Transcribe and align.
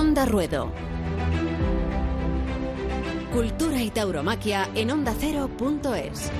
Onda 0.00 0.24
Ruedo. 0.24 0.72
Cultura 3.34 3.82
y 3.82 3.90
tauromaquia 3.90 4.66
en 4.74 4.92
ondacero.es. 4.92 6.30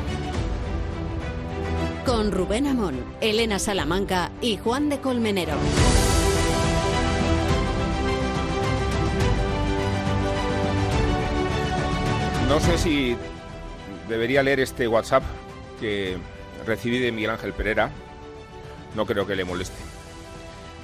Con 2.06 2.32
Rubén 2.32 2.66
Amón, 2.66 3.04
Elena 3.20 3.58
Salamanca 3.58 4.30
y 4.40 4.56
Juan 4.56 4.88
de 4.88 5.02
Colmenero. 5.02 5.52
No 12.48 12.60
sé 12.60 12.78
si 12.78 13.14
debería 14.08 14.42
leer 14.42 14.60
este 14.60 14.88
WhatsApp 14.88 15.22
que 15.78 16.16
recibí 16.64 16.98
de 16.98 17.12
Miguel 17.12 17.32
Ángel 17.32 17.52
Pereira. 17.52 17.90
No 18.96 19.04
creo 19.04 19.26
que 19.26 19.36
le 19.36 19.44
moleste. 19.44 19.89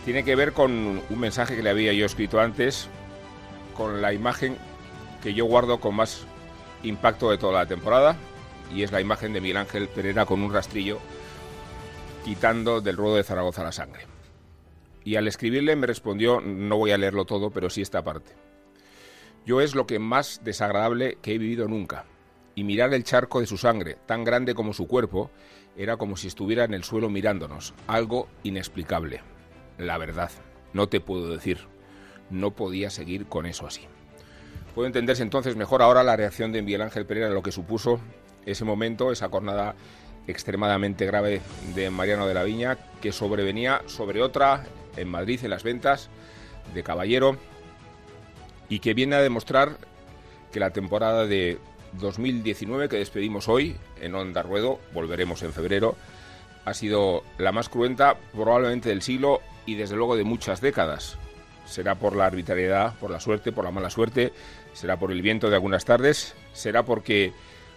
Tiene 0.07 0.23
que 0.23 0.37
ver 0.37 0.53
con 0.53 1.03
un 1.11 1.19
mensaje 1.19 1.57
que 1.57 1.65
le 1.65 1.71
había 1.71 1.93
yo 1.93 2.07
escrito 2.07 2.39
antes, 2.41 2.89
con 3.77 4.01
la 4.01 4.13
imagen 4.13 4.57
que 5.21 5.35
yo 5.35 5.47
guardo 5.47 5.81
con 5.81 5.97
más 5.97 6.25
impacto 6.85 7.29
de 7.29 7.39
toda 7.39 7.55
la 7.55 7.67
temporada, 7.67 8.17
y 8.73 8.85
es 8.85 8.93
la 8.93 9.01
imagen 9.01 9.33
de 9.33 9.41
Miguel 9.41 9.57
Ángel 9.57 9.89
Pereira 9.89 10.25
con 10.25 10.43
un 10.43 10.53
rastrillo 10.53 11.01
quitando 12.25 12.81
del 12.81 12.97
ruedo 12.97 13.17
de 13.17 13.25
Zaragoza 13.25 13.65
la 13.65 13.73
sangre. 13.73 14.07
Y 15.03 15.17
al 15.17 15.27
escribirle 15.27 15.75
me 15.75 15.89
respondió, 15.89 16.41
no 16.41 16.77
voy 16.77 16.93
a 16.93 16.99
leerlo 16.99 17.25
todo, 17.25 17.51
pero 17.51 17.69
sí 17.69 17.83
esta 17.83 18.05
parte. 18.05 18.31
Yo 19.45 19.61
es 19.61 19.75
lo 19.75 19.89
que 19.89 19.99
más 19.99 20.41
desagradable 20.45 21.19
que 21.21 21.35
he 21.35 21.39
vivido 21.39 21.67
nunca. 21.67 22.05
Y 22.55 22.63
mirar 22.63 22.95
el 22.95 23.03
charco 23.03 23.41
de 23.41 23.47
su 23.49 23.57
sangre, 23.57 23.99
tan 24.07 24.23
grande 24.23 24.55
como 24.55 24.73
su 24.73 24.87
cuerpo, 24.87 25.33
era 25.77 25.97
como 25.97 26.17
si 26.17 26.29
estuviera 26.29 26.63
en 26.63 26.75
el 26.75 26.85
suelo 26.85 27.11
mirándonos. 27.11 27.75
Algo 27.89 28.29
inexplicable. 28.45 29.21
La 29.79 29.99
verdad, 29.99 30.31
no 30.73 30.89
te 30.89 31.01
puedo 31.01 31.31
decir. 31.31 31.59
No 32.31 32.53
podía 32.53 32.91
seguir 32.91 33.27
con 33.27 33.47
eso 33.47 33.67
así. 33.67 33.83
Puede 34.75 34.89
entenderse 34.89 35.23
entonces 35.23 35.57
mejor 35.57 35.83
ahora 35.83 36.03
la 36.03 36.17
reacción 36.17 36.53
de 36.53 36.63
Miguel 36.63 36.83
Ángel 36.83 37.07
Pereira 37.07 37.29
a 37.29 37.33
lo 37.33 37.43
que 37.43 37.53
supuso 37.53 38.01
ese 38.45 38.65
momento, 38.65 39.11
esa 39.13 39.29
jornada 39.29 39.75
extremadamente 40.27 41.07
grave 41.07 41.41
de 41.75 41.91
Mariano 41.91 42.27
de 42.27 42.35
la 42.35 42.43
Viña, 42.43 42.77
que 43.01 43.13
sobrevenía 43.13 43.83
sobre 43.87 44.23
otra 44.23 44.65
en 44.97 45.09
Madrid, 45.09 45.41
en 45.43 45.51
las 45.51 45.63
ventas, 45.63 46.11
de 46.75 46.83
Caballero, 46.83 47.37
y 48.69 48.81
que 48.81 48.95
viene 48.95 49.17
a 49.17 49.23
demostrar 49.23 49.79
que 50.53 50.61
la 50.61 50.71
temporada 50.71 51.27
de 51.27 51.59
2019 51.95 52.89
que 52.89 52.97
despedimos 52.97 53.49
hoy 53.49 53.77
en 54.01 54.15
Onda 54.15 54.43
Ruedo, 54.43 54.81
volveremos 54.93 55.43
en 55.43 55.53
febrero, 55.53 55.97
ha 56.65 56.75
sido 56.75 57.23
la 57.39 57.53
más 57.53 57.69
cruenta 57.69 58.17
probablemente 58.33 58.89
del 58.89 59.03
siglo 59.03 59.41
y 59.67 59.75
desde 59.75 59.97
luego 59.97 60.17
de 60.17 60.25
muchas 60.25 60.61
décadas. 60.61 61.19
Será 61.67 61.97
por 61.97 62.15
la 62.15 62.27
arbitrariedad, 62.27 62.95
por 62.99 63.11
la 63.11 63.21
suerte, 63.21 63.53
por 63.53 63.65
la 63.65 63.73
mala 63.73 63.91
suerte, 63.91 64.33
será 64.73 64.99
por 64.99 65.11
el 65.11 65.21
viento 65.21 65.51
de 65.51 65.57
algunas 65.57 65.85
tardes, 65.85 66.35
será 66.53 66.85
porque 66.85 67.33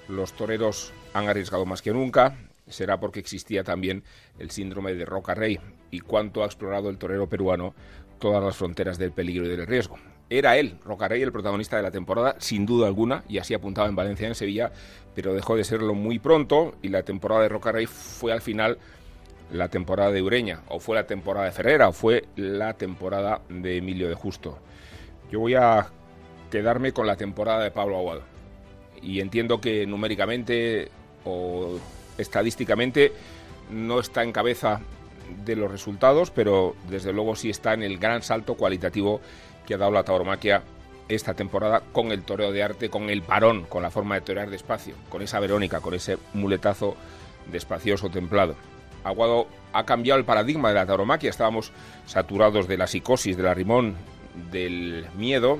los 0.07 0.33
toreros 0.33 0.93
han 1.13 1.27
arriesgado 1.27 1.65
más 1.65 1.81
que 1.81 1.91
nunca, 1.91 2.37
será 2.67 2.99
porque 2.99 3.19
existía 3.19 3.63
también 3.63 4.03
el 4.37 4.51
síndrome 4.51 4.93
de 4.93 5.05
Roca 5.05 5.33
Rey 5.33 5.59
y 5.89 6.01
cuánto 6.01 6.43
ha 6.43 6.45
explorado 6.45 6.89
el 6.89 6.99
torero 6.99 7.27
peruano 7.27 7.73
todas 8.19 8.43
las 8.43 8.55
fronteras 8.55 8.97
del 8.97 9.11
peligro 9.11 9.45
y 9.45 9.49
del 9.49 9.65
riesgo. 9.65 9.97
Era 10.29 10.57
él, 10.57 10.77
Rocarey, 10.85 11.23
el 11.23 11.31
protagonista 11.31 11.77
de 11.77 11.83
la 11.83 11.89
temporada, 11.89 12.35
sin 12.37 12.65
duda 12.67 12.85
alguna, 12.85 13.23
y 13.27 13.39
así 13.39 13.55
apuntaba 13.55 13.87
en 13.87 13.95
Valencia 13.95 14.25
y 14.25 14.29
en 14.29 14.35
Sevilla, 14.35 14.71
pero 15.15 15.33
dejó 15.33 15.55
de 15.55 15.63
serlo 15.63 15.95
muy 15.95 16.19
pronto 16.19 16.75
y 16.83 16.89
la 16.89 17.01
temporada 17.01 17.41
de 17.41 17.49
Rocarey 17.49 17.87
fue 17.87 18.31
al 18.31 18.41
final 18.41 18.77
la 19.51 19.69
temporada 19.69 20.11
de 20.11 20.21
Ureña, 20.21 20.61
o 20.67 20.79
fue 20.79 20.95
la 20.95 21.07
temporada 21.07 21.45
de 21.45 21.51
Ferrera, 21.51 21.89
o 21.89 21.93
fue 21.93 22.25
la 22.35 22.73
temporada 22.73 23.41
de 23.49 23.77
Emilio 23.77 24.07
de 24.07 24.15
Justo. 24.15 24.59
Yo 25.31 25.39
voy 25.39 25.55
a 25.55 25.87
quedarme 26.51 26.91
con 26.91 27.07
la 27.07 27.15
temporada 27.15 27.63
de 27.63 27.71
Pablo 27.71 27.97
Aguado. 27.97 28.23
Y 29.01 29.21
entiendo 29.21 29.61
que 29.61 29.85
numéricamente 29.85 30.89
o 31.25 31.79
estadísticamente 32.17 33.13
no 33.71 33.99
está 33.99 34.23
en 34.23 34.31
cabeza 34.31 34.81
de 35.45 35.55
los 35.55 35.71
resultados, 35.71 36.31
pero 36.31 36.75
desde 36.89 37.13
luego 37.13 37.35
sí 37.35 37.49
está 37.49 37.73
en 37.73 37.83
el 37.83 37.97
gran 37.97 38.23
salto 38.23 38.55
cualitativo 38.55 39.21
que 39.65 39.75
ha 39.75 39.77
dado 39.77 39.91
la 39.91 40.03
tauromaquia 40.03 40.63
esta 41.07 41.33
temporada 41.33 41.81
con 41.91 42.11
el 42.11 42.23
toreo 42.23 42.51
de 42.51 42.63
arte, 42.63 42.89
con 42.89 43.09
el 43.09 43.21
parón, 43.23 43.63
con 43.63 43.81
la 43.81 43.91
forma 43.91 44.15
de 44.15 44.21
torear 44.21 44.49
despacio, 44.49 44.95
con 45.09 45.21
esa 45.21 45.39
Verónica, 45.39 45.81
con 45.81 45.93
ese 45.93 46.17
muletazo 46.33 46.95
despacioso, 47.51 48.09
templado. 48.09 48.55
Aguado 49.03 49.47
ha 49.73 49.85
cambiado 49.85 50.19
el 50.19 50.25
paradigma 50.25 50.69
de 50.69 50.75
la 50.75 50.85
tauromaquia, 50.85 51.29
estábamos 51.29 51.71
saturados 52.05 52.67
de 52.67 52.77
la 52.77 52.87
psicosis, 52.87 53.37
del 53.37 53.47
arrimón, 53.47 53.95
del 54.51 55.07
miedo, 55.15 55.59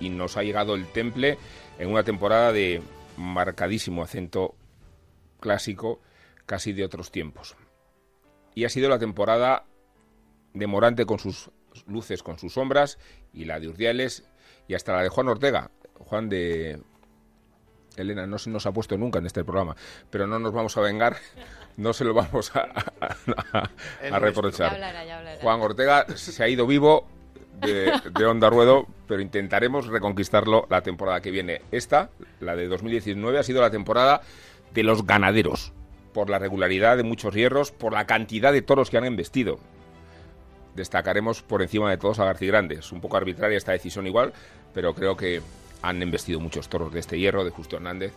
y 0.00 0.10
nos 0.10 0.36
ha 0.36 0.42
llegado 0.42 0.74
el 0.74 0.86
temple 0.86 1.38
en 1.78 1.90
una 1.90 2.04
temporada 2.04 2.52
de 2.52 2.82
marcadísimo 3.16 4.02
acento 4.02 4.54
clásico, 5.40 6.00
casi 6.46 6.72
de 6.72 6.84
otros 6.84 7.10
tiempos. 7.10 7.56
Y 8.54 8.64
ha 8.64 8.68
sido 8.68 8.88
la 8.88 8.98
temporada 8.98 9.64
de 10.54 10.66
Morante 10.66 11.04
con 11.04 11.18
sus 11.18 11.50
luces, 11.86 12.22
con 12.22 12.38
sus 12.38 12.54
sombras, 12.54 12.98
y 13.32 13.44
la 13.44 13.60
de 13.60 13.68
Urdiales 13.68 14.24
y 14.66 14.74
hasta 14.74 14.94
la 14.94 15.02
de 15.02 15.08
Juan 15.08 15.28
Ortega. 15.28 15.70
Juan 15.98 16.28
de 16.28 16.80
Elena 17.98 18.26
no 18.26 18.38
se 18.38 18.50
nos 18.50 18.66
ha 18.66 18.72
puesto 18.72 18.96
nunca 18.96 19.18
en 19.18 19.26
este 19.26 19.44
programa, 19.44 19.76
pero 20.10 20.26
no 20.26 20.38
nos 20.38 20.52
vamos 20.52 20.76
a 20.76 20.80
vengar, 20.80 21.16
no 21.76 21.92
se 21.92 22.04
lo 22.04 22.14
vamos 22.14 22.52
a, 22.54 22.68
reprochar. 24.18 24.78
Juan 25.40 25.60
Ortega 25.60 26.06
se 26.14 26.42
ha 26.42 26.48
ido 26.48 26.66
vivo 26.66 27.06
de, 27.60 27.92
de, 28.16 28.26
Onda 28.26 28.50
Ruedo, 28.50 28.86
pero 29.06 29.20
intentaremos 29.20 29.86
reconquistarlo 29.86 30.66
la 30.70 30.82
temporada 30.82 31.20
que 31.20 31.30
viene. 31.30 31.62
Esta, 31.72 32.10
la 32.40 32.56
de 32.56 32.68
2019, 32.68 33.38
ha 33.38 33.42
sido 33.42 33.60
la 33.60 33.70
temporada 33.70 34.22
de 34.72 34.82
los 34.82 35.06
ganaderos, 35.06 35.72
por 36.12 36.30
la 36.30 36.38
regularidad 36.38 36.96
de 36.96 37.02
muchos 37.02 37.34
hierros, 37.34 37.72
por 37.72 37.92
la 37.92 38.06
cantidad 38.06 38.52
de 38.52 38.62
toros 38.62 38.90
que 38.90 38.98
han 38.98 39.04
embestido 39.04 39.58
destacaremos 40.78 41.42
por 41.42 41.60
encima 41.60 41.90
de 41.90 41.98
todos 41.98 42.18
a 42.20 42.32
Grandes. 42.32 42.90
Un 42.92 43.02
poco 43.02 43.18
arbitraria 43.18 43.58
esta 43.58 43.72
decisión 43.72 44.06
igual, 44.06 44.32
pero 44.72 44.94
creo 44.94 45.16
que 45.16 45.42
han 45.82 46.02
investido 46.02 46.40
muchos 46.40 46.68
toros 46.68 46.92
de 46.92 47.00
este 47.00 47.18
hierro, 47.18 47.44
de 47.44 47.50
Justo 47.50 47.76
Hernández. 47.76 48.12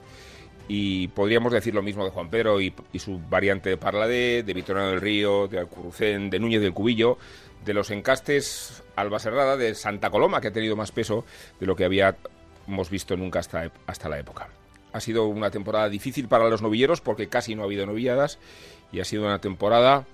Y 0.68 1.10
podríamos 1.10 1.52
decir 1.52 1.74
lo 1.74 1.82
mismo 1.82 2.06
de 2.06 2.12
Juan 2.12 2.30
Pedro 2.30 2.62
y, 2.62 2.74
su 2.98 3.20
variante 3.20 3.70
de 3.70 3.78
Parladé, 3.78 4.44
de 4.44 4.54
Victoriano 4.54 4.90
del 4.90 5.02
Río, 5.02 5.48
de 5.48 5.60
Alcurucén, 5.60 6.30
de 6.30 6.40
Núñez 6.40 6.62
del 6.62 6.74
Cubillo, 6.74 7.18
de 7.66 7.74
los 7.74 7.92
encastes 7.92 8.84
Alba 8.96 9.20
Serrada, 9.20 9.58
de 9.58 9.76
Santa 9.76 10.10
Coloma, 10.10 10.40
que 10.40 10.48
ha 10.48 10.54
tenido 10.54 10.76
más 10.76 10.92
peso 10.92 11.26
de 11.60 11.66
lo 11.66 11.76
que 11.76 11.86
habíamos 11.86 12.90
visto 12.90 13.18
nunca 13.18 13.40
hasta, 13.40 13.72
hasta 13.86 14.10
la 14.10 14.20
época. 14.20 14.50
Ha 14.94 15.00
sido 15.00 15.26
una 15.28 15.52
temporada 15.52 15.90
difícil 15.90 16.28
para 16.28 16.50
los 16.50 16.62
novilleros 16.62 17.02
porque 17.02 17.28
casi 17.28 17.56
no 17.56 17.64
ha 17.64 17.66
habido 17.66 17.86
novilladas 17.86 18.40
y 18.92 19.00
ha 19.00 19.06
sido 19.06 19.24
una 19.24 19.40
temporada 19.40 20.06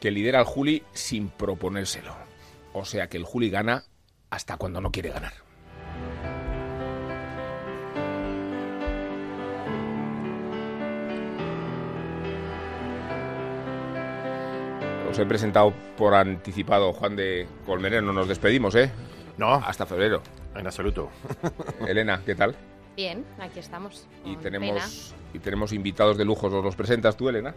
que 0.00 0.10
lidera 0.10 0.40
al 0.40 0.44
Juli 0.44 0.82
sin 0.92 1.28
proponérselo. 1.28 2.14
O 2.72 2.84
sea 2.84 3.08
que 3.08 3.18
el 3.18 3.24
Juli 3.24 3.50
gana 3.50 3.84
hasta 4.30 4.56
cuando 4.56 4.80
no 4.80 4.90
quiere 4.90 5.10
ganar. 5.10 5.32
Os 15.12 15.18
he 15.18 15.26
presentado 15.26 15.74
por 15.98 16.14
anticipado 16.14 16.90
Juan 16.94 17.16
de 17.16 17.46
Colmenero, 17.66 18.00
no 18.00 18.14
nos 18.14 18.28
despedimos, 18.28 18.74
¿eh? 18.76 18.90
No. 19.36 19.52
Hasta 19.52 19.84
febrero. 19.84 20.22
En 20.56 20.66
absoluto. 20.66 21.10
Elena, 21.86 22.22
¿qué 22.24 22.34
tal? 22.34 22.56
Bien, 22.96 23.22
aquí 23.38 23.58
estamos. 23.58 24.08
Y 24.24 24.36
tenemos, 24.36 25.14
y 25.34 25.38
tenemos 25.38 25.74
invitados 25.74 26.16
de 26.16 26.24
lujo, 26.24 26.46
¿os 26.46 26.64
los 26.64 26.74
presentas 26.74 27.14
tú, 27.14 27.28
Elena? 27.28 27.54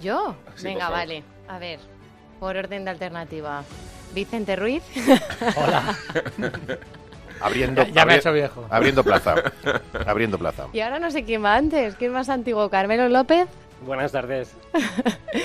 ¿Yo? 0.00 0.34
Venga, 0.62 0.88
vale. 0.88 1.24
A 1.46 1.58
ver, 1.58 1.78
por 2.40 2.56
orden 2.56 2.86
de 2.86 2.90
alternativa. 2.90 3.64
Vicente 4.14 4.56
Ruiz. 4.56 4.82
Hola. 5.56 5.94
abriendo, 7.42 7.82
ya, 7.84 8.06
me 8.06 8.14
ha 8.14 8.16
hecho 8.16 8.32
viejo. 8.32 8.66
Abriendo 8.70 9.04
plaza. 9.04 9.34
abriendo 10.06 10.38
plaza. 10.38 10.68
Y 10.72 10.80
ahora 10.80 10.98
no 10.98 11.10
sé 11.10 11.24
quién 11.24 11.44
va 11.44 11.54
antes. 11.54 11.96
¿Quién 11.96 12.12
más 12.12 12.30
antiguo? 12.30 12.70
¿Carmelo 12.70 13.10
López? 13.10 13.46
Buenas 13.86 14.12
tardes. 14.12 14.52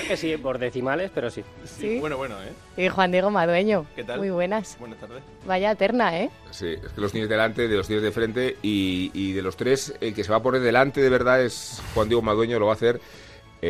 que 0.08 0.16
sí, 0.16 0.36
por 0.36 0.58
decimales, 0.58 1.10
pero 1.14 1.30
sí. 1.30 1.44
sí. 1.64 1.98
Bueno, 1.98 2.16
bueno, 2.16 2.36
¿eh? 2.42 2.82
Y 2.84 2.88
Juan 2.88 3.12
Diego 3.12 3.30
Madueño. 3.30 3.86
¿Qué 3.94 4.04
tal? 4.04 4.18
Muy 4.18 4.30
buenas. 4.30 4.76
Buenas 4.78 4.98
tardes. 4.98 5.22
Vaya 5.46 5.70
eterna, 5.70 6.18
¿eh? 6.18 6.30
Sí, 6.50 6.68
es 6.68 6.92
que 6.92 7.00
los 7.00 7.12
tienes 7.12 7.30
delante, 7.30 7.68
de 7.68 7.76
los 7.76 7.86
tienes 7.86 8.02
de 8.02 8.12
frente 8.12 8.56
y, 8.62 9.10
y 9.14 9.32
de 9.32 9.42
los 9.42 9.56
tres, 9.56 9.94
el 10.00 10.14
que 10.14 10.24
se 10.24 10.30
va 10.30 10.38
a 10.38 10.42
poner 10.42 10.60
delante 10.60 11.00
de 11.00 11.10
verdad 11.10 11.42
es 11.42 11.80
Juan 11.94 12.08
Diego 12.08 12.22
Madueño, 12.22 12.58
lo 12.58 12.66
va 12.66 12.72
a 12.72 12.76
hacer 12.76 13.00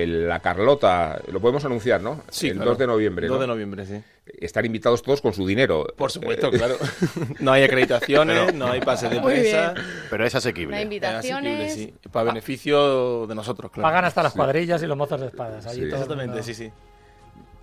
la 0.07 0.41
Carlota, 0.41 1.21
lo 1.31 1.41
podemos 1.41 1.65
anunciar, 1.65 2.01
¿no? 2.01 2.23
Sí, 2.29 2.49
el 2.49 2.59
2 2.59 2.79
de 2.79 2.87
noviembre. 2.87 3.29
2 3.29 3.41
de 3.41 3.47
noviembre, 3.47 3.87
sí. 3.87 4.03
Están 4.41 4.65
invitados 4.65 5.03
todos 5.03 5.21
con 5.21 5.33
su 5.33 5.47
dinero. 5.47 5.87
Por 5.97 6.11
supuesto, 6.11 6.51
claro. 6.51 6.77
no 7.41 7.53
hay 7.53 7.63
acreditaciones, 7.63 8.55
no 8.55 8.69
hay 8.69 8.81
pases 8.81 9.11
de 9.11 9.21
prensa. 9.21 9.75
Pero 10.11 10.27
es 10.27 10.35
asequible. 10.35 10.71
No 10.71 10.77
hay 10.77 10.83
invitaciones. 10.85 11.75
sí. 11.75 11.95
Para 12.11 12.25
beneficio 12.25 13.27
de 13.27 13.35
nosotros, 13.35 13.71
claro. 13.71 13.87
Pagan 13.87 14.05
hasta 14.07 14.23
las 14.23 14.33
cuadrillas 14.33 14.83
y 14.83 14.87
los 14.87 14.97
mozos 14.97 15.21
de 15.21 15.27
espadas. 15.29 15.73
sí, 15.73 15.83
exactamente, 15.83 16.43
sí, 16.43 16.55
sí. 16.55 16.73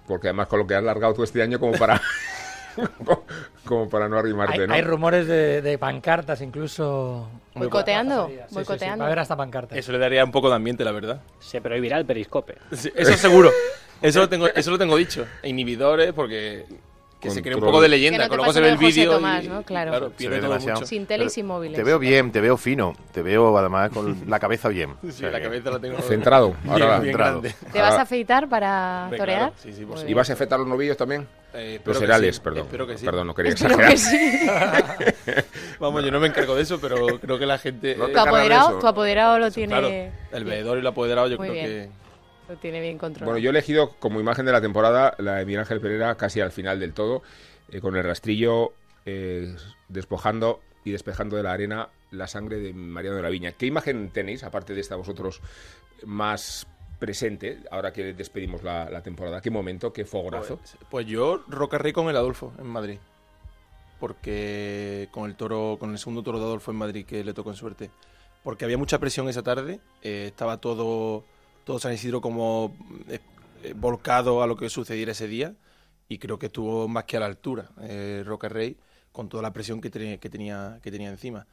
Porque 0.08 0.28
además 0.28 0.48
con 0.48 0.60
lo 0.60 0.68
que 0.68 0.76
has 0.76 0.84
largado 0.84 1.14
tú 1.14 1.24
este 1.24 1.42
año 1.42 1.60
como 1.60 1.74
para... 1.74 2.02
como 3.66 3.90
para 3.90 4.08
no 4.10 4.18
arrimarte, 4.18 4.62
Hay, 4.62 4.68
¿no? 4.68 4.74
hay 4.74 4.82
rumores 4.82 5.28
de, 5.28 5.62
de 5.62 5.78
pancartas 5.78 6.42
incluso. 6.42 7.28
Boicoteando, 7.56 8.28
Sí, 8.28 8.34
sí, 8.36 8.42
sí, 8.50 8.56
boicoteando. 8.56 9.00
va 9.00 9.06
a 9.06 9.08
haber 9.08 9.20
hasta 9.20 9.36
pancartas. 9.36 9.78
Eso 9.78 9.92
le 9.92 9.98
daría 9.98 10.24
un 10.24 10.32
poco 10.32 10.50
de 10.50 10.56
ambiente, 10.56 10.84
la 10.84 10.92
verdad. 10.92 11.22
Se 11.40 11.62
prohibirá 11.62 11.98
el 11.98 12.06
periscope. 12.06 12.56
Sí, 12.72 12.92
Eso 12.96 13.14
seguro. 13.14 13.50
Eso 14.02 14.20
lo 14.20 14.30
tengo, 14.30 14.48
eso 14.48 14.72
lo 14.72 14.78
tengo 14.80 14.96
dicho. 14.98 15.26
Inhibidores, 15.44 16.12
porque 16.14 16.66
que 17.22 17.30
se 17.30 17.42
cree 17.42 17.56
un 17.56 17.62
poco 17.62 17.80
de 17.80 17.86
Que 17.86 17.92
leyenda. 17.92 18.18
no 18.18 18.24
te 18.26 18.30
que 18.32 18.36
luego 18.36 18.48
pase 18.50 18.58
se 18.60 18.62
ve 18.62 18.70
el 18.70 18.78
vídeo. 18.78 19.20
Y- 19.42 19.48
¿no? 19.48 19.64
Claro. 19.64 20.12
Se 20.18 20.28
ve 20.28 20.42
demasiado. 20.42 20.80
mucho. 20.80 20.88
Sin 20.88 21.06
tele 21.06 21.26
y 21.26 21.30
sin 21.30 21.46
móviles. 21.46 21.78
Te 21.78 21.84
veo 21.84 22.00
bien, 22.00 22.32
te 22.32 22.42
veo 22.42 22.58
fino, 22.58 22.94
te 23.12 23.22
veo 23.22 23.58
además 23.58 23.92
con 23.92 24.24
la 24.28 24.40
cabeza 24.40 24.68
bien. 24.70 24.92
O 24.92 24.96
Sí, 25.04 25.12
sea 25.12 25.30
la 25.32 25.38
que- 25.38 25.44
cabeza 25.46 25.70
la 25.72 25.80
tengo 25.80 25.98
Centrado. 26.02 26.56
bien, 26.64 26.72
Ahora, 26.74 27.00
bien 27.00 27.04
centrado. 27.14 27.42
¿Te 27.72 27.80
vas 27.82 27.94
a 27.94 28.02
afeitar 28.02 28.50
para 28.50 29.04
Hombre, 29.06 29.20
torear? 29.20 29.40
claro, 29.40 29.54
sí, 29.62 29.72
sí, 29.74 29.82
supuesto. 29.82 30.10
¿Y 30.10 30.14
vas 30.14 30.30
a 30.30 30.34
afectar 30.34 30.60
los 30.60 30.68
novillos 30.68 30.98
también? 30.98 31.28
Eh, 31.54 31.80
Los 31.84 31.98
que 31.98 32.06
herales, 32.06 32.36
sí, 32.38 32.42
perdón. 32.42 32.62
Espero 32.64 32.88
que 32.88 32.98
sí. 32.98 33.06
Perdón, 33.06 33.28
no 33.28 33.36
quería 33.36 33.52
Espero 33.54 33.76
exagerar. 33.78 33.92
que 33.92 33.98
sí. 33.98 35.44
Vamos, 35.80 36.04
yo 36.04 36.12
no 36.12 36.20
me 36.20 36.28
encargo 36.28 36.56
de 36.56 36.62
eso, 36.64 36.80
pero 36.80 37.20
creo 37.20 37.38
que 37.38 37.46
la 37.46 37.58
gente. 37.58 37.96
No 37.96 38.08
eh, 38.08 38.12
Tu 38.14 38.20
apoderado, 38.20 38.80
tu 38.80 38.88
apoderado 38.88 39.38
lo 39.40 39.52
tiene, 39.52 39.72
claro, 39.74 39.90
el 40.32 40.44
veedor 40.46 40.78
y 40.78 40.82
el 40.82 40.88
apoderado, 40.88 41.28
yo 41.28 41.38
Muy 41.38 41.50
creo 41.50 41.68
bien. 41.68 41.92
Lo 42.52 42.58
tiene 42.58 42.82
bien 42.82 42.98
controlado. 42.98 43.32
Bueno, 43.32 43.44
yo 43.44 43.50
he 43.50 43.52
elegido 43.52 43.92
como 44.00 44.20
imagen 44.20 44.46
de 44.46 44.52
la 44.52 44.62
temporada 44.62 45.16
la 45.18 45.36
de 45.36 45.46
Miguel 45.46 45.62
Ángel 45.62 45.80
Pereira 45.80 46.16
casi 46.16 46.42
al 46.42 46.52
final 46.52 46.80
del 46.80 46.94
todo, 46.94 47.24
eh, 47.70 47.80
con 47.80 47.96
el 47.96 48.04
rastrillo 48.04 48.74
eh, 49.06 49.56
despojando 49.88 50.62
y 50.84 50.92
despejando 50.92 51.38
de 51.38 51.44
la 51.44 51.54
arena 51.54 51.90
la 52.12 52.28
sangre 52.28 52.58
de 52.58 52.74
Mariano 52.74 53.16
de 53.16 53.24
la 53.24 53.30
Viña. 53.30 53.54
¿Qué 53.54 53.68
imagen 53.68 54.10
tenéis, 54.10 54.44
aparte 54.44 54.74
de 54.74 54.82
esta 54.82 54.96
vosotros, 54.96 55.42
más 56.06 56.68
presente, 57.00 57.60
ahora 57.72 57.94
que 57.94 58.14
despedimos 58.14 58.64
la, 58.64 58.90
la 58.90 59.02
temporada? 59.02 59.42
¿Qué 59.42 59.50
momento, 59.50 59.94
qué 59.94 60.04
fogonazo? 60.04 60.58
Pues, 60.58 60.78
pues 60.90 61.06
yo, 61.06 61.44
Roca 61.48 61.78
Rey 61.78 61.94
con 61.94 62.10
el 62.10 62.18
Adolfo 62.18 62.54
en 62.60 62.68
Madrid. 62.68 62.98
Porque 64.00 65.08
con 65.12 65.30
el 65.30 65.36
toro, 65.36 65.78
con 65.80 65.92
el 65.92 66.00
segundo 66.00 66.24
toro 66.24 66.40
de 66.40 66.46
Adolfo 66.46 66.72
en 66.72 66.78
Madrid 66.78 67.06
que 67.06 67.24
le 67.24 67.34
tocó 67.34 67.52
en 67.52 67.56
suerte. 67.56 67.92
Porque 68.44 68.66
había 68.66 68.78
mucha 68.78 68.98
presión 68.98 69.30
esa 69.30 69.44
tarde. 69.44 69.80
eh, 70.02 70.26
estaba 70.28 70.58
todo, 70.58 71.24
todo 71.64 71.80
San 71.80 71.94
Isidro 71.94 72.22
como 72.22 72.76
eh, 73.10 73.20
eh, 73.64 73.74
volcado 73.76 74.42
a 74.42 74.48
lo 74.48 74.56
que 74.56 74.70
sucediera 74.70 75.12
ese 75.12 75.28
día. 75.28 75.56
Y 76.08 76.18
creo 76.18 76.38
que 76.38 76.48
estuvo 76.48 76.88
más 76.88 77.06
que 77.06 77.18
a 77.18 77.22
la 77.22 77.26
altura 77.28 77.70
eh, 77.82 78.24
Roca 78.26 78.50
Rey 78.50 78.78
con 79.12 79.30
toda 79.30 79.44
la 79.44 79.54
presión 79.54 79.80
que, 79.82 79.90
tenía- 79.90 80.18
que, 80.20 80.30
tenía, 80.30 80.80
encima. 81.10 81.48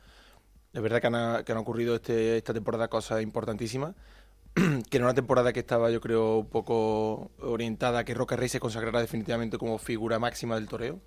Es 0.73 0.83
verdad 0.83 1.01
que 1.01 1.53
han, 1.53 1.59
ocurrido 1.59 1.95
este, 1.95 2.37
esta 2.37 2.53
temporada 2.55 2.89
cosas 2.89 3.23
importantísimas. 3.23 3.95
que 4.55 4.97
era 4.97 5.05
una 5.05 5.15
temporada 5.15 5.53
que 5.53 5.61
estaba, 5.61 5.91
yo 5.91 6.01
creo, 6.01 6.47
poco 6.51 7.31
orientada 7.41 8.01
a 8.01 8.05
que 8.05 8.15
Roca 8.15 8.35
Rey 8.37 8.49
se 8.49 8.59
consagrara 8.61 9.01
definitivamente 9.01 9.59
como 9.59 9.79
figura 9.79 10.19
máxima 10.19 10.57
del 10.57 10.67
toreo. 10.69 11.01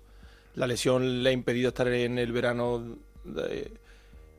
La 0.54 0.66
lesión 0.66 1.22
le 1.22 1.30
ha 1.30 1.32
impedido 1.32 1.68
estar 1.68 1.88
en 1.88 2.18
el 2.18 2.32
verano 2.32 2.96
de- 3.24 3.72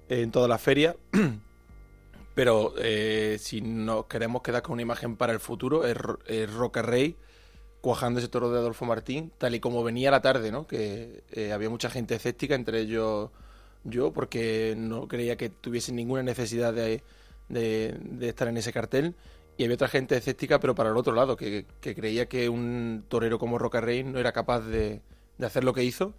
en 0.09 0.31
toda 0.31 0.47
la 0.47 0.57
feria. 0.57 0.95
Pero 2.35 2.73
eh, 2.77 3.37
si 3.39 3.61
nos 3.61 4.05
queremos 4.05 4.41
quedar 4.41 4.63
con 4.63 4.73
una 4.73 4.81
imagen 4.81 5.17
para 5.17 5.33
el 5.33 5.39
futuro, 5.39 5.85
es, 5.85 5.97
es 6.25 6.51
Roca 6.53 6.81
Rey 6.81 7.15
cuajando 7.81 8.19
ese 8.19 8.29
toro 8.29 8.51
de 8.51 8.59
Adolfo 8.59 8.85
Martín, 8.85 9.31
tal 9.37 9.55
y 9.55 9.59
como 9.59 9.83
venía 9.83 10.11
la 10.11 10.21
tarde, 10.21 10.51
¿no? 10.51 10.67
Que 10.67 11.23
eh, 11.31 11.51
había 11.53 11.69
mucha 11.69 11.89
gente 11.89 12.15
escéptica, 12.15 12.55
entre 12.55 12.79
ellos 12.81 13.29
yo, 13.83 14.13
porque 14.13 14.75
no 14.77 15.07
creía 15.07 15.35
que 15.37 15.49
tuviesen 15.49 15.95
ninguna 15.97 16.23
necesidad 16.23 16.73
de, 16.73 17.03
de- 17.49 17.97
de 18.01 18.29
estar 18.29 18.47
en 18.47 18.57
ese 18.57 18.73
cartel. 18.73 19.15
Y 19.57 19.65
había 19.65 19.75
otra 19.75 19.87
gente 19.89 20.17
escéptica, 20.17 20.59
pero 20.59 20.75
para 20.75 20.89
el 20.89 20.97
otro 20.97 21.13
lado, 21.13 21.35
que, 21.37 21.65
que 21.81 21.93
creía 21.95 22.27
que 22.27 22.49
un 22.49 23.05
torero 23.09 23.37
como 23.39 23.59
Roca 23.59 23.81
Rey 23.81 24.03
no 24.03 24.19
era 24.19 24.31
capaz 24.31 24.61
de, 24.61 25.01
de 25.37 25.45
hacer 25.45 25.63
lo 25.63 25.73
que 25.73 25.83
hizo. 25.83 26.13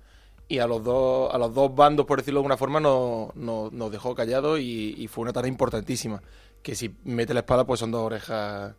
Y 0.48 0.58
a 0.58 0.66
los 0.66 0.84
dos, 0.84 1.32
a 1.34 1.38
los 1.38 1.54
dos 1.54 1.74
bandos, 1.74 2.04
por 2.06 2.18
decirlo 2.18 2.38
de 2.38 2.42
alguna 2.42 2.56
forma, 2.56 2.78
nos, 2.80 3.34
nos- 3.34 3.72
nos 3.72 3.90
dejó 3.90 4.14
callados 4.14 4.60
y, 4.60 4.94
y 4.98 5.08
fue 5.08 5.22
una 5.22 5.32
tarea 5.32 5.48
importantísima. 5.48 6.22
Que 6.62 6.74
si 6.74 6.94
mete 7.04 7.32
la 7.34 7.40
espada, 7.40 7.64
pues 7.66 7.80
son 7.80 7.90
dos 7.90 8.02
orejas 8.02 8.74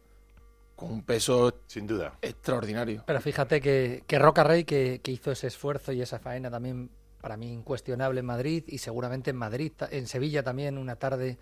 con 0.75 0.91
un 0.91 1.03
peso 1.03 1.53
Sin 1.67 1.87
duda. 1.87 2.13
extraordinario. 2.21 3.03
Pero 3.07 3.21
fíjate 3.21 3.61
que, 3.61 4.03
que 4.05 4.19
Roca 4.19 4.43
Rey, 4.43 4.63
que, 4.63 4.99
que 5.03 5.11
hizo 5.11 5.31
ese 5.31 5.47
esfuerzo 5.47 5.91
y 5.91 6.01
esa 6.01 6.19
faena 6.19 6.51
también, 6.51 6.89
para 7.21 7.37
mí, 7.37 7.51
incuestionable 7.51 8.19
en 8.19 8.25
Madrid 8.25 8.63
y 8.67 8.77
seguramente 8.79 9.29
en 9.31 9.37
Madrid, 9.37 9.71
en 9.89 10.05
Sevilla 10.07 10.43
también, 10.43 10.77
una 10.77 10.95
tarde 10.97 11.37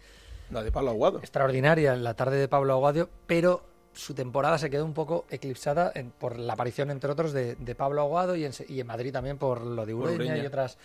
La 0.51 0.63
de 0.63 0.71
Pablo 0.71 0.91
Aguado. 0.91 1.19
extraordinaria, 1.19 1.95
la 1.95 2.13
tarde 2.13 2.37
de 2.37 2.47
Pablo 2.47 2.73
Aguadio, 2.73 3.09
pero 3.27 3.63
su 3.93 4.13
temporada 4.13 4.57
se 4.57 4.69
quedó 4.69 4.85
un 4.85 4.93
poco 4.93 5.25
eclipsada 5.29 5.91
en- 5.95 6.11
por 6.11 6.37
la 6.39 6.53
aparición, 6.53 6.91
entre 6.91 7.11
otros, 7.11 7.31
de, 7.33 7.55
de 7.55 7.75
Pablo 7.75 8.01
Aguado 8.01 8.35
y 8.35 8.45
en, 8.45 8.53
Se- 8.53 8.65
y 8.67 8.79
en 8.79 8.87
Madrid 8.87 9.11
también 9.13 9.37
por 9.37 9.61
lo 9.61 9.85
de 9.85 9.93
Ureña. 9.93 10.37
y 10.37 10.45
otras 10.45 10.77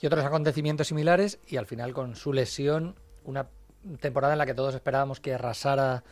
y 0.00 0.06
otros 0.06 0.24
acontecimientos 0.24 0.86
similares 0.88 1.38
y 1.48 1.56
al 1.56 1.66
final 1.66 1.92
con 1.92 2.14
su 2.14 2.32
lesión 2.32 2.94
una 3.24 3.48
temporada 4.00 4.34
en 4.34 4.38
la 4.38 4.46
que 4.46 4.54
todos 4.54 4.74
esperábamos 4.74 5.18
que 5.20 5.34
arrasara 5.34 6.04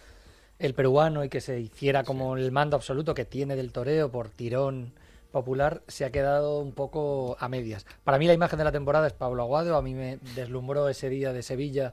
el 0.59 0.75
peruano 0.75 1.23
y 1.25 1.29
que 1.29 1.41
se 1.41 1.61
hiciera 1.61 2.03
como 2.03 2.37
el 2.37 2.51
mando 2.51 2.77
absoluto 2.77 3.15
que 3.15 3.25
tiene 3.25 3.55
del 3.57 3.73
toreo 3.73 4.11
por 4.11 4.29
tirón 4.31 4.93
popular 5.31 5.83
se 5.87 6.05
ha 6.05 6.11
quedado 6.11 6.59
un 6.61 6.73
poco 6.73 7.37
a 7.39 7.49
medias. 7.49 7.85
Para 8.05 8.19
mí 8.19 8.27
la 8.27 8.33
imagen 8.33 8.57
de 8.59 8.65
la 8.65 8.73
temporada 8.73 9.07
es 9.07 9.13
Pablo 9.13 9.43
Aguado, 9.43 9.77
a 9.77 9.83
mí 9.83 9.95
me 9.95 10.19
deslumbró 10.35 10.89
ese 10.89 11.09
día 11.11 11.33
de 11.33 11.43
Sevilla 11.43 11.93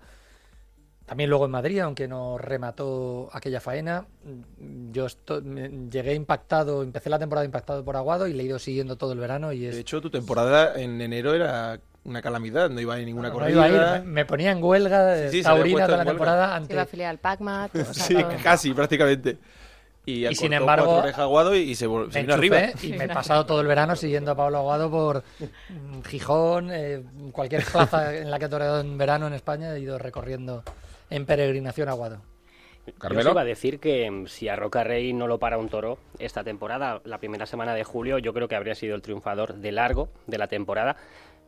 también 1.06 1.30
luego 1.30 1.46
en 1.46 1.52
Madrid, 1.52 1.80
aunque 1.80 2.08
no 2.08 2.38
remató 2.38 3.30
aquella 3.34 3.60
faena, 3.60 4.06
yo 4.92 5.08
llegué 5.90 6.14
impactado, 6.14 6.82
empecé 6.84 7.10
la 7.10 7.20
temporada 7.20 7.46
impactado 7.46 7.84
por 7.84 7.96
Aguado 7.98 8.28
y 8.28 8.34
le 8.34 8.44
he 8.44 8.46
ido 8.46 8.60
siguiendo 8.60 8.96
todo 8.96 9.12
el 9.14 9.20
verano 9.20 9.52
y 9.52 9.66
es... 9.66 9.76
De 9.76 9.82
hecho, 9.82 10.02
tu 10.02 10.10
temporada 10.10 10.80
en 10.82 11.02
enero 11.02 11.34
era 11.34 11.80
una 12.06 12.22
calamidad, 12.22 12.70
no 12.70 12.80
iba 12.82 12.96
a 12.96 13.00
ir 13.00 13.06
ninguna 13.06 13.30
no 13.30 13.34
corrida. 13.36 13.68
iba 13.68 13.94
a 13.94 13.98
ir, 14.00 14.04
me, 14.06 14.26
ponía 14.26 14.52
en 14.52 14.64
huelga 14.64 15.04
de 15.06 15.30
Sí, 15.30 15.38
sí, 15.38 15.44
se 15.44 15.50
taurina 15.50 15.86
toda 15.86 15.98
la 16.00 16.06
temporada 16.06 16.48
Se 16.50 16.54
ante... 16.56 16.74
iba 16.74 16.82
a 16.82 16.84
afiliar 16.86 17.10
al 17.12 17.20
sea, 17.94 17.94
Sí, 17.94 18.14
todo. 18.16 18.30
casi, 18.44 18.74
prácticamente. 18.74 19.38
Y, 20.06 20.28
Y 20.28 20.36
sin 20.36 20.52
embargo, 20.52 21.02
Aguado 21.16 21.56
y, 21.56 21.60
y 21.60 21.76
se, 21.76 21.88
vol- 21.88 22.12
se 22.12 22.20
me 22.20 22.22
vino 22.24 22.34
arriba. 22.34 22.60
y 22.82 22.92
me 22.94 23.06
he 23.06 23.08
pasado 23.08 23.46
todo 23.46 23.62
el 23.62 23.68
verano 23.68 23.96
siguiendo 23.96 24.32
a 24.32 24.36
Pablo 24.36 24.58
Aguado 24.58 24.92
por 24.92 25.24
mm, 25.70 26.02
Gijón, 26.04 26.70
eh, 26.72 27.04
cualquier 27.32 27.64
plaza 27.64 28.14
en 28.16 28.30
la 28.30 28.38
que 28.40 28.46
he 28.46 28.50
toreado 28.50 28.82
en 28.82 28.98
verano 28.98 29.28
en 29.28 29.34
España, 29.34 29.74
he 29.74 29.80
ido 29.80 29.98
recorriendo 29.98 30.64
en 31.10 31.26
peregrinación 31.26 31.90
a 31.90 31.92
Aguado. 31.92 32.22
Yo 32.86 32.94
Carmelo. 32.96 33.30
os 33.30 33.34
iba 33.34 33.42
a 33.42 33.46
decir 33.46 33.80
que 33.80 34.10
mm, 34.10 34.28
si 34.28 34.50
a 34.50 34.56
Roca 34.56 34.84
Rey 34.84 35.14
no 35.14 35.27
lo 35.27 35.39
para 35.39 35.58
un 35.58 35.70
toro 35.70 36.00
esta 36.20 36.44
temporada, 36.44 37.01
la 37.06 37.18
primera 37.18 37.46
semana 37.46 37.74
de 37.74 37.84
julio, 37.84 38.18
yo 38.20 38.34
creo 38.34 38.48
que 38.48 38.56
habría 38.56 38.75
sido 38.75 38.96
el 38.96 39.01
triunfador 39.01 39.56
de 39.56 39.72
largo 39.72 40.10
de 40.27 40.38
la 40.38 40.48
temporada. 40.48 40.98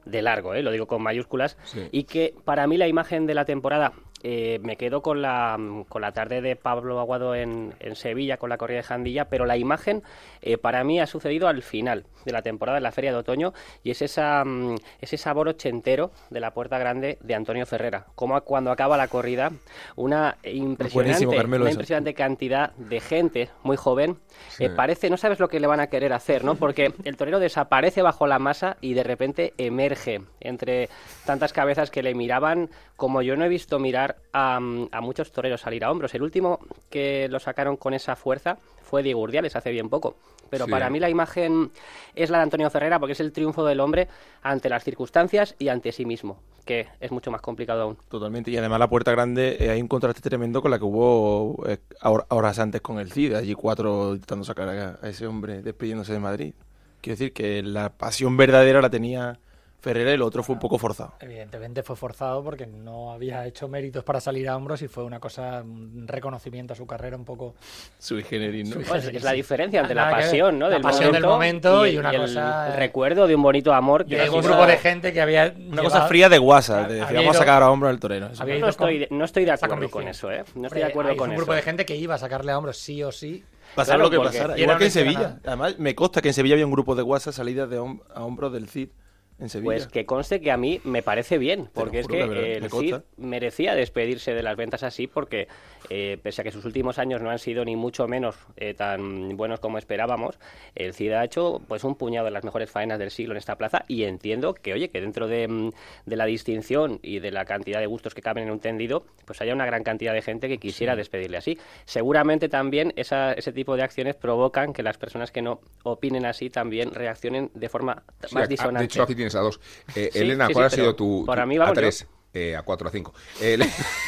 De 0.06 0.22
largo, 0.22 0.53
¿eh? 0.53 0.62
lo 0.62 0.70
digo 0.70 0.86
con 0.86 1.01
mayúsculas. 1.01 1.58
Sí. 1.63 1.89
Y 1.91 2.03
que 2.03 2.36
para 2.46 2.68
mí 2.68 2.77
la 2.77 2.88
imagen 2.88 3.25
de 3.25 3.34
la 3.34 3.44
temporada, 3.44 3.94
eh, 4.27 4.58
me 4.63 4.75
quedo 4.75 5.03
con 5.03 5.22
la, 5.22 5.55
con 5.88 6.01
la 6.01 6.12
tarde 6.12 6.41
de 6.41 6.55
Pablo 6.55 7.00
Aguado 7.00 7.36
en, 7.36 7.75
en 7.79 7.96
Sevilla, 7.96 8.38
con 8.38 8.50
la 8.50 8.58
corrida 8.58 8.77
de 8.77 8.84
Jandilla, 8.84 9.25
pero 9.25 9.46
la 9.46 9.55
imagen 9.55 10.01
eh, 10.41 10.58
para 10.58 10.84
mí 10.84 11.00
ha 11.00 11.05
sucedido 11.05 11.48
al 11.48 11.62
final 11.62 12.08
de 12.25 12.32
la 12.32 12.41
temporada, 12.41 12.79
en 12.79 12.84
la 12.84 12.91
Feria 12.91 13.12
de 13.12 13.20
Otoño, 13.20 13.53
y 13.84 13.91
es 13.91 14.01
esa, 14.01 14.44
mm, 14.44 14.77
ese 15.00 15.17
sabor 15.17 15.48
ochentero 15.48 16.10
de 16.32 16.39
la 16.39 16.55
Puerta 16.55 16.79
Grande 16.79 17.20
de 17.22 17.36
Antonio 17.36 17.67
Ferrera. 17.67 18.08
Como 18.15 18.41
cuando 18.41 18.72
acaba 18.72 18.98
la 18.98 19.10
corrida, 19.10 19.51
una 19.96 20.38
impresionante, 20.44 21.27
una 21.27 21.70
impresionante 21.70 22.15
cantidad 22.15 22.72
de 22.77 23.01
gente 23.01 23.50
muy 23.62 23.77
joven. 23.77 24.17
Sí. 24.50 24.65
eh, 24.65 24.70
parece, 24.72 25.12
no 25.12 25.17
sabes 25.17 25.39
lo 25.39 25.50
que 25.50 25.60
le 25.60 25.67
van 25.67 25.82
a 25.82 25.88
querer 25.88 26.13
hacer, 26.13 26.44
¿no? 26.44 26.55
Porque 26.55 26.91
el 27.03 27.15
torero 27.15 27.38
desaparece 27.38 28.01
bajo 28.01 28.25
la 28.25 28.39
masa 28.39 28.77
y 28.82 28.96
de 28.96 29.03
repente 29.03 29.53
emerge 29.60 30.22
entre 30.39 30.89
tantas 31.27 31.53
cabezas 31.53 31.91
que 31.91 32.01
le 32.01 32.15
miraban 32.15 32.72
como 32.96 33.22
yo 33.22 33.36
no 33.36 33.46
he 33.46 33.50
visto 33.50 33.77
mirar 33.77 34.14
a, 34.34 34.60
mm, 34.60 34.89
a 34.91 35.01
muchos 35.01 35.31
toreros 35.31 35.62
salir 35.62 35.84
a 35.86 35.91
hombros. 35.91 36.13
El 36.13 36.24
último 36.24 36.60
que 36.89 37.27
lo 37.29 37.39
sacaron 37.39 37.77
con 37.77 37.93
esa 37.93 38.15
fuerza 38.15 38.57
fue 38.84 39.01
Diego 39.03 39.22
Urdiales 39.22 39.55
hace 39.55 39.72
bien 39.72 39.89
poco. 39.89 40.15
Pero 40.50 40.65
Sí. 40.65 40.72
para 40.72 40.89
mí 40.91 41.00
la 41.00 41.10
imagen 41.10 41.72
es 42.13 42.29
la 42.29 42.38
de 42.38 42.43
Antonio 42.43 42.69
Ferrera 42.69 43.00
porque 43.00 43.13
es 43.13 43.19
el 43.19 43.31
triunfo 43.31 43.65
del 43.65 43.79
hombre 43.79 44.07
ante 44.43 44.69
las 44.69 44.84
circunstancias 44.84 45.55
y 45.57 45.69
ante 45.69 45.91
sí 45.91 46.05
mismo, 46.05 46.38
que 46.65 46.88
es 47.00 47.12
mucho 47.12 47.31
más 47.31 47.41
complicado 47.41 47.81
aún. 47.81 47.98
Totalmente. 48.10 48.51
Y 48.51 48.57
además 48.57 48.77
la 48.79 48.88
Puerta 48.88 49.12
Grande 49.12 49.57
eh, 49.60 49.72
hay 49.72 49.81
un 49.81 49.88
contraste 49.88 50.22
tremendo 50.22 50.62
con 50.62 50.69
la 50.69 50.77
que 50.77 50.86
hubo 50.86 51.65
eh, 51.67 51.79
hor- 52.03 52.25
horas 52.29 52.60
antes 52.60 52.81
con 52.81 53.00
el 53.00 53.12
CID. 53.12 53.34
Allí 53.34 53.55
cuatro 53.55 54.13
intentando 54.13 54.45
sacar 54.45 54.69
a, 54.69 55.00
a 55.01 55.10
ese 55.10 55.25
hombre 55.25 55.63
despidiéndose 55.63 56.13
de 56.13 56.19
Madrid. 56.19 56.53
Quiero 57.01 57.15
decir 57.17 57.34
que 57.34 57.63
la 57.63 57.89
pasión 57.89 58.38
verdadera 58.38 58.81
la 58.81 58.89
tenía 58.91 59.39
Ferrera 59.86 60.12
y 60.13 60.18
lo 60.18 60.25
otro 60.25 60.42
fue 60.42 60.54
un 60.56 60.60
poco 60.60 60.80
forzado. 60.80 61.13
Evidentemente 61.20 61.84
fue 61.84 61.96
forzado 61.96 62.44
porque 62.44 62.65
no 62.65 63.12
había 63.12 63.46
hecho 63.46 63.68
méritos 63.68 64.04
para 64.04 64.20
salir 64.20 64.50
a 64.50 64.58
hombros 64.58 64.82
y 64.82 64.88
fue 64.88 65.04
una 65.04 65.20
cosa, 65.20 65.62
un 65.62 66.08
reconocimiento 66.08 66.74
a 66.74 66.75
su 66.75 66.88
carrera 66.88 67.15
un 67.15 67.24
poco... 67.24 67.54
Sui 68.00 68.24
generis, 68.24 68.68
¿no? 68.68 68.82
Pues 68.82 69.06
es 69.06 69.22
la 69.24 69.32
diferencia 69.34 69.82
entre 69.82 69.94
la 69.94 70.10
pasión, 70.10 70.58
¿no? 70.58 70.70
La 70.70 70.80
pasión 70.82 71.12
del 71.12 71.22
momento 71.24 71.86
y 71.86 71.92
el- 71.92 72.00
una 72.00 72.10
el- 72.10 72.22
cosa- 72.22 72.68
el 72.70 72.77
recuerdo 72.77 73.27
de 73.27 73.36
un 73.36 73.44
bonito 73.44 73.72
amor. 73.75 74.08
que 74.08 74.20
ha 74.20 74.32
un 74.32 74.42
grupo 74.42 74.65
de 74.65 74.77
gente 74.77 75.13
que 75.13 75.22
había... 75.22 75.54
Una 75.56 75.84
cosa 75.84 76.08
fría 76.08 76.30
de 76.30 76.39
WhatsApp. 76.39 76.88
De 76.88 76.96
decir, 76.96 77.18
vamos 77.18 77.36
a 77.36 77.39
sacar 77.39 77.62
a 77.62 77.70
hombro 77.70 77.88
al 77.88 78.00
torero. 78.00 78.30
no 78.30 78.68
estoy, 78.70 79.08
no 79.12 79.24
estoy 79.25 79.46
de 79.46 79.51
acuerdo 79.51 79.92
con 79.92 80.08
eso, 80.08 80.32
¿eh? 80.32 80.44
No 80.56 80.65
estoy 80.65 80.82
de 80.82 80.88
acuerdo 80.88 81.12
hay 81.12 81.18
con 81.18 81.30
un 81.30 81.34
eso. 81.36 81.42
grupo 81.42 81.54
de 81.54 81.62
gente 81.62 81.86
que 81.86 81.96
iba 81.96 82.15
a 82.15 82.18
sacarle 82.18 82.51
a 82.51 82.58
hombros 82.58 82.77
sí 82.77 83.04
o 83.04 83.12
sí 83.12 83.44
Pasar 83.75 84.00
lo 84.00 84.10
que 84.10 84.18
pasara. 84.18 84.58
Igual 84.58 84.77
que 84.80 84.86
en 84.86 84.92
Sevilla. 84.92 85.38
Además, 85.46 85.77
me 85.77 85.94
consta 85.94 86.22
que 86.22 86.30
en 86.30 86.34
Sevilla 86.34 86.56
había 86.56 86.65
un 86.65 86.72
grupo 86.72 86.96
de 86.96 87.04
WhatsApp 87.04 87.34
salidas 87.34 87.70
de 87.70 87.77
a 87.77 88.24
hombros 88.24 88.51
del 88.54 88.68
CID. 88.68 88.89
Pues 89.38 89.88
que 89.88 90.06
conste 90.06 90.39
que 90.39 90.50
a 90.50 90.58
mí 90.58 90.80
me 90.86 91.04
parece 91.04 91.38
bien, 91.38 91.70
porque 91.74 92.00
es 92.00 92.08
que 92.08 92.22
el 92.56 92.70
CID 92.70 92.96
merecía 93.18 93.75
despedirse 93.75 94.34
de 94.34 94.42
las 94.42 94.56
ventas 94.56 94.82
así, 94.84 95.08
porque 95.08 95.50
eh, 95.89 96.18
pese 96.24 96.42
a 96.42 96.44
que 96.44 96.51
sus 96.51 96.63
últimos 96.63 97.00
años 97.00 97.22
no 97.22 97.30
han 97.30 97.39
sido 97.39 97.65
ni 97.65 97.75
mucho 97.75 98.08
menos 98.08 98.38
eh, 98.56 98.74
tan 98.74 99.36
buenos 99.36 99.60
como 99.60 99.77
esperábamos, 99.77 100.39
el 100.74 100.94
CID 100.94 101.12
ha 101.12 101.24
hecho 101.25 101.62
pues 101.68 101.84
un 101.84 101.96
puñado 101.96 102.25
de 102.25 102.32
las 102.32 102.46
mejores 102.46 102.72
faenas 102.72 102.98
del 102.98 103.12
siglo 103.12 103.34
en 103.34 103.38
esta 103.38 103.58
plaza 103.58 103.84
y 103.89 104.04
entiendo 104.04 104.54
que, 104.54 104.74
oye, 104.74 104.89
que 104.89 105.01
dentro 105.01 105.27
de, 105.27 105.48
mm, 105.50 105.70
de 106.06 106.15
la 106.15 106.25
distinción 106.25 107.00
y 107.04 107.20
de 107.20 107.32
la 107.32 107.44
cantidad 107.44 107.82
de 107.82 107.88
gustos 107.88 108.15
que 108.15 108.22
caben 108.22 108.46
en 108.46 108.51
un 108.51 108.60
tendido, 108.60 109.06
pues 109.25 109.42
haya 109.42 109.54
una 109.54 109.65
gran 109.65 109.84
cantidad 109.84 110.13
de 110.13 110.22
gente 110.22 110.48
que 110.48 110.60
quisiera 110.60 110.96
despedirle 110.96 111.38
así. 111.38 111.60
Seguramente 111.84 112.48
también 112.48 112.94
esa, 112.96 113.34
ese 113.34 113.51
tipo 113.51 113.75
de 113.75 113.84
acciones 113.84 114.15
provocan 114.15 114.72
que 114.72 114.82
las 114.82 114.98
personas 114.98 115.32
que 115.32 115.42
no 115.42 115.60
opinen 115.84 116.25
así 116.25 116.50
también 116.50 116.94
reaccionen 116.94 117.51
de 117.54 117.68
forma 117.68 118.04
más 118.32 118.48
disonante 118.48 118.88
a 119.34 119.39
dos. 119.39 119.60
Eh, 119.96 120.12
Elena, 120.13 120.48
¿cuál 120.53 120.65
ha 120.65 120.70
sido 120.70 120.96
tu, 120.96 121.25
para 121.25 121.48
mí, 121.48 121.58
a 121.58 121.74
tres? 121.74 122.05
Eh, 122.36 122.53
a 122.53 122.63
4 122.63 122.89
a 122.89 122.91
5. 122.91 123.13
Eh, 123.41 123.58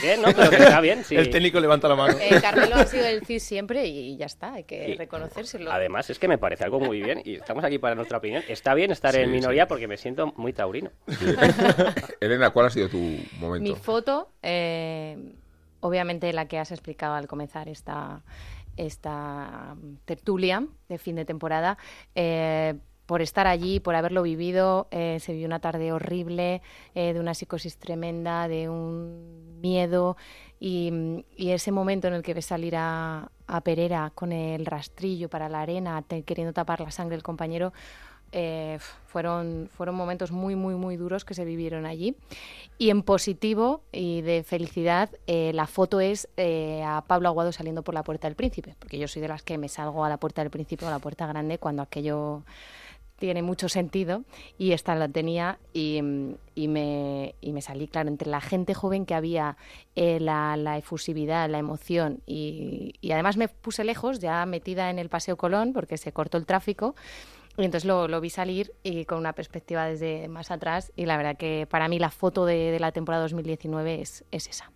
bien, 0.01 0.21
¿no? 0.21 0.27
Pero 0.36 0.50
que 0.50 0.57
está 0.57 0.81
bien, 0.81 1.05
sí. 1.05 1.15
El 1.15 1.29
técnico 1.29 1.62
levanta 1.62 1.88
la 1.88 1.95
mano. 1.95 2.17
Eh, 2.19 2.41
Carmelo 2.41 2.75
ha 2.75 2.86
sido 2.86 3.05
el 3.05 3.25
CIS 3.25 3.41
siempre 3.41 3.86
y 3.86 4.17
ya 4.17 4.25
está, 4.25 4.55
hay 4.55 4.65
que 4.65 4.95
reconocérselo. 4.97 5.71
Además, 5.71 6.09
es 6.09 6.19
que 6.19 6.27
me 6.27 6.38
parece 6.38 6.65
algo 6.65 6.81
muy 6.81 7.01
bien 7.01 7.21
y 7.24 7.36
estamos 7.36 7.63
aquí 7.63 7.79
para 7.79 7.95
nuestra 7.95 8.17
opinión. 8.17 8.43
Está 8.50 8.74
bien 8.74 8.91
estar 8.91 9.15
en 9.15 9.31
minoría 9.31 9.65
porque 9.69 9.88
me 9.88 9.95
siento 9.95 10.33
muy 10.36 10.51
taurino. 10.51 10.91
Elena, 12.19 12.50
¿cuál 12.50 12.65
ha 12.65 12.69
sido 12.69 12.89
tu 12.89 13.17
momento? 13.39 13.71
Mi 13.71 13.75
foto, 13.77 14.29
obviamente 15.79 16.33
la 16.33 16.50
que 16.50 16.59
has 16.59 16.71
explicado 16.74 17.13
al 17.13 17.27
comenzar 17.27 17.69
esta, 17.69 18.24
esta 18.75 19.75
tertulia 20.03 20.65
de 20.89 20.97
fin 20.97 21.15
de 21.15 21.24
temporada, 21.24 21.77
eh, 22.13 22.75
por 23.07 23.21
estar 23.21 23.47
allí, 23.47 23.79
por 23.79 23.95
haberlo 23.95 24.21
vivido. 24.21 24.87
Eh, 24.91 25.17
se 25.19 25.31
vivió 25.31 25.47
una 25.47 25.59
tarde 25.59 25.91
horrible, 25.91 26.61
eh, 26.93 27.13
de 27.13 27.19
una 27.19 27.33
psicosis 27.33 27.77
tremenda, 27.77 28.47
de 28.47 28.69
un 28.69 29.59
miedo. 29.61 30.17
Y, 30.59 31.23
ese 31.37 31.71
momento 31.71 32.07
en 32.07 32.13
el 32.13 32.21
que 32.21 32.33
ves 32.33 32.45
salir 32.45 32.75
a, 32.75 33.31
a, 33.47 33.61
Perera 33.61 34.11
con 34.13 34.31
el 34.31 34.65
rastrillo 34.65 35.29
para 35.29 35.49
la 35.49 35.61
arena, 35.61 36.03
queriendo 36.25 36.51
tapar 36.51 36.81
la 36.81 36.91
sangre 36.91 37.15
del 37.15 37.23
compañero, 37.23 37.73
eh, 38.33 38.79
fueron, 39.05 39.69
fueron 39.71 39.95
momentos 39.95 40.31
muy, 40.31 40.55
muy, 40.55 40.75
muy 40.75 40.97
duros 40.97 41.23
que 41.23 41.33
se 41.33 41.45
vivieron 41.45 41.85
allí. 41.85 42.15
Y 42.77 42.89
en 42.89 43.03
positivo 43.03 43.83
y 43.93 44.21
de 44.21 44.43
felicidad, 44.43 45.09
la 45.27 45.67
foto 45.67 46.01
es 46.01 46.27
a 46.83 47.03
Pablo 47.07 47.29
Aguado 47.29 47.51
saliendo 47.53 47.83
por 47.83 47.93
la 47.93 48.03
Puerta 48.03 48.27
del 48.27 48.35
Príncipe, 48.35 48.75
porque 48.79 48.97
yo 48.97 49.07
soy 49.07 49.21
de 49.21 49.29
las 49.29 49.43
que 49.43 49.57
me 49.57 49.69
salgo 49.69 50.03
a 50.03 50.09
la 50.09 50.17
Puerta 50.17 50.41
del 50.41 50.51
Príncipe 50.51 50.83
o 50.83 50.87
a 50.89 50.91
la 50.91 50.99
Puerta 50.99 51.25
Grande 51.27 51.59
cuando 51.59 51.83
aquello 51.83 52.43
tiene 53.17 53.41
mucho 53.41 53.67
sentido 53.67 54.24
y 54.57 54.71
esta 54.71 54.95
la 54.95 55.07
tenía 55.09 55.59
y, 55.74 56.01
me, 56.01 57.36
y 57.41 57.51
me 57.51 57.62
salí, 57.62 57.88
claro, 57.88 58.09
entre 58.09 58.29
la 58.29 58.41
gente 58.41 58.74
joven 58.74 59.05
que 59.05 59.15
había, 59.15 59.57
eh, 59.95 60.19
la, 60.19 60.55
la, 60.55 60.77
efusividad, 60.77 61.50
la 61.50 61.57
emoción 61.57 62.21
y, 62.25 62.93
y, 63.01 63.12
además 63.12 63.38
me 63.38 63.47
puse 63.47 63.83
lejos, 63.83 64.19
ya 64.19 64.45
metida 64.45 64.89
en 64.89 65.00
el 65.00 65.09
Paseo 65.09 65.38
Colón 65.38 65.74
porque 65.74 65.97
se 65.97 66.12
cortó 66.12 66.38
el 66.38 66.45
tráfico 66.45 66.95
y 67.57 67.65
entonces 67.65 67.86
lo, 67.86 68.07
lo 68.07 68.21
vi 68.21 68.29
salir 68.29 68.74
y 68.83 69.05
con 69.05 69.17
una 69.17 69.33
perspectiva 69.33 69.86
desde 69.86 70.27
más 70.27 70.51
atrás 70.51 70.91
y 70.95 71.05
la 71.05 71.17
verdad 71.17 71.38
que 71.38 71.67
para 71.69 71.88
mí 71.88 71.97
la 71.97 72.12
foto 72.12 72.45
de, 72.45 72.71
de 72.71 72.79
la 72.79 72.91
temporada 72.91 73.24
2019 73.24 74.01
es, 74.01 74.24
es 74.31 74.47
esa. 74.47 74.71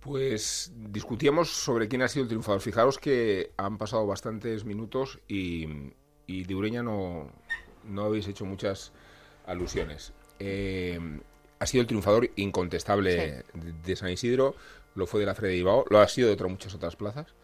Pues 0.00 0.72
discutíamos 0.74 1.48
sobre 1.50 1.86
quién 1.86 2.02
ha 2.02 2.08
sido 2.08 2.24
el 2.24 2.28
triunfador. 2.28 2.60
Fijaros 2.60 2.98
que 2.98 3.52
han 3.56 3.78
pasado 3.78 4.04
bastantes 4.04 4.64
minutos 4.64 5.20
y, 5.28 5.92
y 6.26 6.44
de 6.44 6.54
Ureña 6.54 6.82
no, 6.82 7.30
no 7.84 8.04
habéis 8.04 8.28
hecho 8.28 8.44
muchas 8.44 8.92
alusiones. 9.46 10.12
Eh, 10.38 10.98
ha 11.58 11.66
sido 11.66 11.82
el 11.82 11.86
triunfador 11.86 12.30
incontestable 12.36 13.44
de, 13.54 13.96
San 13.96 14.10
Isidro, 14.10 14.56
lo 14.94 15.06
fue 15.06 15.20
de 15.20 15.26
la 15.26 15.34
Fred 15.34 15.50
de 15.50 15.56
Ibao, 15.58 15.84
lo 15.90 16.00
ha 16.00 16.08
sido 16.08 16.26
de 16.26 16.34
otras 16.34 16.50
muchas 16.50 16.74
otras 16.74 16.96
plazas. 16.96 17.34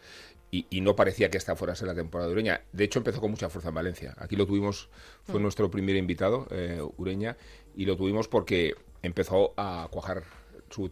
Y, 0.51 0.81
no 0.81 0.95
parecía 0.95 1.29
que 1.29 1.37
esta 1.37 1.55
fuera 1.55 1.73
a 1.73 1.75
ser 1.75 1.87
la 1.87 1.93
temporada 1.93 2.27
de 2.27 2.33
Ureña. 2.33 2.61
De 2.73 2.83
hecho, 2.83 2.99
empezó 2.99 3.21
con 3.21 3.29
mucha 3.29 3.49
fuerza 3.49 3.69
en 3.69 3.75
Valencia. 3.75 4.15
Aquí 4.17 4.35
lo 4.35 4.47
tuvimos, 4.47 4.89
fue 5.23 5.39
mm. 5.39 5.43
nuestro 5.43 5.69
primer 5.69 5.95
invitado, 5.95 6.47
eh, 6.49 6.81
Ureña, 6.97 7.37
y 7.75 7.85
lo 7.85 7.95
tuvimos 7.95 8.27
porque 8.27 8.73
empezó 9.03 9.53
a 9.57 9.87
cuajar 9.91 10.23
su 10.71 10.89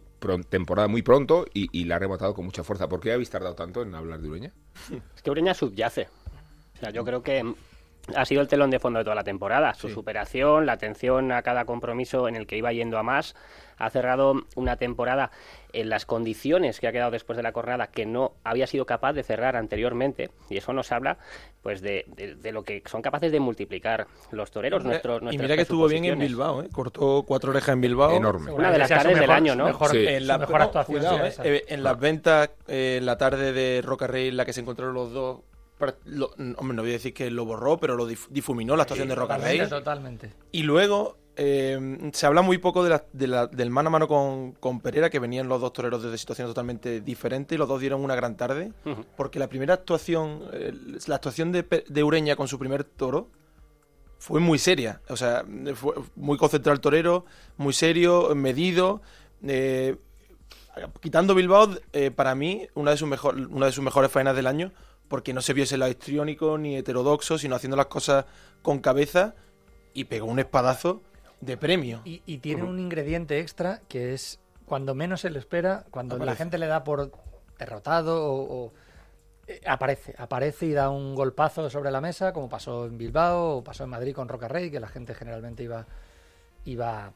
temporada 0.48 0.86
muy 0.86 1.02
pronto 1.02 1.44
y, 1.52 1.84
la 1.84 1.96
ha 1.96 1.98
rematado 1.98 2.34
con 2.34 2.44
mucha 2.44 2.62
fuerza. 2.62 2.88
¿Por 2.88 3.00
qué 3.00 3.12
habéis 3.12 3.30
tardado 3.30 3.56
tanto 3.56 3.82
en 3.82 3.94
hablar 3.96 4.20
de 4.20 4.28
Ureña? 4.28 4.52
Es 5.16 5.22
que 5.22 5.30
Ureña 5.30 5.54
subyace. 5.54 6.08
O 6.76 6.78
sea, 6.78 6.90
yo 6.90 7.04
creo 7.04 7.22
que 7.22 7.44
ha 8.14 8.24
sido 8.24 8.40
el 8.40 8.48
telón 8.48 8.70
de 8.70 8.78
fondo 8.78 8.98
de 8.98 9.04
toda 9.04 9.16
la 9.16 9.24
temporada. 9.24 9.74
Su 9.74 9.88
superación, 9.88 10.66
la 10.66 10.72
atención 10.72 11.32
a 11.32 11.42
cada 11.42 11.64
compromiso 11.64 12.28
en 12.28 12.36
el 12.36 12.46
que 12.46 12.56
iba 12.56 12.72
yendo 12.72 12.98
a 12.98 13.02
más. 13.02 13.34
Ha 13.76 13.90
cerrado 13.90 14.34
una 14.56 14.76
temporada 14.76 15.30
en 15.72 15.88
las 15.88 16.04
condiciones 16.04 16.80
que 16.80 16.88
ha 16.88 16.92
quedado 16.92 17.12
después 17.12 17.36
de 17.36 17.42
la 17.42 17.52
jornada 17.52 17.88
que 17.88 18.06
no 18.06 18.32
había 18.42 18.66
sido 18.66 18.86
capaz 18.86 19.12
de 19.12 19.22
cerrar 19.22 19.54
anteriormente. 19.54 20.30
Y 20.50 20.56
eso 20.56 20.72
nos 20.72 20.90
habla 20.90 21.18
pues 21.62 21.80
de, 21.80 22.06
lo 22.52 22.64
que 22.64 22.82
son 22.86 23.02
capaces 23.02 23.30
de 23.30 23.38
multiplicar 23.38 24.06
los 24.32 24.50
toreros. 24.50 24.82
Y 25.30 25.38
mira 25.38 25.54
que 25.54 25.62
estuvo 25.62 25.86
bien 25.86 26.04
en 26.06 26.18
Bilbao, 26.18 26.62
¿eh? 26.62 26.68
cortó 26.72 27.24
cuatro 27.24 27.50
orejas 27.50 27.74
en 27.74 27.82
Bilbao. 27.82 28.12
Enorme. 28.12 28.50
Una 28.50 28.72
de 28.72 28.78
las 28.78 28.88
tardes 28.88 29.18
del 29.18 29.30
año, 29.30 29.54
¿no? 29.54 29.66
Mejor, 29.66 29.96
en 29.96 30.26
la, 30.26 30.38
mejor 30.38 30.62
actuación. 30.62 31.04
¿eh? 31.26 31.32
Eh, 31.44 31.64
en 31.68 31.82
las 31.82 31.98
ventas, 32.00 32.50
en 32.66 33.06
la 33.06 33.16
tarde 33.16 33.52
de 33.52 33.80
Roca 33.82 34.06
Rey, 34.06 34.28
en 34.28 34.36
la 34.36 34.44
que 34.44 34.52
se 34.52 34.60
encontraron 34.60 34.94
los 34.94 35.12
dos 35.12 35.40
hombre, 35.78 36.76
no 36.76 36.82
voy 36.82 36.90
a 36.90 36.94
decir 36.94 37.14
que 37.14 37.30
lo 37.30 37.44
borró, 37.44 37.78
pero 37.78 37.96
lo 37.96 38.06
difuminó 38.06 38.76
la 38.76 38.82
actuación 38.82 39.08
de 39.08 39.14
Roca 39.14 39.38
Totalmente. 39.68 40.32
Y 40.52 40.62
luego 40.62 41.18
eh, 41.40 42.10
se 42.12 42.26
habla 42.26 42.42
muy 42.42 42.58
poco 42.58 42.82
de 42.82 43.00
del 43.12 43.70
mano 43.70 43.86
a 43.86 43.90
mano 43.90 44.08
con, 44.08 44.52
con, 44.52 44.80
Pereira, 44.80 45.08
que 45.08 45.20
venían 45.20 45.48
los 45.48 45.60
dos 45.60 45.72
toreros 45.72 46.02
desde 46.02 46.18
situaciones 46.18 46.50
totalmente 46.50 47.00
diferentes 47.00 47.54
y 47.54 47.58
los 47.58 47.68
dos 47.68 47.80
dieron 47.80 48.02
una 48.02 48.16
gran 48.16 48.36
tarde, 48.36 48.72
porque 49.16 49.38
la 49.38 49.46
primera 49.46 49.74
actuación, 49.74 50.42
eh, 50.52 50.72
la 51.06 51.14
actuación 51.14 51.52
de, 51.52 51.84
de, 51.86 52.02
Ureña 52.02 52.34
con 52.34 52.48
su 52.48 52.58
primer 52.58 52.82
toro, 52.82 53.28
fue 54.18 54.40
muy 54.40 54.58
seria. 54.58 55.00
O 55.08 55.16
sea, 55.16 55.44
fue 55.76 55.94
muy 56.16 56.36
concentrado 56.38 56.74
el 56.74 56.80
torero, 56.80 57.24
muy 57.56 57.72
serio, 57.72 58.34
medido. 58.34 59.00
Eh, 59.46 59.94
quitando 61.00 61.36
Bilbao, 61.36 61.70
para 62.16 62.34
mí, 62.34 62.66
una 62.74 62.90
de, 62.90 62.96
sus 62.96 63.08
mejor, 63.08 63.36
una 63.36 63.66
de 63.66 63.72
sus 63.72 63.84
mejores 63.84 64.10
faenas 64.10 64.34
del 64.34 64.48
año 64.48 64.72
porque 65.08 65.32
no 65.32 65.40
se 65.40 65.54
vio 65.54 65.64
ese 65.64 65.78
lado 65.78 65.90
histriónico 65.90 66.58
ni 66.58 66.76
heterodoxo, 66.76 67.38
sino 67.38 67.56
haciendo 67.56 67.76
las 67.76 67.86
cosas 67.86 68.26
con 68.62 68.78
cabeza 68.80 69.34
y 69.94 70.04
pegó 70.04 70.26
un 70.26 70.38
espadazo 70.38 71.02
de 71.40 71.56
premio. 71.56 72.02
Y, 72.04 72.38
tiene 72.38 72.64
un 72.64 72.78
ingrediente 72.78 73.40
extra 73.40 73.80
que 73.88 74.14
es 74.14 74.40
cuando 74.66 74.94
menos 74.94 75.22
se 75.22 75.30
le 75.30 75.38
espera, 75.38 75.86
cuando 75.90 76.18
la 76.18 76.36
gente 76.36 76.58
le 76.58 76.66
da 76.66 76.84
por 76.84 77.10
derrotado 77.58 78.22
o, 78.24 78.72
eh, 79.46 79.60
aparece, 79.66 80.14
aparece 80.18 80.66
y 80.66 80.72
da 80.72 80.90
un 80.90 81.14
golpazo 81.14 81.70
sobre 81.70 81.90
la 81.90 82.00
mesa, 82.00 82.32
como 82.32 82.48
pasó 82.48 82.86
en 82.86 82.98
Bilbao 82.98 83.56
o 83.56 83.64
pasó 83.64 83.84
en 83.84 83.90
Madrid 83.90 84.14
con 84.14 84.28
Roca 84.28 84.46
Rey, 84.46 84.70
que 84.70 84.78
la 84.78 84.88
gente 84.88 85.14
generalmente 85.14 85.62
iba, 85.62 85.86
iba 86.64 87.12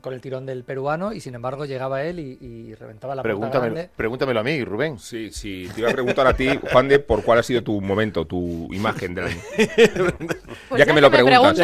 con 0.00 0.14
el 0.14 0.20
tirón 0.20 0.46
del 0.46 0.62
peruano 0.62 1.12
y 1.12 1.20
sin 1.20 1.34
embargo 1.34 1.64
llegaba 1.64 2.04
él 2.04 2.20
y, 2.20 2.74
reventaba 2.76 3.14
la 3.16 3.22
pregúntamelo, 3.22 3.88
Pregúntamelo 3.96 4.40
a 4.40 4.42
mí, 4.44 4.64
Rubén. 4.64 4.98
Sí, 4.98 5.30
sí, 5.32 5.68
te 5.74 5.80
iba 5.80 5.90
a 5.90 5.92
preguntar 5.92 6.26
a 6.26 6.34
ti, 6.34 6.48
Juan 6.70 6.86
de, 6.88 7.00
por 7.00 7.24
cuál 7.24 7.40
ha 7.40 7.42
sido 7.42 7.62
tu 7.62 7.80
momento, 7.80 8.26
tu 8.26 8.72
imagen 8.72 9.14
del 9.14 9.26
año. 9.26 9.40
Pues 10.68 10.80
ya, 10.80 10.86
que 10.86 10.92
me 10.92 11.00
lo 11.00 11.10
preguntas. 11.10 11.56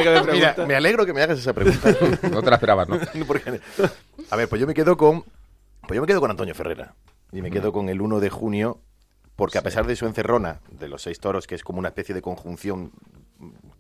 me, 0.59 0.67
me 0.67 0.75
alegro 0.75 1.05
que 1.05 1.13
me 1.13 1.23
hagas 1.23 1.39
esa 1.39 1.53
pregunta. 1.53 1.91
no 2.31 2.43
te 2.43 2.51
la 2.51 2.57
esperabas, 2.57 2.89
¿no? 2.89 2.99
a 4.31 4.37
ver, 4.37 4.49
pues 4.49 4.61
yo 4.61 4.67
me 4.67 4.75
quedo 4.75 4.97
con 4.97 5.25
pues 5.87 5.97
yo 5.97 6.01
me 6.01 6.07
quedo 6.07 6.21
con 6.21 6.31
Antonio 6.31 6.55
Ferrera 6.55 6.95
y 7.33 7.43
me 7.43 7.51
quedo 7.51 7.73
con 7.73 7.89
el 7.89 8.01
1 8.01 8.21
de 8.21 8.31
junio 8.31 8.81
porque 9.37 9.59
a 9.59 9.63
pesar 9.63 9.87
de 9.87 9.97
su 9.97 10.07
encerrona 10.07 10.61
de 10.71 10.89
los 10.89 11.03
seis 11.03 11.19
toros, 11.19 11.47
que 11.47 11.55
es 11.55 11.65
como 11.65 11.79
una 11.79 11.89
especie 11.89 12.15
de 12.15 12.23
conjunción 12.23 12.93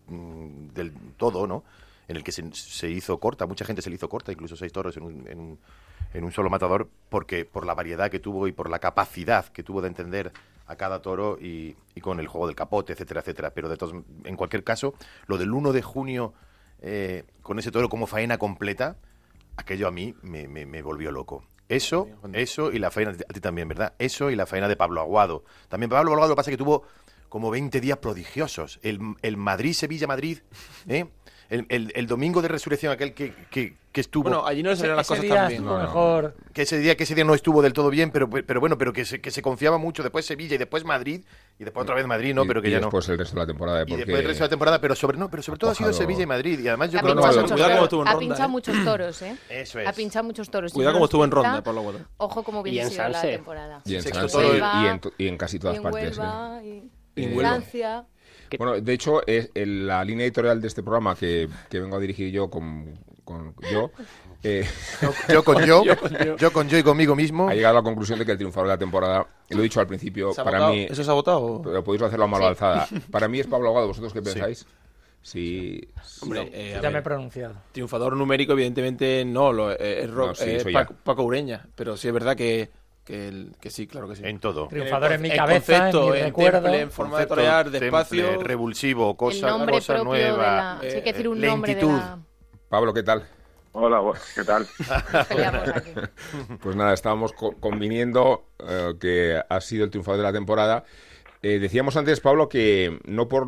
mm, 0.08 0.68
del 0.74 0.92
todo, 1.16 1.46
¿no? 1.46 1.64
En 2.12 2.16
el 2.16 2.24
que 2.24 2.32
se, 2.32 2.90
hizo 2.90 3.18
corta, 3.18 3.46
mucha 3.46 3.64
gente 3.64 3.80
se 3.80 3.88
le 3.88 3.96
hizo 3.96 4.08
corta, 4.08 4.32
incluso 4.32 4.54
seis 4.54 4.70
toros 4.70 4.96
en 4.98 5.02
un, 5.02 5.58
en, 6.12 6.24
un, 6.24 6.30
solo 6.30 6.50
matador, 6.50 6.88
porque 7.08 7.46
por 7.46 7.64
la 7.64 7.74
variedad 7.74 8.10
que 8.10 8.20
tuvo 8.20 8.46
y 8.46 8.52
por 8.52 8.68
la 8.68 8.78
capacidad 8.78 9.46
que 9.46 9.62
tuvo 9.62 9.80
de 9.80 9.88
entender 9.88 10.30
a 10.66 10.76
cada 10.76 11.00
toro 11.00 11.38
y, 11.40 11.74
con 12.02 12.20
el 12.20 12.28
juego 12.28 12.46
del 12.46 12.54
capote, 12.54 12.92
etcétera, 12.92 13.20
etcétera. 13.20 13.52
Pero 13.54 13.70
de 13.70 13.76
todos, 13.78 13.94
en 14.24 14.36
cualquier 14.36 14.62
caso, 14.62 14.94
lo 15.26 15.38
del 15.38 15.52
1 15.52 15.72
de 15.72 15.82
junio 15.82 16.34
eh, 16.82 17.24
con 17.40 17.58
ese 17.58 17.70
toro 17.70 17.88
como 17.88 18.06
faena 18.06 18.36
completa, 18.36 18.96
aquello 19.56 19.88
a 19.88 19.90
mí 19.90 20.14
me, 20.22 20.46
me, 20.48 20.82
volvió 20.82 21.10
loco. 21.10 21.44
Eso, 21.70 22.08
eso 22.34 22.70
y 22.70 22.78
la 22.78 22.90
faena, 22.90 23.12
a 23.12 23.32
ti 23.32 23.40
también, 23.40 23.68
¿verdad? 23.68 23.94
Eso 23.98 24.30
y 24.30 24.36
la 24.36 24.44
faena 24.44 24.68
de 24.68 24.76
Pablo 24.76 25.00
Aguado. 25.00 25.44
También 25.70 25.88
Pablo 25.88 26.12
Aguado 26.12 26.28
lo 26.28 26.34
que 26.34 26.36
pasa 26.36 26.50
es 26.50 26.54
que 26.54 26.62
tuvo 26.62 26.84
como 27.30 27.50
20 27.50 27.80
días 27.80 27.96
prodigiosos. 27.96 28.78
El, 28.82 29.00
el 29.22 29.38
Madrid-Sevilla-Madrid, 29.38 30.40
¿eh? 30.86 31.06
El, 31.52 31.66
el- 31.68 31.92
el 31.94 32.06
domingo 32.06 32.40
de 32.42 32.48
resurrección, 32.48 32.92
aquel 32.92 33.12
que, 33.14 33.34
que, 33.50 33.74
que 33.92 34.00
estuvo. 34.00 34.24
Bueno, 34.24 34.46
allí 34.46 34.62
no 34.62 34.70
le 34.70 34.76
salieron 34.76 34.96
las 34.96 35.06
cosas 35.06 35.22
día 35.22 35.34
tan 35.34 35.48
bien. 35.48 35.64
No, 35.64 35.76
no. 35.76 35.82
mejor. 35.82 36.34
que 36.54 36.62
ese 36.62 36.78
día 36.78 36.96
que 36.96 37.04
ese 37.04 37.14
día 37.14 37.24
no 37.24 37.34
estuvo 37.34 37.60
del 37.62 37.72
todo 37.74 37.90
bien, 37.90 38.10
pero, 38.10 38.28
pero 38.30 38.58
bueno, 38.60 38.78
pero 38.78 38.92
que 38.92 39.04
se, 39.04 39.20
que 39.20 39.30
se 39.30 39.42
confiaba 39.42 39.76
mucho. 39.78 40.02
Después 40.02 40.24
Sevilla 40.24 40.54
y 40.54 40.58
después 40.58 40.84
Madrid. 40.84 41.22
Y 41.58 41.64
después 41.64 41.82
otra 41.84 41.94
vez 41.94 42.06
Madrid, 42.06 42.34
no, 42.34 42.44
Y- 42.44 42.48
pero 42.48 42.62
que 42.62 42.68
y 42.68 42.72
ya 42.72 42.80
después 42.80 43.08
el 43.10 43.18
resto 43.18 43.34
de 43.36 43.40
la 43.42 43.46
temporada. 43.46 43.84
no. 43.84 43.94
Y 43.94 43.96
después 43.98 44.18
el 44.20 44.24
resto 44.26 44.42
de 44.44 44.46
la 44.46 44.50
temporada, 44.50 44.80
pero 44.80 44.94
sobre, 44.94 45.18
no, 45.18 45.30
pero 45.30 45.42
sobre 45.42 45.58
todo 45.58 45.70
ha 45.70 45.74
sido. 45.74 45.92
Sevilla 45.92 46.22
y 46.22 46.26
Madrid. 46.26 46.58
Y 46.58 46.68
además 46.68 46.90
yo 46.90 46.98
Ha 46.98 47.02
creo 47.02 47.14
no, 47.14 47.20
que 47.22 47.36
no, 47.36 47.48
cuidado 47.48 47.84
estuvo 47.84 48.02
en 48.02 48.08
Ha 48.08 48.12
ronda, 48.12 48.20
pinchado 48.26 48.44
¿eh? 48.44 48.48
muchos 48.48 48.84
toros, 48.84 49.22
¿eh? 49.22 49.36
Eso 49.50 49.78
Ha 49.78 49.82
es. 49.82 49.92
pinchado 49.96 50.24
muchos 50.24 50.50
toros. 50.50 50.72
Cuidado 50.72 50.94
no 50.94 51.00
los 51.00 51.08
estuvo 51.08 51.24
en 51.24 51.30
ronda, 51.30 51.62
Pablo 51.62 51.80
Aguado. 51.80 51.98
Ojo 52.16 52.42
cómo 52.42 52.58
Y 52.60 52.62
hubiese 52.62 52.86
en 52.86 52.90
sido 52.92 53.08
la 53.10 53.20
temporada. 53.22 53.82
Y 53.84 53.94
en 53.96 55.00
y, 55.18 55.26
en, 55.28 55.36
casi 55.36 55.58
todas 55.58 55.78
partes. 55.80 56.18
¿eh? 56.18 56.88
Y 57.14 57.20
Y 57.20 57.24
en 57.24 57.30
en 57.32 57.62
Bueno, 58.58 58.80
de 58.80 58.92
hecho, 58.92 59.26
es 59.26 59.50
el- 59.54 59.86
la 59.86 60.04
línea 60.04 60.24
editorial 60.26 60.60
de 60.60 60.68
este 60.68 60.82
programa 60.82 61.14
que, 61.14 61.48
que 61.68 61.80
vengo 61.80 61.96
a 61.96 62.00
dirigir 62.00 62.30
yo 62.32 62.48
con, 62.50 62.98
con 63.24 63.54
yo 63.70 63.90
eh, 64.42 64.66
Yo, 65.00 65.12
yo 65.32 65.44
con 65.44 65.64
yo, 65.64 65.84
yo 66.36 66.52
con 66.52 66.68
yo 66.68 66.78
y 66.78 66.82
conmigo 66.82 67.14
mismo. 67.14 67.48
ha 67.48 67.54
llegado 67.54 67.78
a 67.78 67.80
la 67.80 67.84
conclusión 67.84 68.18
de 68.18 68.26
que 68.26 68.32
el 68.32 68.38
triunfador 68.38 68.66
de 68.68 68.74
la 68.74 68.78
temporada, 68.78 69.26
y 69.48 69.54
lo 69.54 69.60
he 69.60 69.64
dicho 69.64 69.78
al 69.80 69.86
principio, 69.86 70.32
¿Se 70.32 70.40
ha 70.40 70.44
para 70.44 70.58
votado? 70.58 70.74
mí, 70.74 70.86
¿Eso 70.90 71.04
se 71.04 71.10
ha 71.10 71.14
votado? 71.14 71.62
pero 71.62 71.84
podéis 71.84 72.02
hacerlo 72.02 72.24
a 72.24 72.28
mano 72.28 72.44
Sí. 72.44 72.48
alzada. 72.50 72.88
Para 73.10 73.28
mí 73.28 73.38
es 73.40 73.46
Pablo 73.46 73.68
Aguado. 73.68 73.86
¿Vosotros 73.88 74.12
qué 74.12 74.20
pensáis? 74.22 74.66
Sí. 75.24 75.80
Hombre, 76.20 76.50
eh, 76.52 76.72
Ya 76.74 76.80
ver, 76.80 76.92
me 76.92 76.98
he 76.98 77.02
pronunciado. 77.02 77.54
triunfador 77.70 78.16
numérico, 78.16 78.54
evidentemente 78.54 79.24
no, 79.24 79.52
lo, 79.52 79.70
eh, 79.70 80.02
es, 80.02 80.10
No, 80.10 80.34
sí, 80.34 80.44
eh, 80.50 80.62
ya. 80.66 80.72
Paco, 80.72 80.94
Paco 81.04 81.22
Ureña, 81.22 81.64
pero 81.76 81.96
sí 81.96 82.08
es 82.08 82.14
verdad 82.14 82.34
que, 82.36 82.70
que, 83.04 83.28
el- 83.28 83.52
que 83.60 83.70
sí, 83.70 83.86
claro 83.86 84.08
que 84.08 84.16
sí. 84.16 84.22
En 84.24 84.38
todo. 84.38 84.68
Triunfador 84.68 85.12
en 85.12 85.22
mi 85.22 85.30
cabeza, 85.30 85.74
en 85.74 85.80
concepto, 85.92 86.10
mi 86.12 86.18
en 86.18 86.24
recuerdo. 86.26 86.62
temple, 86.62 86.80
en 86.80 86.90
forma 86.90 87.18
de 87.20 87.26
torear, 87.26 87.64
temple, 87.64 87.80
despacio. 87.80 88.42
revulsivo, 88.42 89.16
cosa, 89.16 89.46
el 89.48 89.52
nombre 89.52 89.74
cosa 89.74 90.02
nueva. 90.04 90.78
de 90.80 90.86
la... 90.86 90.90
sí, 90.90 90.96
hay 90.96 91.02
que 91.02 91.10
eh, 91.10 91.12
decir 91.12 91.28
un 91.28 91.40
nombre 91.40 91.74
de 91.74 91.82
la... 91.86 92.18
Pablo, 92.68 92.94
¿qué 92.94 93.02
tal? 93.02 93.26
Hola, 93.74 94.02
¿qué 94.34 94.44
tal? 94.44 94.66
Aquí. 95.74 95.90
Pues 96.60 96.76
nada, 96.76 96.92
estábamos 96.92 97.32
co- 97.32 97.52
conviniendo 97.58 98.44
eh, 98.58 98.92
que 99.00 99.40
ha 99.48 99.60
sido 99.62 99.84
el 99.84 99.90
triunfador 99.90 100.18
de 100.18 100.24
la 100.24 100.32
temporada. 100.32 100.84
Eh, 101.42 101.58
decíamos 101.58 101.96
antes, 101.96 102.20
Pablo, 102.20 102.48
que 102.48 103.00
no 103.04 103.28
por 103.28 103.46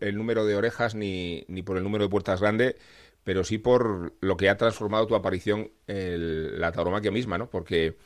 el, 0.00 0.16
número 0.16 0.44
de 0.44 0.56
orejas 0.56 0.94
ni, 0.94 1.44
ni 1.48 1.62
por 1.62 1.76
el 1.76 1.82
número 1.82 2.04
de 2.04 2.10
puertas 2.10 2.40
grande, 2.40 2.76
pero 3.24 3.44
sí 3.44 3.58
por 3.58 4.12
lo 4.20 4.36
que 4.36 4.48
ha 4.48 4.56
transformado 4.56 5.06
tu 5.06 5.14
aparición 5.14 5.70
el- 5.86 6.60
la 6.60 6.70
tauromaquia 6.72 7.10
misma, 7.10 7.38
¿no? 7.38 7.48
Porque 7.48 7.96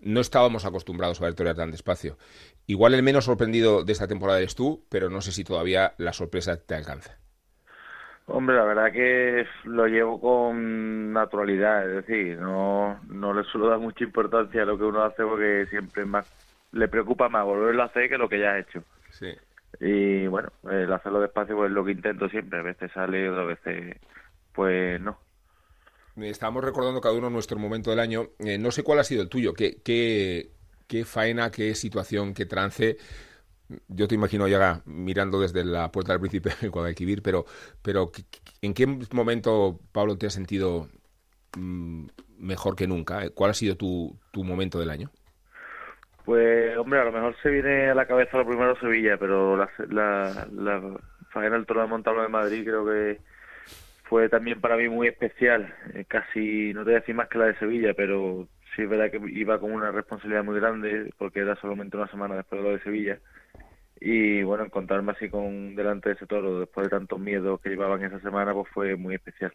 no 0.00 0.20
estábamos 0.20 0.64
acostumbrados 0.64 1.20
a 1.20 1.24
ver 1.24 1.34
torear 1.34 1.56
tan 1.56 1.70
despacio. 1.70 2.16
Igual 2.66 2.94
el 2.94 3.02
menos 3.02 3.24
sorprendido 3.24 3.84
de 3.84 3.92
esta 3.92 4.08
temporada 4.08 4.38
eres 4.38 4.54
tú, 4.54 4.84
pero 4.88 5.10
no 5.10 5.20
sé 5.20 5.32
si 5.32 5.44
todavía 5.44 5.94
la 5.98 6.12
sorpresa 6.12 6.56
te 6.56 6.74
alcanza. 6.74 7.18
Hombre, 8.28 8.56
la 8.56 8.64
verdad 8.64 8.92
que 8.92 9.46
lo 9.64 9.86
llevo 9.86 10.20
con 10.20 11.12
naturalidad, 11.12 11.88
es 11.88 12.06
decir, 12.06 12.38
no, 12.38 13.00
no 13.08 13.32
le 13.32 13.44
suelo 13.44 13.68
dar 13.68 13.78
mucha 13.78 14.02
importancia 14.02 14.62
a 14.62 14.64
lo 14.64 14.76
que 14.76 14.84
uno 14.84 15.04
hace 15.04 15.22
porque 15.22 15.66
siempre 15.70 16.04
más, 16.04 16.26
le 16.72 16.88
preocupa 16.88 17.28
más 17.28 17.44
volverlo 17.44 17.82
a 17.82 17.86
hacer 17.86 18.08
que 18.08 18.18
lo 18.18 18.28
que 18.28 18.40
ya 18.40 18.50
ha 18.50 18.58
hecho. 18.58 18.82
Sí. 19.10 19.32
Y 19.78 20.26
bueno, 20.26 20.48
el 20.70 20.92
hacerlo 20.92 21.20
despacio 21.20 21.54
pues 21.54 21.68
es 21.68 21.74
lo 21.74 21.84
que 21.84 21.92
intento 21.92 22.28
siempre, 22.28 22.58
a 22.58 22.62
veces 22.62 22.90
sale, 22.92 23.30
otras 23.30 23.46
veces 23.46 23.96
pues 24.52 25.00
no. 25.00 25.18
Estábamos 26.16 26.64
recordando 26.64 27.00
cada 27.00 27.14
uno 27.14 27.28
nuestro 27.30 27.58
momento 27.58 27.90
del 27.90 28.00
año. 28.00 28.30
Eh, 28.38 28.58
no 28.58 28.70
sé 28.70 28.82
cuál 28.82 28.98
ha 29.00 29.04
sido 29.04 29.22
el 29.22 29.28
tuyo. 29.28 29.52
¿Qué, 29.54 29.80
qué, 29.82 30.52
qué 30.86 31.04
faena, 31.04 31.50
qué 31.50 31.74
situación, 31.74 32.32
qué 32.34 32.46
trance? 32.46 32.96
Yo 33.88 34.08
te 34.08 34.14
imagino 34.14 34.48
ya 34.48 34.82
mirando 34.86 35.40
desde 35.40 35.64
la 35.64 35.90
puerta 35.92 36.12
del 36.12 36.20
príncipe 36.20 36.50
de 36.60 36.68
Guadalquivir, 36.68 37.22
pero, 37.22 37.44
pero 37.82 38.10
¿qué- 38.12 38.24
qué- 38.30 38.40
¿en 38.62 38.74
qué 38.74 38.86
momento, 39.12 39.80
Pablo, 39.92 40.16
te 40.18 40.26
has 40.26 40.34
sentido 40.34 40.88
mm, 41.56 42.06
mejor 42.38 42.76
que 42.76 42.86
nunca? 42.88 43.24
Eh, 43.24 43.30
¿Cuál 43.30 43.52
ha 43.52 43.54
sido 43.54 43.76
tu, 43.76 44.18
tu 44.32 44.44
momento 44.44 44.78
del 44.80 44.90
año? 44.90 45.10
Pues 46.24 46.76
hombre, 46.76 47.00
a 47.00 47.04
lo 47.04 47.12
mejor 47.12 47.36
se 47.42 47.50
viene 47.50 47.90
a 47.90 47.94
la 47.94 48.06
cabeza 48.06 48.38
lo 48.38 48.46
primero 48.46 48.78
Sevilla, 48.80 49.16
pero 49.18 49.56
la, 49.56 49.70
la, 49.88 50.48
la 50.52 50.98
faena 51.30 51.56
del 51.56 51.66
Toro 51.66 51.82
de 51.82 51.86
Montalvo 51.88 52.22
de 52.22 52.28
Madrid 52.28 52.64
creo 52.64 52.84
que 52.84 53.20
fue 54.08 54.28
también 54.28 54.60
para 54.60 54.76
mí 54.76 54.88
muy 54.88 55.08
especial. 55.08 55.74
Eh, 55.94 56.04
casi, 56.06 56.72
no 56.72 56.80
te 56.80 56.90
voy 56.90 56.94
a 56.94 57.00
decir 57.00 57.14
más 57.14 57.28
que 57.28 57.38
la 57.38 57.46
de 57.46 57.58
Sevilla, 57.58 57.94
pero 57.94 58.48
sí 58.74 58.82
es 58.82 58.88
verdad 58.88 59.10
que 59.10 59.20
iba 59.30 59.58
con 59.58 59.72
una 59.72 59.90
responsabilidad 59.90 60.44
muy 60.44 60.56
grande 60.56 61.12
porque 61.18 61.40
era 61.40 61.56
solamente 61.60 61.96
una 61.96 62.10
semana 62.10 62.36
después 62.36 62.62
de 62.62 62.68
lo 62.68 62.76
de 62.76 62.82
Sevilla. 62.82 63.18
Y 64.00 64.42
bueno, 64.42 64.64
encontrarme 64.64 65.12
así 65.12 65.28
con 65.28 65.74
delante 65.74 66.10
de 66.10 66.14
ese 66.16 66.26
toro 66.26 66.60
después 66.60 66.86
de 66.86 66.90
tantos 66.90 67.18
miedos 67.18 67.60
que 67.60 67.70
llevaban 67.70 68.04
esa 68.04 68.20
semana, 68.20 68.52
pues 68.52 68.68
fue 68.72 68.96
muy 68.96 69.14
especial. 69.14 69.52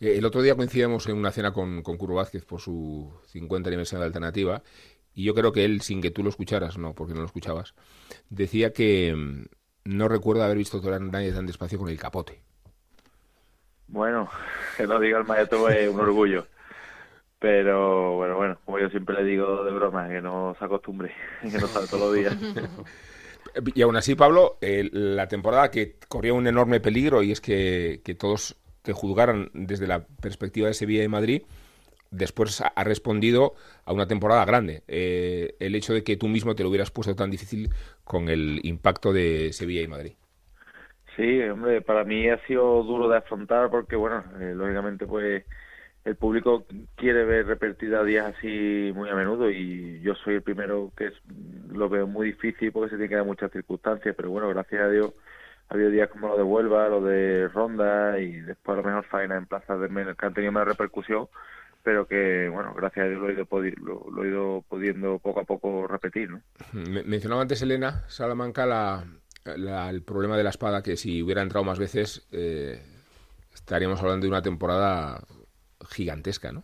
Eh, 0.00 0.16
el 0.18 0.24
otro 0.24 0.42
día 0.42 0.56
coincidimos 0.56 1.08
en 1.08 1.16
una 1.16 1.30
cena 1.30 1.52
con, 1.52 1.82
con 1.82 1.96
Curro 1.96 2.16
Vázquez 2.16 2.44
por 2.44 2.60
su 2.60 3.12
50 3.26 3.68
aniversario 3.68 4.00
de 4.00 4.06
Alternativa 4.06 4.62
y 5.14 5.24
yo 5.24 5.34
creo 5.34 5.52
que 5.52 5.64
él, 5.64 5.80
sin 5.80 6.02
que 6.02 6.10
tú 6.10 6.22
lo 6.22 6.30
escucharas, 6.30 6.76
no, 6.76 6.94
porque 6.94 7.14
no 7.14 7.20
lo 7.20 7.26
escuchabas, 7.26 7.74
decía 8.28 8.72
que 8.72 9.14
mm, 9.14 9.44
no 9.84 10.08
recuerda 10.08 10.44
haber 10.44 10.58
visto 10.58 10.82
a 10.92 10.98
nadie 10.98 11.32
tan 11.32 11.46
despacio 11.46 11.78
con 11.78 11.88
el 11.88 11.98
capote. 11.98 12.42
Bueno, 13.94 14.28
que 14.76 14.86
lo 14.88 14.98
diga 14.98 15.18
el 15.18 15.24
maestro 15.24 15.68
es 15.70 15.88
un 15.88 16.00
orgullo. 16.00 16.46
Pero 17.38 18.16
bueno, 18.16 18.36
bueno, 18.36 18.58
como 18.64 18.78
yo 18.78 18.88
siempre 18.90 19.14
le 19.16 19.24
digo 19.24 19.64
de 19.64 19.70
broma, 19.72 20.08
que 20.08 20.20
no 20.20 20.56
se 20.58 20.64
acostumbre, 20.64 21.14
que 21.42 21.58
no 21.58 21.68
sale 21.68 21.86
todos 21.86 22.00
los 22.00 22.14
días. 22.14 22.36
Y 23.74 23.82
aún 23.82 23.96
así, 23.96 24.14
Pablo, 24.14 24.58
eh, 24.60 24.88
la 24.92 25.28
temporada 25.28 25.70
que 25.70 25.96
corría 26.08 26.32
un 26.34 26.46
enorme 26.46 26.80
peligro 26.80 27.22
y 27.22 27.30
es 27.30 27.40
que, 27.40 28.00
que 28.04 28.14
todos 28.14 28.56
te 28.82 28.92
juzgaran 28.92 29.50
desde 29.52 29.86
la 29.86 30.04
perspectiva 30.06 30.66
de 30.68 30.74
Sevilla 30.74 31.04
y 31.04 31.08
Madrid, 31.08 31.42
después 32.10 32.60
ha- 32.62 32.68
ha 32.74 32.82
respondido 32.84 33.54
a 33.84 33.92
una 33.92 34.08
temporada 34.08 34.44
grande. 34.44 34.82
Eh, 34.88 35.54
el 35.60 35.74
hecho 35.76 35.92
de 35.94 36.02
que 36.02 36.16
tú 36.16 36.26
mismo 36.28 36.54
te 36.56 36.62
lo 36.64 36.70
hubieras 36.70 36.90
puesto 36.90 37.14
tan 37.14 37.30
difícil 37.30 37.70
con 38.02 38.28
el 38.28 38.60
impacto 38.64 39.12
de 39.12 39.52
Sevilla 39.52 39.82
y 39.82 39.88
Madrid. 39.88 40.12
Sí, 41.16 41.40
hombre, 41.42 41.80
para 41.82 42.04
mí 42.04 42.28
ha 42.28 42.38
sido 42.46 42.82
duro 42.82 43.08
de 43.08 43.18
afrontar 43.18 43.70
porque, 43.70 43.96
bueno, 43.96 44.24
eh, 44.40 44.52
lógicamente, 44.54 45.06
pues 45.06 45.44
el 46.04 46.16
público 46.16 46.66
quiere 46.96 47.24
ver 47.24 47.46
repetidas 47.46 48.04
días 48.04 48.34
así 48.36 48.92
muy 48.94 49.08
a 49.08 49.14
menudo 49.14 49.50
y 49.50 50.00
yo 50.00 50.14
soy 50.16 50.34
el 50.34 50.42
primero 50.42 50.92
que 50.96 51.06
es- 51.06 51.22
lo 51.72 51.88
veo 51.88 52.06
muy 52.06 52.26
difícil 52.28 52.72
porque 52.72 52.90
se 52.90 52.96
tiene 52.96 53.08
que 53.08 53.14
dar 53.16 53.24
muchas 53.24 53.50
circunstancias, 53.52 54.14
pero 54.16 54.30
bueno, 54.30 54.48
gracias 54.50 54.82
a 54.82 54.88
Dios 54.90 55.12
ha 55.68 55.74
habido 55.74 55.90
días 55.90 56.10
como 56.10 56.28
lo 56.28 56.36
de 56.36 56.42
Huelva, 56.42 56.88
lo 56.88 57.00
de 57.00 57.48
Ronda 57.48 58.18
y 58.20 58.32
después 58.40 58.76
a 58.76 58.82
lo 58.82 58.86
mejor 58.86 59.04
faena 59.06 59.36
en 59.36 59.46
plazas 59.46 59.80
de 59.80 59.88
menos, 59.88 60.16
que 60.16 60.26
han 60.26 60.34
tenido 60.34 60.52
más 60.52 60.66
repercusión, 60.66 61.28
pero 61.82 62.06
que, 62.06 62.50
bueno, 62.52 62.74
gracias 62.74 63.06
a 63.06 63.08
Dios 63.08 63.20
lo 63.20 63.30
he 63.30 63.32
ido, 63.32 63.46
lo, 63.82 64.10
lo 64.10 64.24
he 64.24 64.28
ido 64.28 64.64
pudiendo 64.68 65.18
poco 65.20 65.40
a 65.40 65.44
poco 65.44 65.86
repetir, 65.86 66.30
¿no? 66.30 66.40
Me- 66.72 67.02
mencionaba 67.04 67.42
antes 67.42 67.62
Elena 67.62 68.02
Salamanca 68.08 68.66
la- 68.66 69.04
la- 69.44 69.90
el 69.90 70.02
problema 70.02 70.36
de 70.36 70.44
la 70.44 70.50
espada, 70.50 70.82
que 70.82 70.96
si 70.96 71.22
hubiera 71.22 71.42
entrado 71.42 71.64
más 71.64 71.78
veces 71.78 72.26
eh, 72.32 72.80
estaríamos 73.54 74.00
hablando 74.00 74.24
de 74.24 74.30
una 74.30 74.42
temporada 74.42 75.22
gigantesca, 75.90 76.52
¿no? 76.52 76.62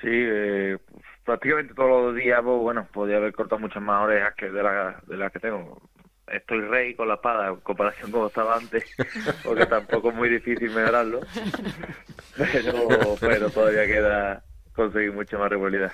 Sí, 0.00 0.08
eh, 0.10 0.78
prácticamente 1.24 1.74
todos 1.74 1.90
los 1.90 2.14
días, 2.14 2.40
pues, 2.42 2.58
bueno, 2.60 2.86
podía 2.92 3.16
haber 3.16 3.32
cortado 3.32 3.58
muchas 3.60 3.82
más 3.82 4.04
orejas 4.04 4.34
que 4.36 4.50
de 4.50 4.62
las 4.62 5.06
de 5.06 5.16
las 5.16 5.32
que 5.32 5.40
tengo. 5.40 5.80
Estoy 6.28 6.60
rey 6.60 6.94
con 6.94 7.08
la 7.08 7.14
espada 7.14 7.48
en 7.48 7.56
comparación 7.60 8.10
con 8.12 8.20
como 8.20 8.26
estaba 8.28 8.56
antes, 8.56 8.84
porque 9.42 9.66
tampoco 9.66 10.10
es 10.10 10.14
muy 10.14 10.28
difícil 10.28 10.70
mejorarlo. 10.70 11.20
Pero, 12.36 13.18
pero 13.20 13.50
todavía 13.50 13.86
queda 13.86 14.44
conseguir 14.72 15.12
mucha 15.12 15.36
más 15.38 15.50
rivalidad. 15.50 15.92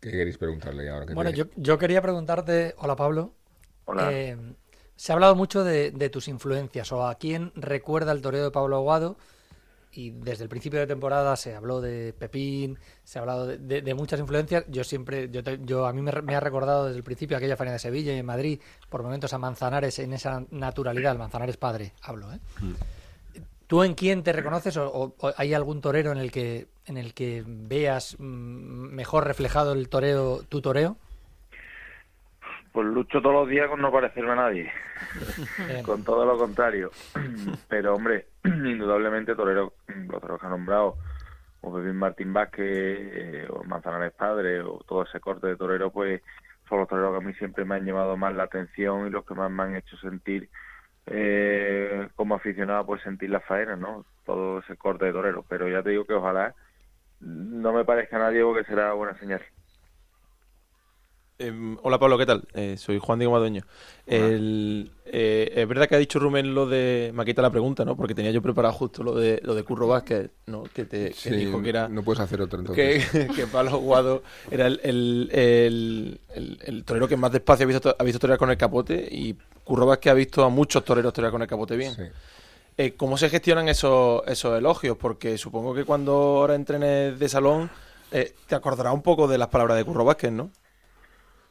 ¿Qué 0.00 0.10
queréis 0.10 0.38
preguntarle 0.38 0.88
ahora? 0.88 1.06
que 1.06 1.14
Bueno, 1.14 1.30
te- 1.30 1.36
yo, 1.36 1.44
yo 1.56 1.78
quería 1.78 2.00
preguntarte, 2.02 2.74
hola 2.78 2.96
Pablo, 2.96 3.32
Hola. 3.84 4.10
eh, 4.10 4.36
se 4.96 5.12
ha 5.12 5.14
hablado 5.14 5.34
mucho 5.36 5.62
de, 5.64 5.90
de 5.90 6.08
tus 6.10 6.28
influencias 6.28 6.90
o 6.92 7.06
a 7.06 7.14
quién 7.16 7.52
recuerda 7.54 8.12
el 8.12 8.22
toreo 8.22 8.44
de 8.44 8.50
Pablo 8.50 8.76
Aguado 8.76 9.16
y 9.92 10.10
desde 10.10 10.44
el 10.44 10.48
principio 10.48 10.78
de 10.78 10.86
temporada 10.86 11.36
se 11.36 11.54
habló 11.54 11.80
de 11.80 12.12
Pepín, 12.18 12.78
se 13.02 13.18
ha 13.18 13.22
hablado 13.22 13.46
de, 13.46 13.58
de- 13.58 13.82
de 13.82 13.94
muchas 13.94 14.20
influencias. 14.20 14.64
Yo 14.68 14.84
siempre, 14.84 15.28
yo, 15.30 15.42
te- 15.42 15.58
yo 15.64 15.84
a 15.86 15.92
mí 15.92 16.00
me, 16.00 16.12
re- 16.12 16.22
me 16.22 16.34
ha 16.36 16.40
recordado 16.40 16.86
desde 16.86 16.96
el 16.98 17.04
principio 17.04 17.36
aquella 17.36 17.56
faena 17.56 17.72
de 17.72 17.78
Sevilla 17.80 18.14
y 18.14 18.18
en 18.18 18.26
Madrid, 18.26 18.60
por 18.88 19.02
momentos 19.02 19.32
a 19.34 19.38
Manzanares 19.38 19.98
en 19.98 20.12
esa 20.14 20.44
naturalidad, 20.50 21.12
el 21.12 21.18
Manzanares 21.18 21.56
padre, 21.56 21.92
hablo, 22.02 22.32
¿eh? 22.32 22.38
¿Tú 23.70 23.84
en 23.84 23.94
quién 23.94 24.24
te 24.24 24.32
reconoces 24.32 24.76
o, 24.78 24.90
o- 24.90 25.14
o 25.20 25.32
hay 25.36 25.54
algún 25.54 25.80
torero 25.80 26.10
en 26.10 26.18
el 26.18 26.32
que 26.32 26.66
en 26.86 26.96
el 26.96 27.14
que 27.14 27.44
veas 27.46 28.16
mm, 28.18 28.92
mejor 28.92 29.24
reflejado 29.28 29.74
el 29.74 29.88
toreo, 29.88 30.42
tu 30.48 30.60
toreo? 30.60 30.96
Pues 32.72 32.84
lucho 32.88 33.22
todos 33.22 33.32
los 33.32 33.48
días 33.48 33.68
con 33.68 33.80
no 33.80 33.92
parecerme 33.92 34.32
a 34.32 34.34
nadie, 34.34 34.72
con 35.84 36.02
todo 36.02 36.26
lo 36.26 36.36
contrario. 36.36 36.90
Pero 37.68 37.94
hombre, 37.94 38.26
indudablemente 38.44 39.36
torero, 39.36 39.74
los 39.86 40.20
toreros 40.20 40.40
que 40.40 40.46
han 40.46 40.52
nombrado, 40.52 40.96
o 41.60 41.72
Pepín 41.72 41.94
Martín 41.96 42.32
Vázquez, 42.32 42.64
eh, 42.66 43.46
o 43.50 43.62
Manzanares 43.62 44.14
Padre, 44.14 44.62
o 44.62 44.80
todo 44.84 45.04
ese 45.04 45.20
corte 45.20 45.46
de 45.46 45.54
torero, 45.54 45.92
pues 45.92 46.22
son 46.68 46.80
los 46.80 46.88
toreros 46.88 47.12
que 47.16 47.24
a 47.24 47.28
mí 47.28 47.34
siempre 47.34 47.64
me 47.64 47.76
han 47.76 47.84
llamado 47.84 48.16
más 48.16 48.34
la 48.34 48.42
atención 48.44 49.06
y 49.06 49.10
los 49.10 49.24
que 49.24 49.34
más 49.34 49.48
me 49.48 49.62
han 49.62 49.76
hecho 49.76 49.96
sentir 49.98 50.50
eh, 51.06 52.08
como 52.16 52.34
aficionado 52.36 52.86
pues 52.86 53.02
sentir 53.02 53.30
la 53.30 53.40
faena, 53.40 53.76
¿no? 53.76 54.06
Todo 54.24 54.60
ese 54.60 54.76
corte 54.76 55.06
de 55.06 55.12
torero, 55.12 55.44
pero 55.48 55.68
ya 55.68 55.82
te 55.82 55.90
digo 55.90 56.04
que 56.06 56.14
ojalá 56.14 56.54
no 57.20 57.72
me 57.72 57.84
parezca 57.84 58.16
a 58.16 58.20
nadie 58.20 58.42
porque 58.42 58.64
será 58.64 58.92
buena 58.94 59.18
señal. 59.18 59.42
Em, 61.38 61.78
hola 61.82 61.98
Pablo, 61.98 62.18
¿qué 62.18 62.26
tal? 62.26 62.46
Eh, 62.52 62.76
soy 62.76 62.98
Juan 62.98 63.18
Diego 63.18 63.32
Madueño. 63.32 63.62
El, 64.06 64.90
eh, 65.06 65.50
es 65.56 65.66
verdad 65.66 65.88
que 65.88 65.94
ha 65.94 65.98
dicho 65.98 66.18
Rubén 66.18 66.54
lo 66.54 66.66
de. 66.66 67.12
Me 67.14 67.22
ha 67.22 67.24
quitado 67.24 67.48
la 67.48 67.50
pregunta, 67.50 67.82
¿no? 67.82 67.96
Porque 67.96 68.14
tenía 68.14 68.30
yo 68.30 68.42
preparado 68.42 68.74
justo 68.74 69.02
lo 69.02 69.14
de 69.14 69.40
lo 69.42 69.54
de 69.54 69.62
Curro 69.62 69.88
Vázquez, 69.88 70.30
¿no? 70.46 70.64
Que 70.64 70.84
te 70.84 71.06
que 71.06 71.12
Sí, 71.14 71.30
dijo 71.30 71.62
que 71.62 71.70
era. 71.70 71.88
No 71.88 72.02
puedes 72.02 72.20
hacer 72.20 72.42
otro 72.42 72.58
entonces. 72.60 73.08
Que, 73.10 73.26
que 73.34 73.46
Pablo 73.46 73.78
Guado 73.78 74.22
era 74.50 74.66
el, 74.66 74.80
el, 74.82 75.30
el, 75.32 76.20
el- 76.34 76.58
el 76.62 76.84
torero 76.84 77.08
que 77.08 77.16
más 77.16 77.32
despacio 77.32 77.64
ha 77.64 77.68
visto, 77.68 77.96
ha 77.98 78.04
visto 78.04 78.18
torear 78.18 78.38
con 78.38 78.50
el 78.50 78.58
capote 78.58 79.08
y 79.10 79.34
Curro 79.70 79.86
Vázquez 79.86 80.10
ha 80.10 80.14
visto 80.14 80.44
a 80.44 80.48
muchos 80.48 80.84
toreros 80.84 81.12
torear 81.12 81.30
con 81.30 81.42
el 81.42 81.46
capote 81.46 81.76
bien. 81.76 81.94
Sí. 81.94 82.02
Eh, 82.76 82.94
¿Cómo 82.96 83.16
se 83.16 83.28
gestionan 83.28 83.68
esos, 83.68 84.20
esos 84.26 84.58
elogios? 84.58 84.96
Porque 84.96 85.38
supongo 85.38 85.72
que 85.72 85.84
cuando 85.84 86.12
ahora 86.12 86.56
entrenes 86.56 87.16
de 87.16 87.28
salón 87.28 87.70
eh, 88.10 88.32
te 88.48 88.56
acordarás 88.56 88.92
un 88.92 89.04
poco 89.04 89.28
de 89.28 89.38
las 89.38 89.46
palabras 89.46 89.76
de 89.76 89.84
Curro 89.84 90.04
Vázquez, 90.04 90.32
¿no? 90.32 90.50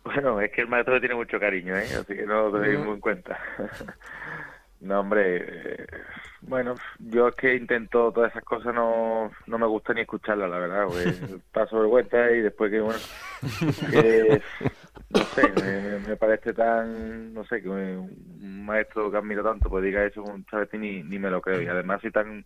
Bueno, 0.04 0.42
es 0.42 0.52
que 0.52 0.60
el 0.60 0.68
maestro 0.68 0.96
le 0.96 1.00
tiene 1.00 1.16
mucho 1.16 1.40
cariño, 1.40 1.78
¿eh? 1.78 1.88
Así 1.98 2.14
que 2.14 2.26
no 2.26 2.50
lo 2.50 2.60
tenéis 2.60 2.80
muy 2.80 2.96
en 2.96 3.00
cuenta. 3.00 3.40
no, 4.82 5.00
hombre, 5.00 5.38
eh, 5.38 5.88
bueno, 6.42 6.76
yo 7.00 7.30
es 7.30 7.36
que 7.36 7.56
intento 7.56 8.12
todas 8.12 8.32
esas 8.32 8.44
cosas, 8.44 8.74
no, 8.74 9.32
no 9.48 9.58
me 9.58 9.66
gusta 9.66 9.94
ni 9.94 10.02
escucharlas, 10.02 10.50
la 10.50 10.60
verdad, 10.60 10.86
porque 10.88 11.14
paso 11.54 11.80
vergüenza 11.80 12.32
y 12.32 12.42
después 12.42 12.70
que, 12.70 12.82
bueno, 12.82 13.00
que, 13.92 14.42
no 14.62 14.79
sé, 15.40 15.54
me, 15.54 16.00
me- 16.00 16.18
parece 16.18 16.54
tan, 16.54 17.34
no 17.34 17.44
sé, 17.46 17.62
que 17.62 17.70
un 17.70 18.66
maestro 18.66 19.12
que 19.12 19.18
admiro 19.18 19.44
tanto, 19.44 19.70
pues 19.70 19.84
diga 19.84 20.06
eso 20.06 20.24
muchas 20.24 20.62
veces 20.62 20.80
ni, 20.80 21.04
ni 21.04 21.20
me 21.20 21.30
lo 21.32 21.42
creo. 21.42 21.62
Y 21.62 21.68
además 21.68 22.02
soy 22.02 22.12
tan, 22.12 22.46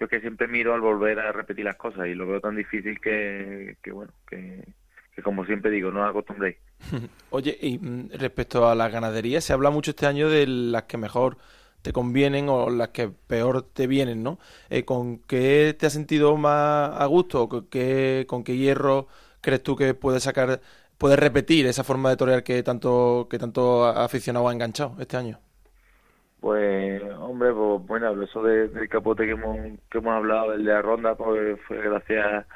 yo 0.00 0.08
que 0.08 0.20
siempre 0.20 0.48
miro 0.48 0.74
al 0.74 0.80
volver 0.80 1.18
a 1.20 1.32
repetir 1.32 1.64
las 1.64 1.76
cosas 1.76 2.06
y 2.08 2.14
lo 2.14 2.26
veo 2.26 2.40
tan 2.40 2.56
difícil 2.56 3.00
que, 3.00 3.76
que 3.82 3.92
bueno, 3.92 4.12
que, 4.28 4.74
que 5.14 5.22
como 5.22 5.44
siempre 5.46 5.70
digo, 5.70 5.90
no 5.90 6.02
os 6.02 6.10
acostumbréis. 6.10 6.56
Oye, 7.30 7.56
y 7.60 7.78
mm, 7.78 8.10
respecto 8.12 8.68
a 8.68 8.74
las 8.74 8.92
ganaderías, 8.92 9.44
se 9.44 9.52
habla 9.52 9.70
mucho 9.70 9.90
este 9.92 10.06
año 10.06 10.28
de 10.28 10.46
las 10.46 10.84
que 10.84 10.96
mejor 10.98 11.38
te 11.82 11.92
convienen 11.92 12.48
o 12.48 12.70
las 12.70 12.88
que 12.88 13.08
peor 13.08 13.62
te 13.62 13.86
vienen, 13.86 14.22
¿no? 14.22 14.38
Eh, 14.70 14.84
¿Con 14.84 15.18
qué 15.20 15.74
te 15.78 15.86
has 15.86 15.92
sentido 15.92 16.36
más 16.36 16.90
a 17.00 17.06
gusto? 17.06 17.48
¿Con 17.48 17.66
qué, 17.68 18.24
con 18.28 18.44
qué 18.44 18.56
hierro 18.56 19.06
crees 19.40 19.62
tú 19.62 19.76
que 19.76 19.94
puedes 19.94 20.24
sacar, 20.24 20.60
puedes 20.98 21.18
repetir 21.18 21.66
esa 21.66 21.84
forma 21.84 22.10
de 22.10 22.16
torear 22.16 22.42
que 22.44 22.62
tanto, 22.62 23.26
que 23.30 23.38
tanto 23.38 23.84
aficionado 23.86 24.48
ha 24.48 24.52
enganchado 24.52 24.96
este 25.00 25.16
año? 25.16 25.38
Pues, 26.40 27.02
hombre, 27.18 27.52
pues 27.52 27.86
bueno, 27.86 28.22
eso 28.22 28.42
de- 28.42 28.68
del 28.68 28.88
capote 28.88 29.24
que 29.24 29.32
hemos, 29.32 29.56
que 29.90 29.98
hemos 29.98 30.14
hablado, 30.14 30.52
el 30.52 30.64
de 30.64 30.72
la 30.72 30.82
ronda, 30.82 31.14
pues 31.16 31.58
fue 31.66 31.78
gracias 31.82 32.46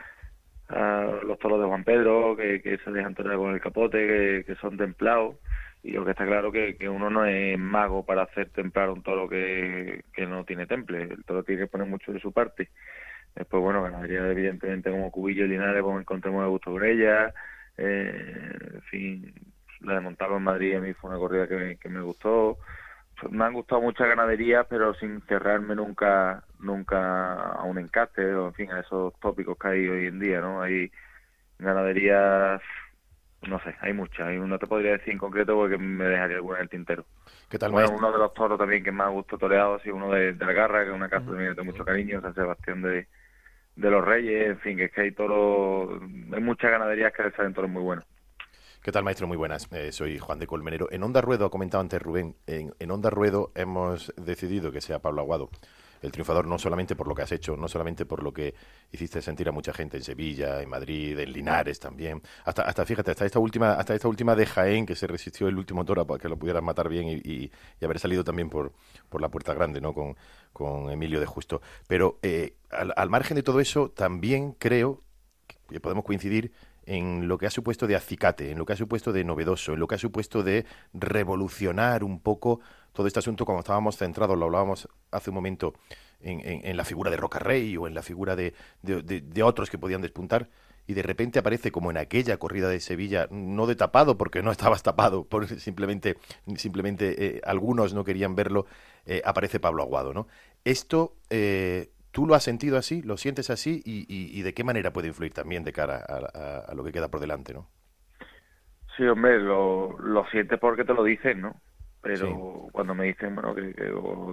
a 0.69 1.21
los 1.25 1.39
toros 1.39 1.61
de 1.61 1.67
Juan 1.67 1.85
Pedro, 1.85 2.37
que, 2.37 2.79
se 2.85 2.91
dejan 2.93 3.15
torear 3.15 3.37
con 3.39 3.55
el 3.55 3.61
capote, 3.61 3.99
que, 4.07 4.45
que 4.47 4.55
son 4.57 4.77
templados. 4.77 5.37
Y 5.83 5.93
lo 5.93 6.05
que 6.05 6.13
está 6.13 6.27
claro 6.27 6.53
que, 6.53 6.77
que 6.77 6.89
uno 6.89 7.11
no 7.11 7.25
es 7.27 7.59
mago 7.59 8.05
para 8.05 8.23
hacer 8.25 8.51
templar 8.51 8.91
un 8.91 9.03
toro 9.03 9.29
que, 9.29 10.05
que 10.15 10.27
no 10.27 10.45
tiene 10.45 10.67
temple. 10.67 11.05
El 11.05 11.25
toro 11.25 11.43
tiene 11.43 11.63
que 11.63 11.69
poner 11.69 11.89
mucho 11.89 12.13
de 12.13 12.21
su 12.21 12.33
parte. 12.33 12.69
Después, 13.35 13.63
bueno, 13.63 13.83
ganadería 13.83 14.29
evidentemente 14.31 14.91
como 14.91 15.11
Cubillo 15.11 15.45
y 15.47 15.49
Linares, 15.49 15.83
pues 15.83 16.01
encontramos 16.01 16.43
a 16.43 16.47
Augusto 16.47 16.75
Grella. 16.75 17.33
Eh, 17.77 18.53
en 18.75 18.83
fin, 18.83 19.35
la 19.81 19.95
de 19.95 20.01
Montalvo 20.01 20.37
en 20.37 20.43
Madrid 20.45 20.77
a 20.77 20.81
mí 20.81 20.93
fue 20.95 21.11
una 21.11 21.19
corrida 21.19 21.49
que, 21.49 21.57
me- 21.57 21.79
que 21.79 21.89
me 21.89 22.01
gustó 22.03 22.59
me 23.31 23.45
han 23.45 23.53
gustado 23.55 23.83
muchas 23.83 24.09
ganaderías, 24.09 24.67
pero 24.69 24.95
sin 24.95 25.21
cerrarme 25.23 25.75
nunca 25.75 26.45
nunca 26.59 27.35
a 27.53 27.65
un 27.65 27.79
encaste 27.79 28.35
o, 28.35 28.49
en 28.49 28.55
fin, 28.55 28.73
a 28.73 28.81
esos 28.81 29.13
tópicos 29.21 29.59
que 29.59 29.69
hay 29.69 29.89
hoy 29.89 30.07
en 30.07 30.21
día, 30.21 30.41
¿no? 30.41 30.63
Hay 30.63 30.91
ganaderías, 31.59 32.63
no 33.43 33.61
sé, 33.61 33.77
hay 33.81 33.93
muchas. 33.93 34.29
Hay, 34.29 34.39
no 34.39 34.59
te 34.59 34.67
podría 34.67 34.93
decir 34.93 35.13
en 35.13 35.19
concreto 35.19 35.55
porque 35.55 35.79
me 35.79 36.05
dejaría 36.07 36.37
alguna 36.37 36.59
en 36.59 36.63
el 36.65 36.69
tintero. 36.71 37.07
¿Qué 37.49 37.59
tal, 37.59 37.73
Bueno, 37.73 37.91
uno 37.93 38.13
de 38.13 38.19
los 38.19 38.35
toros 38.35 38.59
también 38.59 38.85
que 38.85 38.93
más 38.93 39.09
ha 39.09 39.11
gusto 39.11 39.39
toreado 39.39 39.75
ha 39.77 39.81
sido 39.83 39.97
uno 39.97 40.11
de, 40.13 40.35
de 40.35 40.47
la 40.47 40.53
Garra, 40.53 40.85
que 40.85 40.91
es 40.91 40.97
una 40.97 41.09
casa 41.11 41.27
también 41.27 41.55
de 41.55 41.63
mucho 41.63 41.85
cariño, 41.85 42.21
San 42.23 42.35
Sebastián 42.35 42.83
de, 42.83 43.09
de 43.81 43.91
los 43.91 44.05
Reyes, 44.05 44.49
en 44.49 44.59
fin, 44.61 44.81
es 44.81 44.93
que 44.93 45.01
hay 45.01 45.13
toros, 45.13 46.01
hay 46.33 46.41
muchas 46.41 46.71
ganaderías 46.71 47.13
que 47.13 47.31
salen 47.31 47.55
toros 47.55 47.71
muy 47.71 47.83
buenos. 47.83 48.05
¿Qué 48.83 48.93
tal, 48.93 49.05
maestro? 49.05 49.27
Muy 49.27 49.37
buenas. 49.37 49.71
Eh, 49.73 49.93
soy 49.93 50.19
Juan 50.19 50.39
de 50.39 50.47
Colmenero. 50.47 50.89
En 50.91 51.03
Onda 51.03 51.21
Ruedo, 51.21 51.47
ha 51.47 51.51
comentado 51.51 51.83
antes 51.83 52.01
Rubén, 52.01 52.35
en, 52.47 52.73
en 52.79 52.91
Onda 52.91 53.11
Ruedo 53.11 53.53
hemos 53.55 54.13
decidido 54.17 54.73
que 54.73 54.81
sea 54.81 55.01
Pablo 55.01 55.21
Aguado 55.21 55.51
el 56.03 56.13
triunfador, 56.13 56.47
no 56.47 56.59
solamente 56.59 56.97
por 56.97 57.07
lo 57.09 57.15
que 57.15 57.23
has 57.23 57.33
hecho, 57.33 57.57
no 57.57 57.69
solamente 57.69 58.07
por 58.07 58.23
lo 58.23 58.33
que 58.33 58.55
hiciste 58.93 59.21
sentir 59.23 59.49
a 59.49 59.53
mucha 59.53 59.73
gente 59.73 59.97
en 59.97 60.03
Sevilla, 60.03 60.63
en 60.63 60.69
Madrid, 60.69 61.19
en 61.19 61.33
Linares 61.33 61.79
también. 61.81 62.23
Hasta, 62.45 62.63
hasta 62.63 62.85
fíjate, 62.87 63.11
hasta 63.11 63.25
esta 63.27 63.39
última, 63.39 63.75
hasta 63.75 63.95
esta 63.95 64.09
última 64.09 64.35
de 64.37 64.47
Jaén, 64.47 64.87
que 64.87 64.97
se 64.97 65.07
resistió 65.07 65.49
el 65.49 65.57
último 65.59 65.85
toro 65.85 66.07
para 66.07 66.19
que 66.21 66.29
lo 66.29 66.39
pudieran 66.39 66.65
matar 66.65 66.89
bien 66.89 67.09
y, 67.09 67.15
y- 67.17 67.53
y 67.81 67.85
haber 67.85 67.99
salido 67.99 68.25
también 68.25 68.51
por, 68.51 68.73
por 69.09 69.21
la 69.21 69.29
puerta 69.31 69.55
grande, 69.55 69.81
¿no? 69.81 69.93
Con, 69.95 70.17
con 70.53 70.91
Emilio 70.91 71.21
de 71.21 71.27
Justo. 71.27 71.61
Pero 71.87 72.19
eh, 72.23 72.57
al, 72.71 72.93
al 72.97 73.11
margen 73.11 73.35
de 73.37 73.43
todo 73.43 73.61
eso, 73.61 73.91
también 73.91 74.53
creo 74.53 75.03
que 75.69 75.81
podemos 75.81 76.05
coincidir 76.05 76.53
en 76.87 77.29
lo 77.29 77.39
que 77.39 77.47
ha 77.47 77.51
supuesto 77.51 77.87
de 77.87 77.95
acicate, 77.95 78.51
en 78.51 78.59
lo 78.59 78.67
que 78.67 78.73
ha 78.73 78.77
supuesto 78.77 79.13
de 79.13 79.23
novedoso, 79.25 79.75
en 79.75 79.81
lo 79.81 79.87
que 79.87 79.95
ha 79.95 79.99
supuesto 79.99 80.43
de 80.43 80.67
revolucionar 80.93 82.03
un 82.03 82.21
poco 82.21 82.61
todo 82.93 83.07
este 83.07 83.19
asunto 83.21 83.45
cuando 83.45 83.61
estábamos 83.61 83.97
centrados, 83.97 84.39
lo 84.39 84.47
hablábamos 84.47 84.89
hace 85.11 85.31
un 85.31 85.35
momento, 85.37 85.75
en, 86.21 86.41
en- 86.65 86.77
la 86.77 86.85
figura 86.85 87.11
de 87.11 87.17
Rocarrey 87.17 87.77
o 87.77 87.87
en 87.87 87.95
la 87.95 88.03
figura 88.03 88.37
de, 88.37 88.55
de- 88.83 89.43
otros 89.43 89.71
que 89.71 89.79
podían 89.79 90.03
despuntar, 90.03 90.49
y 90.87 90.95
de 90.95 91.03
repente 91.03 91.39
aparece 91.39 91.71
como 91.71 91.91
en 91.91 91.97
aquella 91.99 92.37
corrida 92.39 92.69
de 92.69 92.81
Sevilla, 92.81 93.29
no 93.31 93.67
de 93.67 93.77
tapado, 93.77 94.19
porque 94.19 94.43
no 94.43 94.51
estabas 94.51 94.83
tapado, 94.83 95.25
por 95.25 95.47
simplemente, 95.49 96.17
simplemente 96.57 97.37
eh, 97.39 97.41
algunos 97.45 97.95
no 97.95 98.05
querían 98.05 98.35
verlo, 98.35 98.67
eh, 99.07 99.23
aparece 99.25 99.61
Pablo 99.61 99.83
Aguado, 99.83 100.13
¿no? 100.15 100.27
Esto, 100.65 101.15
eh, 101.31 101.91
¿tú 102.11 102.27
lo 102.27 102.35
has 102.35 102.43
sentido 102.43 102.77
así? 102.77 103.03
¿Lo 103.03 103.17
sientes 103.17 103.51
así? 103.51 103.83
Y, 103.85 104.01
y- 104.13 104.39
y 104.39 104.43
de 104.43 104.53
qué 104.55 104.65
manera 104.65 104.93
puede 104.93 105.09
influir 105.09 105.33
también 105.33 105.65
de 105.65 105.73
cara 105.73 105.97
a, 106.07 106.39
a- 106.39 106.59
a 106.71 106.75
lo 106.75 106.85
que 106.85 106.93
queda 106.93 107.09
por 107.11 107.21
delante, 107.21 107.55
¿no? 107.55 107.69
Sí, 108.97 109.05
hombre, 109.05 109.39
lo, 109.41 109.99
lo 109.99 110.27
sientes 110.27 110.59
porque 110.61 110.85
te 110.85 110.93
lo 110.95 111.05
dicen, 111.05 111.41
¿no? 111.41 111.61
Pero 112.03 112.27
Sí. 112.27 112.71
cuando 112.73 112.95
me 112.95 113.05
dicen, 113.07 113.35
bueno, 113.35 113.55
que, 113.55 113.75
que 113.75 113.85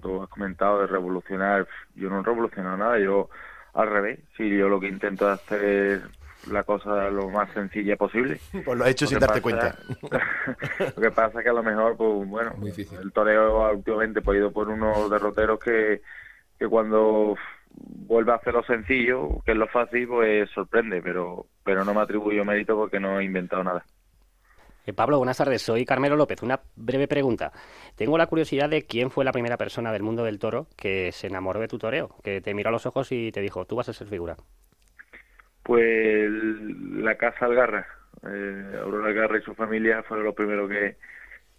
tú 0.01 0.21
has 0.23 0.29
comentado 0.29 0.81
de 0.81 0.87
revolucionar, 0.87 1.67
yo 1.95 2.09
no 2.09 2.21
he 2.21 2.23
revolucionado 2.23 2.77
nada, 2.77 2.99
yo 2.99 3.29
al 3.73 3.89
revés, 3.89 4.19
sí, 4.37 4.49
yo 4.57 4.69
lo 4.69 4.79
que 4.79 4.87
intento 4.87 5.31
es 5.31 5.39
hacer 5.39 6.09
la 6.45 6.63
cosa 6.63 7.09
lo 7.09 7.29
más 7.29 7.51
sencilla 7.53 7.97
posible. 7.97 8.39
Pues 8.65 8.77
lo 8.77 8.83
has 8.85 8.91
hecho 8.91 9.05
Lo 9.05 9.09
sin 9.09 9.19
darte 9.19 9.41
pasa- 9.41 9.41
cuenta. 9.41 9.75
lo 10.95 11.01
que 11.01 11.11
pasa 11.11 11.39
es 11.39 11.43
que 11.43 11.49
a 11.49 11.53
lo 11.53 11.63
mejor, 11.63 11.97
pues 11.97 12.27
bueno, 12.29 12.53
Muy 12.57 12.71
el 12.71 13.11
toreo 13.11 13.69
últimamente 13.73 14.21
pues, 14.21 14.35
ha 14.35 14.39
ido 14.39 14.51
por 14.51 14.69
unos 14.69 15.11
derroteros 15.11 15.59
que, 15.59 16.01
que 16.57 16.67
cuando 16.67 17.35
vuelve 17.75 18.31
a 18.31 18.35
hacer 18.35 18.53
lo 18.53 18.63
sencillo, 18.63 19.41
que 19.45 19.51
es 19.51 19.57
lo 19.57 19.67
fácil, 19.67 20.07
pues 20.07 20.49
sorprende, 20.51 21.01
pero, 21.01 21.45
pero 21.63 21.83
no 21.83 21.93
me 21.93 22.01
atribuyo 22.01 22.45
mérito 22.45 22.75
porque 22.77 22.99
no 22.99 23.19
he 23.19 23.25
inventado 23.25 23.63
nada. 23.63 23.83
Eh, 24.87 24.93
Pablo, 24.93 25.17
buenas 25.17 25.37
tardes. 25.37 25.61
Soy 25.61 25.83
Carmelo 25.85 26.15
López. 26.15 26.41
Una 26.41 26.61
breve 26.77 27.09
pregunta. 27.09 27.51
Tengo 27.97 28.17
la 28.17 28.27
curiosidad 28.27 28.69
de 28.69 28.83
quién 28.83 29.11
fue 29.11 29.25
la 29.25 29.33
primera 29.33 29.57
persona 29.57 29.91
del 29.91 30.01
mundo 30.01 30.23
del 30.23 30.39
toro 30.39 30.67
que 30.77 31.11
se 31.11 31.27
enamoró 31.27 31.59
de 31.59 31.67
tu 31.67 31.77
toreo, 31.77 32.15
que 32.23 32.39
te 32.39 32.53
miró 32.53 32.69
a 32.69 32.71
los 32.71 32.85
ojos 32.85 33.11
y 33.11 33.33
te 33.33 33.41
dijo, 33.41 33.65
tú 33.65 33.75
vas 33.75 33.89
a 33.89 33.93
ser 33.93 34.07
figura. 34.07 34.37
Pues 35.61 36.31
la 36.31 37.15
casa 37.15 37.45
Algarra, 37.45 37.85
eh, 38.29 38.79
Aurora 38.81 39.09
Algarra 39.09 39.39
y 39.39 39.41
su 39.41 39.53
familia 39.55 40.03
fueron 40.03 40.25
los 40.25 40.35
primeros 40.35 40.69
que, 40.69 40.95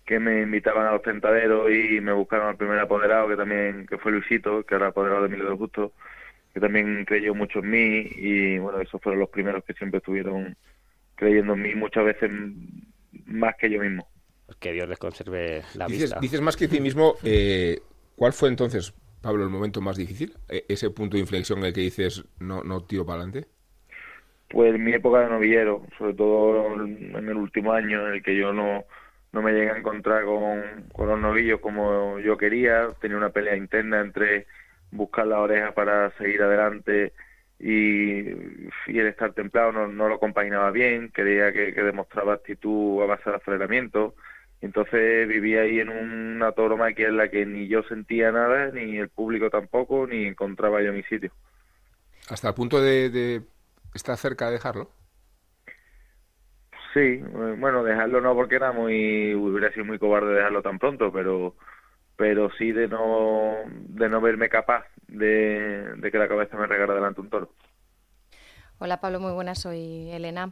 que 0.06 0.18
me 0.18 0.40
invitaban 0.40 0.86
a 0.86 0.92
los 0.92 1.02
tentaderos 1.02 1.70
y 1.70 2.00
me 2.00 2.14
buscaron 2.14 2.48
al 2.48 2.56
primer 2.56 2.78
apoderado 2.78 3.28
que 3.28 3.36
también 3.36 3.86
que 3.86 3.98
fue 3.98 4.12
Luisito, 4.12 4.64
que 4.64 4.74
era 4.74 4.86
apoderado 4.86 5.20
de 5.20 5.26
Emilio 5.28 5.50
de 5.50 5.56
Justo, 5.58 5.92
que 6.54 6.60
también 6.60 7.04
creyó 7.04 7.34
mucho 7.34 7.58
en 7.58 7.68
mí 7.68 8.10
y 8.16 8.56
bueno, 8.56 8.80
esos 8.80 9.02
fueron 9.02 9.20
los 9.20 9.28
primeros 9.28 9.62
que 9.64 9.74
siempre 9.74 9.98
estuvieron 9.98 10.56
creyendo 11.14 11.52
en 11.52 11.62
mí 11.62 11.74
muchas 11.74 12.06
veces 12.06 12.30
más 13.26 13.56
que 13.56 13.70
yo 13.70 13.80
mismo. 13.80 14.08
Que 14.60 14.72
Dios 14.72 14.88
les 14.88 14.98
conserve 14.98 15.68
la 15.74 15.86
Dices, 15.86 16.14
vista. 16.14 16.20
dices 16.20 16.40
más 16.40 16.56
que 16.56 16.68
ti 16.68 16.80
mismo, 16.80 17.16
eh, 17.22 17.80
¿cuál 18.16 18.32
fue 18.32 18.48
entonces, 18.48 18.92
Pablo, 19.20 19.44
el 19.44 19.50
momento 19.50 19.80
más 19.80 19.96
difícil? 19.96 20.36
Eh, 20.48 20.64
ese 20.68 20.90
punto 20.90 21.16
de 21.16 21.20
inflexión 21.20 21.58
en 21.60 21.66
el 21.66 21.72
que 21.72 21.80
dices, 21.82 22.24
no, 22.38 22.62
no 22.64 22.84
tiro 22.84 23.06
para 23.06 23.22
adelante. 23.22 23.48
Pues 24.48 24.78
mi 24.78 24.92
época 24.94 25.20
de 25.20 25.28
novillero, 25.28 25.86
sobre 25.98 26.14
todo 26.14 26.74
en 26.84 27.14
el 27.28 27.36
último 27.36 27.72
año 27.72 28.06
en 28.08 28.14
el 28.14 28.22
que 28.22 28.34
yo 28.36 28.52
no, 28.52 28.84
no 29.32 29.42
me 29.42 29.52
llegué 29.52 29.70
a 29.72 29.76
encontrar 29.78 30.24
con, 30.24 30.88
con 30.92 31.08
los 31.08 31.20
novillos 31.20 31.60
como 31.60 32.18
yo 32.18 32.38
quería, 32.38 32.88
tenía 33.00 33.18
una 33.18 33.28
pelea 33.30 33.56
interna 33.56 34.00
entre 34.00 34.46
buscar 34.90 35.26
la 35.26 35.40
oreja 35.40 35.72
para 35.74 36.10
seguir 36.16 36.42
adelante 36.42 37.12
y, 37.58 38.20
y 38.86 38.98
el 38.98 39.06
estar 39.08 39.32
templado 39.34 39.72
no, 39.72 39.88
no 39.88 40.08
lo 40.08 40.18
compaginaba 40.20 40.70
bien, 40.70 41.08
creía 41.08 41.52
que, 41.52 41.74
que 41.74 41.82
demostraba 41.82 42.34
actitud 42.34 43.02
a 43.02 43.06
base 43.06 43.30
de 43.30 43.36
aceleramiento 43.36 44.14
Entonces 44.60 45.28
vivía 45.28 45.62
ahí 45.62 45.80
en 45.80 45.88
una 45.90 46.52
tauromaquia 46.52 47.08
en 47.08 47.16
la 47.16 47.28
que 47.30 47.46
ni 47.46 47.68
yo 47.68 47.82
sentía 47.84 48.32
nada, 48.32 48.70
ni 48.72 48.98
el 48.98 49.08
público 49.10 49.50
tampoco, 49.50 50.06
ni 50.06 50.26
encontraba 50.26 50.82
yo 50.82 50.92
mi 50.92 51.02
sitio. 51.04 51.32
¿Hasta 52.28 52.48
el 52.48 52.54
punto 52.54 52.80
de, 52.80 53.10
de 53.10 53.42
estar 53.94 54.16
cerca 54.16 54.46
de 54.46 54.52
dejarlo? 54.52 54.90
Sí, 56.94 57.18
bueno, 57.58 57.84
dejarlo 57.84 58.20
no 58.20 58.34
porque 58.34 58.56
era 58.56 58.72
muy, 58.72 59.34
hubiera 59.34 59.70
sido 59.72 59.84
muy 59.84 59.98
cobarde 59.98 60.34
dejarlo 60.34 60.62
tan 60.62 60.78
pronto, 60.78 61.12
pero 61.12 61.54
pero 62.18 62.50
sí 62.58 62.72
de 62.72 62.88
no 62.88 63.52
de 63.70 64.08
no 64.08 64.20
verme 64.20 64.48
capaz 64.48 64.84
de, 65.06 65.94
de 65.96 66.10
que 66.10 66.18
la 66.18 66.28
cabeza 66.28 66.56
me 66.56 66.66
regara 66.66 66.92
delante 66.92 67.20
un 67.20 67.30
toro. 67.30 67.52
Hola 68.80 69.00
Pablo, 69.00 69.20
muy 69.20 69.32
buenas, 69.32 69.60
soy 69.60 70.10
Elena. 70.10 70.50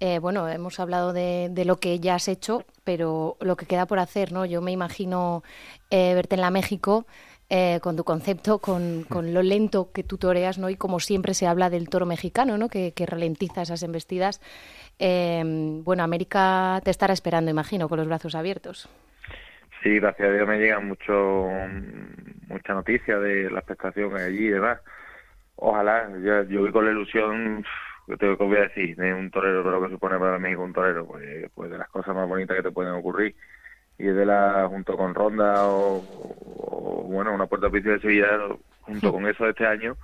Eh, 0.00 0.18
bueno, 0.20 0.48
hemos 0.48 0.78
hablado 0.78 1.12
de, 1.12 1.48
de, 1.50 1.64
lo 1.64 1.76
que 1.76 1.98
ya 1.98 2.14
has 2.14 2.28
hecho, 2.28 2.64
pero 2.84 3.36
lo 3.40 3.56
que 3.56 3.66
queda 3.66 3.86
por 3.86 3.98
hacer, 3.98 4.32
¿no? 4.32 4.44
Yo 4.44 4.60
me 4.60 4.70
imagino 4.70 5.42
eh, 5.90 6.14
verte 6.14 6.36
en 6.36 6.42
la 6.42 6.50
México 6.50 7.06
eh, 7.48 7.80
con 7.82 7.96
tu 7.96 8.04
concepto, 8.04 8.58
con, 8.58 9.04
con, 9.08 9.32
lo 9.32 9.42
lento 9.42 9.90
que 9.92 10.04
tú 10.04 10.18
toreas, 10.18 10.58
¿no? 10.58 10.68
Y 10.68 10.76
como 10.76 11.00
siempre 11.00 11.32
se 11.32 11.46
habla 11.46 11.70
del 11.70 11.88
toro 11.88 12.04
mexicano, 12.04 12.58
¿no? 12.58 12.68
Que, 12.68 12.92
que 12.92 13.06
ralentiza 13.06 13.62
esas 13.62 13.82
embestidas. 13.82 14.40
Eh, 14.98 15.42
bueno, 15.82 16.02
América 16.02 16.80
te 16.84 16.90
estará 16.90 17.14
esperando, 17.14 17.50
imagino, 17.50 17.88
con 17.88 17.98
los 17.98 18.06
brazos 18.06 18.34
abiertos. 18.34 18.88
Sí, 19.82 20.00
gracias 20.00 20.28
a 20.28 20.32
Dios 20.32 20.48
me 20.48 20.58
llegan 20.58 20.88
mucho, 20.88 21.48
mucha 22.48 22.74
noticia 22.74 23.18
de 23.18 23.50
la 23.50 23.60
expectación 23.60 24.16
allí 24.16 24.46
y 24.46 24.50
demás. 24.50 24.80
Ojalá, 25.56 26.08
yo, 26.22 26.42
yo 26.44 26.60
voy 26.60 26.72
con 26.72 26.84
la 26.84 26.90
ilusión, 26.90 27.64
que 28.06 28.16
te 28.16 28.28
voy 28.34 28.56
a 28.56 28.62
decir, 28.62 28.96
de 28.96 29.14
un 29.14 29.30
torero, 29.30 29.62
pero 29.62 29.82
que 29.82 29.90
supone 29.90 30.18
para 30.18 30.38
México 30.38 30.62
un 30.62 30.72
torero, 30.72 31.06
pues, 31.06 31.50
pues 31.54 31.70
de 31.70 31.78
las 31.78 31.88
cosas 31.88 32.14
más 32.14 32.28
bonitas 32.28 32.56
que 32.56 32.62
te 32.62 32.70
pueden 32.70 32.94
ocurrir. 32.94 33.34
Y 33.98 34.04
de 34.04 34.26
la, 34.26 34.66
junto 34.68 34.96
con 34.96 35.14
Ronda 35.14 35.54
o, 35.64 37.04
bueno, 37.08 37.34
una 37.34 37.46
puerta 37.46 37.70
principal 37.70 37.96
de 37.96 38.02
Sevilla, 38.02 38.28
junto 38.82 39.12
con 39.12 39.26
eso 39.26 39.44
de 39.44 39.50
este 39.50 39.66
año, 39.66 39.96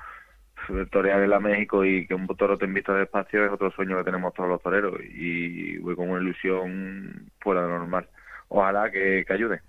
torear 0.90 1.22
en 1.22 1.30
la 1.30 1.40
México 1.40 1.84
y 1.84 2.06
que 2.06 2.14
un 2.14 2.26
toro 2.26 2.56
te 2.56 2.64
invita 2.64 2.94
despacio 2.94 3.44
es 3.44 3.52
otro 3.52 3.70
sueño 3.72 3.98
que 3.98 4.04
tenemos 4.04 4.32
todos 4.34 4.48
los 4.48 4.62
toreros 4.62 4.98
y 5.02 5.78
voy 5.78 5.94
con 5.94 6.10
una 6.10 6.22
ilusión 6.22 7.30
fuera 7.40 7.62
de 7.62 7.68
normal. 7.68 8.08
Ojalá 8.54 8.88
que, 8.88 9.24
que 9.26 9.32
ayude. 9.32 9.60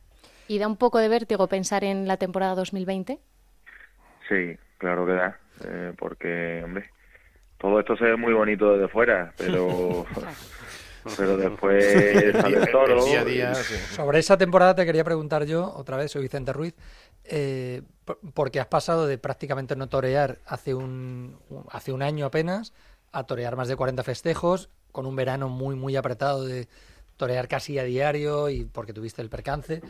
¿Y 0.47 0.59
da 0.59 0.67
un 0.67 0.77
poco 0.77 0.99
de 0.99 1.09
vértigo 1.09 1.47
pensar 1.47 1.83
en 1.83 2.07
la 2.07 2.17
temporada 2.17 2.53
2020? 2.53 3.19
Sí, 4.29 4.57
claro 4.77 5.07
que 5.07 5.11
da, 5.13 5.39
eh, 5.65 5.93
porque, 5.97 6.61
hombre, 6.63 6.91
todo 7.57 7.79
esto 7.79 7.97
se 7.97 8.05
ve 8.05 8.15
muy 8.15 8.33
bonito 8.33 8.73
desde 8.73 8.87
fuera, 8.87 9.33
pero 9.37 10.05
pero 11.17 11.35
después 11.35 12.31
sale 12.33 12.57
el 12.57 12.71
toro. 12.71 13.03
Día 13.05 13.21
a 13.21 13.25
día, 13.25 13.55
sí. 13.55 13.75
Sobre 13.95 14.19
esa 14.19 14.37
temporada 14.37 14.75
te 14.75 14.85
quería 14.85 15.03
preguntar 15.03 15.45
yo, 15.45 15.73
otra 15.75 15.97
vez, 15.97 16.11
soy 16.11 16.21
Vicente 16.21 16.53
Ruiz, 16.53 16.75
eh, 17.23 17.81
porque 18.35 18.59
has 18.59 18.67
pasado 18.67 19.07
de 19.07 19.17
prácticamente 19.17 19.75
no 19.75 19.89
torear 19.89 20.37
hace 20.45 20.75
un, 20.75 21.39
hace 21.71 21.91
un 21.91 22.03
año 22.03 22.27
apenas 22.27 22.71
a 23.11 23.23
torear 23.23 23.55
más 23.55 23.67
de 23.67 23.75
40 23.75 24.03
festejos, 24.03 24.69
con 24.91 25.07
un 25.07 25.15
verano 25.15 25.49
muy, 25.49 25.75
muy 25.75 25.95
apretado 25.95 26.45
de 26.45 26.67
torear 27.17 27.47
casi 27.47 27.79
a 27.79 27.83
diario 27.83 28.49
y 28.49 28.65
porque 28.65 28.93
tuviste 28.93 29.21
el 29.21 29.29
percance. 29.29 29.81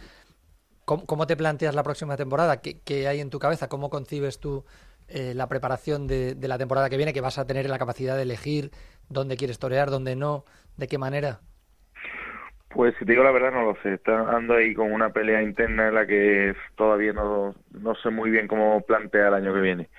¿Cómo, 0.86 1.06
cómo 1.06 1.28
te 1.28 1.36
planteas 1.36 1.76
la 1.76 1.84
próxima 1.84 2.16
temporada? 2.16 2.62
¿Qué, 2.62 2.80
¿Qué, 2.86 3.08
hay 3.08 3.20
en 3.20 3.30
tu 3.30 3.40
cabeza? 3.40 3.68
¿Cómo 3.68 3.90
concibes 3.90 4.40
tú 4.40 4.66
eh, 5.08 5.34
la 5.34 5.48
preparación 5.48 6.08
de, 6.08 6.36
de, 6.36 6.48
la 6.48 6.58
temporada 6.58 6.90
que 6.90 6.98
viene? 6.98 7.14
Que 7.14 7.22
vas 7.22 7.40
a 7.40 7.48
tener 7.48 7.68
la 7.70 7.80
capacidad 7.80 8.16
de 8.16 8.24
elegir 8.24 8.72
dónde 9.10 9.38
quieres 9.38 9.60
torear, 9.60 9.90
dónde 9.90 10.16
no, 10.16 10.46
de 10.78 10.88
qué 10.88 10.98
manera. 10.98 11.40
Pues 12.76 12.94
si 13.00 13.06
te 13.06 13.14
digo 13.14 13.24
la 13.24 13.32
verdad 13.32 13.54
no 13.54 13.64
lo 13.64 13.78
sé, 13.82 13.94
está 13.94 14.36
ando 14.36 14.54
ahí 14.54 14.74
con 14.74 14.92
una 14.92 15.10
pelea 15.10 15.42
interna 15.42 15.88
en 15.88 15.96
la 15.96 16.06
que 16.06 16.54
todavía 16.76 17.14
no, 17.14 17.56
no 17.72 17.96
sé 17.96 18.10
muy 18.10 18.30
bien 18.30 18.50
cómo 18.50 18.82
plantear 18.82 19.28
el 19.28 19.34
año 19.36 19.54
que 19.54 19.62
viene. 19.62 19.90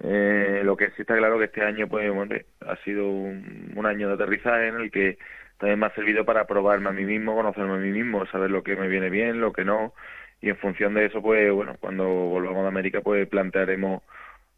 Eh, 0.00 0.62
lo 0.64 0.76
que 0.76 0.86
sí 0.90 1.02
está 1.02 1.16
claro 1.16 1.38
que 1.38 1.44
este 1.44 1.62
año 1.62 1.86
pues 1.86 2.12
bueno, 2.12 2.34
ha 2.66 2.76
sido 2.82 3.08
un, 3.08 3.72
un, 3.76 3.86
año 3.86 4.08
de 4.08 4.14
aterrizaje 4.14 4.66
en 4.66 4.76
el 4.76 4.90
que 4.90 5.16
también 5.58 5.78
me 5.78 5.86
ha 5.86 5.94
servido 5.94 6.24
para 6.24 6.46
probarme 6.46 6.88
a 6.88 6.92
mí 6.92 7.04
mismo, 7.04 7.34
conocerme 7.34 7.74
a 7.74 7.76
mí 7.78 7.90
mismo, 7.90 8.26
saber 8.26 8.50
lo 8.50 8.62
que 8.62 8.76
me 8.76 8.88
viene 8.88 9.10
bien, 9.10 9.40
lo 9.40 9.52
que 9.52 9.64
no, 9.64 9.94
y 10.40 10.50
en 10.50 10.56
función 10.56 10.94
de 10.94 11.06
eso 11.06 11.22
pues 11.22 11.52
bueno, 11.52 11.76
cuando 11.80 12.04
volvamos 12.06 12.64
a 12.64 12.68
América 12.68 13.00
pues 13.02 13.28
plantearemos 13.28 14.02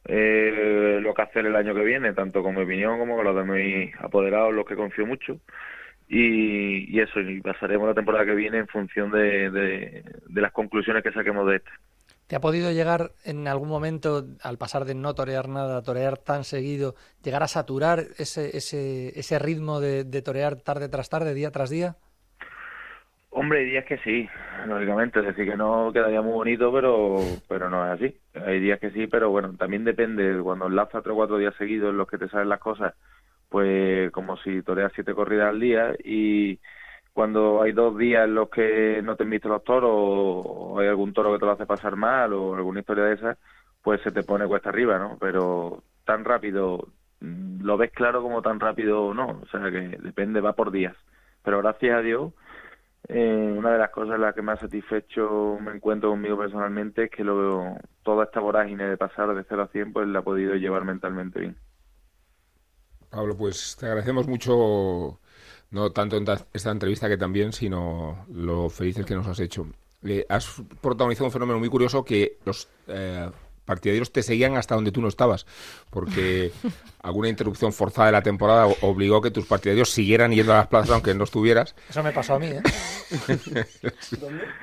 eh, 0.07 0.99
lo 1.03 1.15
que 1.15 1.23
hacer 1.23 1.47
el 1.47 1.57
año 1.57 1.75
que 1.75 1.85
viene, 1.85 2.13
tanto 2.13 2.43
con 2.43 2.55
mi 2.55 2.63
opinión 2.63 2.99
como 2.99 3.17
con 3.17 3.25
los 3.25 3.37
de 3.37 3.45
mis 3.45 3.95
apoderados, 4.01 4.55
los 4.55 4.67
que 4.67 4.77
confío 4.77 5.07
mucho 5.07 5.41
y, 6.11 6.97
y, 6.97 7.01
eso, 7.01 7.21
y 7.21 7.41
pasaremos 7.41 7.87
la 7.87 7.95
temporada 7.95 8.25
que 8.25 8.35
viene 8.35 8.59
en 8.59 8.67
función 8.67 9.13
de, 9.13 9.49
de, 9.51 10.05
de, 10.29 10.41
las 10.41 10.51
conclusiones 10.53 11.05
que 11.05 11.13
saquemos 11.13 11.47
de 11.49 11.57
esta. 11.57 11.71
¿Te 12.31 12.37
ha 12.37 12.40
podido 12.40 12.71
llegar 12.71 13.11
en 13.25 13.49
algún 13.49 13.69
momento, 13.69 14.25
al 14.45 14.57
pasar 14.57 14.85
de 14.85 14.95
no 14.95 15.16
torear 15.16 15.49
nada 15.49 15.79
a 15.79 15.83
torear 15.83 16.16
tan 16.16 16.45
seguido, 16.45 16.95
llegar 17.25 17.43
a 17.43 17.49
saturar 17.49 18.05
ese, 18.19 18.57
ese, 18.57 19.19
ese 19.19 19.40
ritmo 19.40 19.81
de, 19.81 20.05
de 20.05 20.23
torear 20.23 20.55
tarde 20.61 20.88
tras 20.88 21.11
tarde, 21.11 21.35
día 21.35 21.51
tras 21.51 21.71
día? 21.71 21.97
Hombre, 23.31 23.59
hay 23.59 23.64
días 23.71 23.85
que 23.85 23.99
sí, 23.99 24.29
lógicamente, 24.69 25.19
es 25.19 25.27
decir, 25.27 25.45
que 25.45 25.57
no 25.57 25.90
quedaría 25.93 26.23
muy 26.23 26.35
bonito, 26.35 26.73
pero 26.73 27.16
pero 27.49 27.69
no 27.69 27.85
es 27.85 28.01
así. 28.01 28.16
Hay 28.47 28.61
días 28.61 28.79
que 28.79 28.93
sí, 28.93 29.09
pero 29.09 29.31
bueno, 29.31 29.57
también 29.57 29.83
depende, 29.83 30.40
cuando 30.40 30.69
enlaza 30.69 31.03
tres 31.03 31.14
o 31.14 31.16
cuatro 31.16 31.37
días 31.37 31.57
seguidos 31.59 31.90
en 31.90 31.97
los 31.97 32.07
que 32.07 32.19
te 32.19 32.29
salen 32.29 32.49
las 32.49 32.61
cosas, 32.61 32.95
pues 33.49 34.12
como 34.12 34.37
si 34.37 34.62
toreas 34.62 34.93
siete 34.95 35.14
corridas 35.14 35.49
al 35.49 35.59
día 35.59 35.97
y 36.05 36.61
cuando 37.21 37.61
hay 37.61 37.73
dos 37.73 37.99
días 37.99 38.25
en 38.25 38.35
los 38.35 38.49
que 38.49 39.03
no 39.03 39.15
te 39.15 39.25
han 39.25 39.29
visto 39.29 39.51
los 39.51 39.63
toros 39.63 39.91
o 39.93 40.79
hay 40.79 40.89
algún 40.89 41.13
toro 41.13 41.31
que 41.31 41.39
te 41.39 41.45
lo 41.45 41.53
hace 41.53 41.67
pasar 41.67 41.95
mal 41.95 42.33
o 42.33 42.55
alguna 42.55 42.81
historia 42.81 43.05
de 43.05 43.13
esas, 43.13 43.37
pues 43.83 44.01
se 44.01 44.11
te 44.11 44.23
pone 44.23 44.47
cuesta 44.47 44.71
arriba, 44.71 44.99
¿no? 44.99 45.19
Pero 45.21 45.83
tan 46.07 46.25
rápido, 46.25 46.89
lo 47.21 47.77
ves 47.77 47.91
claro 47.93 48.23
como 48.23 48.41
tan 48.41 48.59
rápido 48.59 49.13
no, 49.13 49.43
o 49.43 49.47
sea 49.49 49.71
que 49.71 49.99
depende, 50.01 50.41
va 50.41 50.55
por 50.55 50.71
días. 50.71 50.97
Pero 51.45 51.59
gracias 51.59 51.99
a 51.99 52.01
Dios, 52.01 52.33
eh, 53.07 53.55
una 53.55 53.73
de 53.73 53.79
las 53.79 53.91
cosas 53.91 54.15
en 54.15 54.23
las 54.23 54.35
que 54.35 54.41
más 54.41 54.59
satisfecho 54.59 55.59
me 55.61 55.73
encuentro 55.73 56.09
conmigo 56.09 56.39
personalmente 56.39 57.05
es 57.05 57.11
que 57.11 57.23
lo, 57.23 57.77
toda 58.03 58.25
esta 58.25 58.41
vorágine 58.41 58.85
de 58.85 58.97
pasar 58.97 59.35
de 59.35 59.45
0 59.47 59.65
a 59.65 59.69
100 59.69 59.93
pues 59.93 60.09
la 60.09 60.21
he 60.21 60.23
podido 60.23 60.55
llevar 60.55 60.87
mentalmente 60.87 61.39
bien. 61.39 61.57
Pablo, 63.11 63.37
pues 63.37 63.77
te 63.79 63.85
agradecemos 63.85 64.27
mucho, 64.27 65.21
no 65.71 65.91
tanto 65.93 66.17
en 66.17 66.27
esta 66.53 66.71
entrevista 66.71 67.09
que 67.09 67.17
también, 67.17 67.53
sino 67.53 68.27
lo 68.33 68.69
felices 68.69 69.07
que 69.07 69.15
nos 69.15 69.27
has 69.27 69.41
hecho. 69.41 69.67
Eh, 70.03 70.25
has 70.29 70.63
protagonizado 70.81 71.27
un 71.27 71.33
fenómeno 71.33 71.59
muy 71.59 71.69
curioso 71.69 72.05
que 72.05 72.39
los 72.45 72.69
eh, 72.89 73.31
partidarios 73.65 74.13
te 74.13 74.23
seguían 74.23 74.57
hasta 74.57 74.75
donde 74.75 74.93
tú 74.93 75.01
no 75.01 75.09
estabas, 75.09 75.47
porque 75.91 76.51
alguna 77.03 77.29
interrupción 77.29 77.73
forzada 77.73 78.07
de 78.07 78.13
la 78.13 78.23
temporada 78.23 78.67
obligó 78.81 79.19
a 79.19 79.23
que 79.23 79.31
tus 79.31 79.47
partidarios 79.47 79.91
siguieran 79.91 80.33
yendo 80.33 80.53
a 80.53 80.57
las 80.57 80.67
plazas 80.67 80.91
aunque 80.91 81.15
no 81.15 81.25
estuvieras. 81.25 81.75
Eso 81.89 82.03
me 82.03 82.13
pasó 82.13 82.35
a 82.35 82.39
mí, 82.39 82.47
¿eh? 82.49 82.63
¿Dónde? 84.19 84.45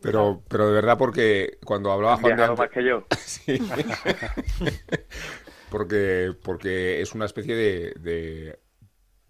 Pero, 0.00 0.42
pero 0.48 0.68
de 0.68 0.74
verdad 0.74 0.96
porque 0.96 1.58
cuando 1.64 1.90
hablaba 1.90 2.18
Juan 2.18 2.36
de 2.36 2.48
más 2.48 2.70
que 2.70 2.84
yo. 2.84 3.04
sí. 3.18 3.58
porque, 5.70 6.32
porque 6.42 7.00
es 7.00 7.14
una 7.14 7.24
especie 7.24 7.56
de, 7.56 7.94
de, 7.98 8.60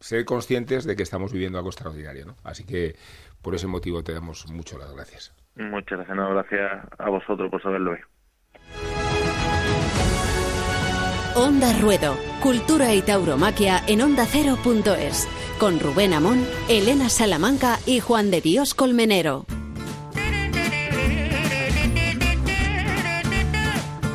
ser 0.00 0.24
conscientes 0.24 0.84
de 0.84 0.96
que 0.96 1.02
estamos 1.02 1.32
viviendo 1.32 1.58
algo 1.58 1.70
extraordinario, 1.70 2.26
¿no? 2.26 2.36
Así 2.44 2.64
que 2.64 2.96
por 3.42 3.54
ese 3.54 3.66
motivo 3.66 4.02
te 4.02 4.12
damos 4.12 4.48
mucho 4.50 4.78
las 4.78 4.92
gracias. 4.92 5.34
Muchas 5.56 5.98
gracias, 5.98 6.16
no, 6.16 6.30
gracias 6.30 6.82
a 6.98 7.10
vosotros 7.10 7.50
por 7.50 7.62
saberlo 7.62 7.92
hoy. 7.92 7.98
Onda 11.34 11.72
Ruedo, 11.80 12.16
Cultura 12.42 12.94
y 12.94 13.02
Tauromaquia 13.02 13.82
en 13.86 14.00
onda 14.00 14.24
ondacero.es, 14.24 15.28
con 15.60 15.78
Rubén 15.78 16.12
Amón, 16.12 16.44
Elena 16.68 17.08
Salamanca 17.08 17.78
y 17.86 18.00
Juan 18.00 18.30
de 18.30 18.40
Dios 18.40 18.74
Colmenero. 18.74 19.44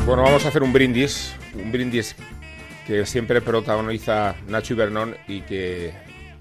Bueno, 0.06 0.24
vamos 0.24 0.44
a 0.46 0.50
hacer 0.50 0.64
un 0.64 0.74
brindis, 0.74 1.34
un 1.54 1.72
brindis 1.72 2.14
que 2.86 3.06
siempre 3.06 3.42
protagoniza 3.42 4.36
Nacho 4.48 4.74
Ibernón 4.74 5.16
y 5.28 5.42
que, 5.42 5.94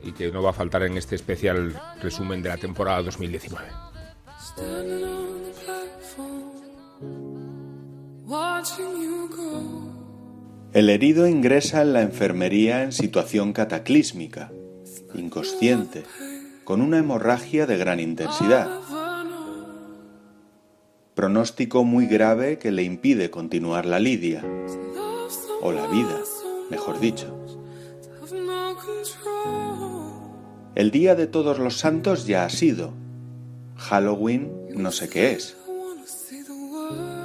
y 0.02 0.12
que 0.12 0.30
no 0.30 0.42
va 0.42 0.50
a 0.50 0.54
faltar 0.54 0.82
en 0.82 0.96
este 0.96 1.14
especial 1.14 1.80
resumen 2.00 2.42
de 2.42 2.48
la 2.48 2.56
temporada 2.56 3.02
2019. 3.02 3.68
El 10.72 10.88
herido 10.88 11.28
ingresa 11.28 11.82
en 11.82 11.92
la 11.92 12.02
enfermería 12.02 12.82
en 12.82 12.92
situación 12.92 13.52
cataclísmica, 13.52 14.50
inconsciente, 15.14 16.04
con 16.64 16.80
una 16.80 16.98
hemorragia 16.98 17.66
de 17.66 17.76
gran 17.76 18.00
intensidad. 18.00 18.80
Pronóstico 21.14 21.84
muy 21.84 22.06
grave 22.06 22.58
que 22.58 22.72
le 22.72 22.84
impide 22.84 23.30
continuar 23.30 23.84
la 23.84 24.00
lidia, 24.00 24.42
o 25.62 25.72
la 25.72 25.86
vida, 25.86 26.18
mejor 26.70 27.00
dicho. 27.00 27.34
El 30.74 30.90
Día 30.90 31.14
de 31.14 31.26
Todos 31.26 31.58
los 31.58 31.78
Santos 31.78 32.26
ya 32.26 32.44
ha 32.44 32.50
sido. 32.50 32.92
Halloween 33.76 34.52
no 34.74 34.92
sé 34.92 35.08
qué 35.08 35.32
es. 35.32 35.56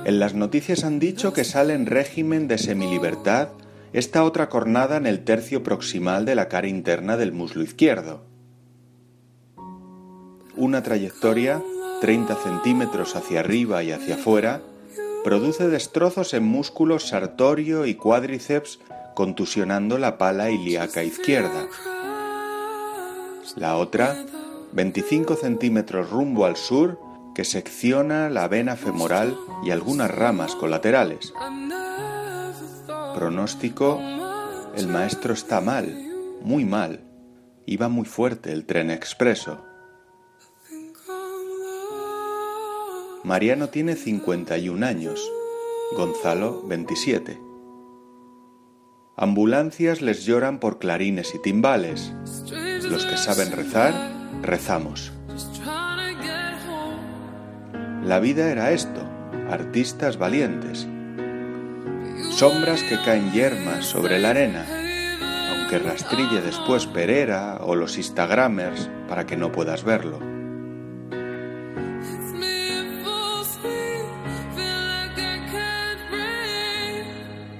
En 0.06 0.19
las 0.19 0.34
noticias 0.34 0.84
han 0.84 1.00
dicho 1.00 1.34
que 1.34 1.43
sale 1.43 1.73
en 1.73 1.86
régimen 1.86 2.47
de 2.47 2.58
semilibertad 2.58 3.50
esta 3.93 4.23
otra 4.23 4.50
cornada 4.50 4.97
en 4.97 5.06
el 5.06 5.23
tercio 5.23 5.63
proximal 5.63 6.26
de 6.26 6.36
la 6.36 6.47
cara 6.47 6.67
interna 6.67 7.17
del 7.17 7.32
muslo 7.32 7.63
izquierdo. 7.63 8.21
Una 10.56 10.84
trayectoria 10.84 11.62
30 12.02 12.36
centímetros 12.36 13.15
hacia 13.15 13.39
arriba 13.39 13.84
y 13.84 13.91
hacia 13.91 14.15
afuera 14.15 14.62
produce 15.23 15.67
destrozos 15.67 16.34
en 16.34 16.43
músculos 16.43 17.08
sartorio 17.08 17.86
y 17.86 17.95
cuádriceps 17.95 18.80
contusionando 19.15 19.97
la 19.97 20.17
pala 20.17 20.51
ilíaca 20.51 21.03
izquierda. 21.03 21.67
La 23.56 23.77
otra, 23.77 24.15
25 24.73 25.36
centímetros 25.36 26.10
rumbo 26.10 26.45
al 26.45 26.56
sur, 26.56 26.99
que 27.34 27.43
secciona 27.43 28.30
la 28.30 28.47
vena 28.47 28.75
femoral 28.75 29.38
y 29.63 29.71
algunas 29.71 30.10
ramas 30.10 30.56
colaterales. 30.56 31.34
Pronóstico, 33.13 33.99
el 34.75 34.88
maestro 34.88 35.34
está 35.34 35.62
mal, 35.62 35.95
muy 36.41 36.65
mal. 36.65 37.01
Iba 37.65 37.89
muy 37.89 38.06
fuerte 38.06 38.51
el 38.51 38.65
tren 38.65 38.91
expreso. 38.91 39.66
Mariano 43.23 43.69
tiene 43.69 43.95
51 43.95 44.86
años, 44.86 45.32
Gonzalo 45.95 46.62
27. 46.67 47.41
Ambulancias 49.15 50.01
les 50.01 50.25
lloran 50.25 50.60
por 50.60 50.77
clarines 50.77 51.34
y 51.34 51.39
timbales. 51.39 52.13
Los 52.84 53.06
que 53.06 53.17
saben 53.17 53.51
rezar, 53.51 53.93
rezamos. 54.43 55.12
La 58.03 58.19
vida 58.19 58.51
era 58.51 58.71
esto, 58.71 59.01
artistas 59.49 60.17
valientes. 60.17 60.88
Sombras 62.30 62.84
que 62.84 62.97
caen 63.03 63.32
yermas 63.34 63.86
sobre 63.86 64.19
la 64.19 64.30
arena, 64.30 64.65
aunque 65.51 65.80
rastrille 65.80 66.41
después 66.41 66.86
Perera 66.86 67.58
o 67.62 67.75
los 67.75 67.97
Instagramers 67.97 68.89
para 69.10 69.25
que 69.25 69.36
no 69.36 69.51
puedas 69.51 69.84
verlo. 69.84 70.37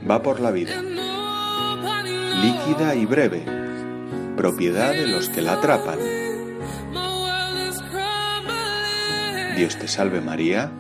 Va 0.10 0.24
por 0.24 0.40
la 0.40 0.52
vida, 0.52 0.82
líquida 2.42 2.96
y 2.96 3.06
breve, 3.06 3.44
propiedad 4.38 4.92
de 4.92 5.08
los 5.08 5.28
que 5.28 5.42
la 5.42 5.54
atrapan. 5.54 6.00
Dios 9.58 9.78
te 9.78 9.88
salve 9.88 10.22
María 10.22 10.72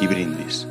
y 0.00 0.06
brindis. 0.08 0.66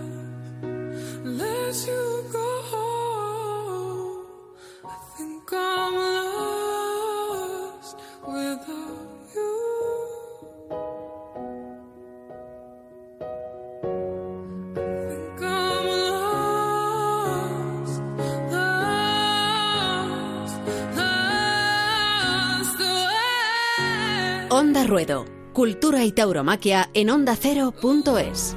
Cultura 25.62 26.04
y 26.04 26.12
tauromaquia 26.12 26.89
en 26.95 27.12
ondacero.es. 27.12 28.56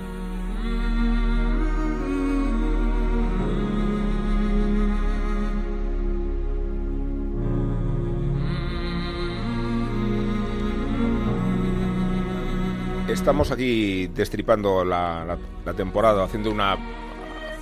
Estamos 13.06 13.50
aquí 13.50 14.06
destripando 14.06 14.82
la, 14.82 15.36
temporada, 15.76 16.24
haciendo 16.24 16.50
una, 16.50 16.78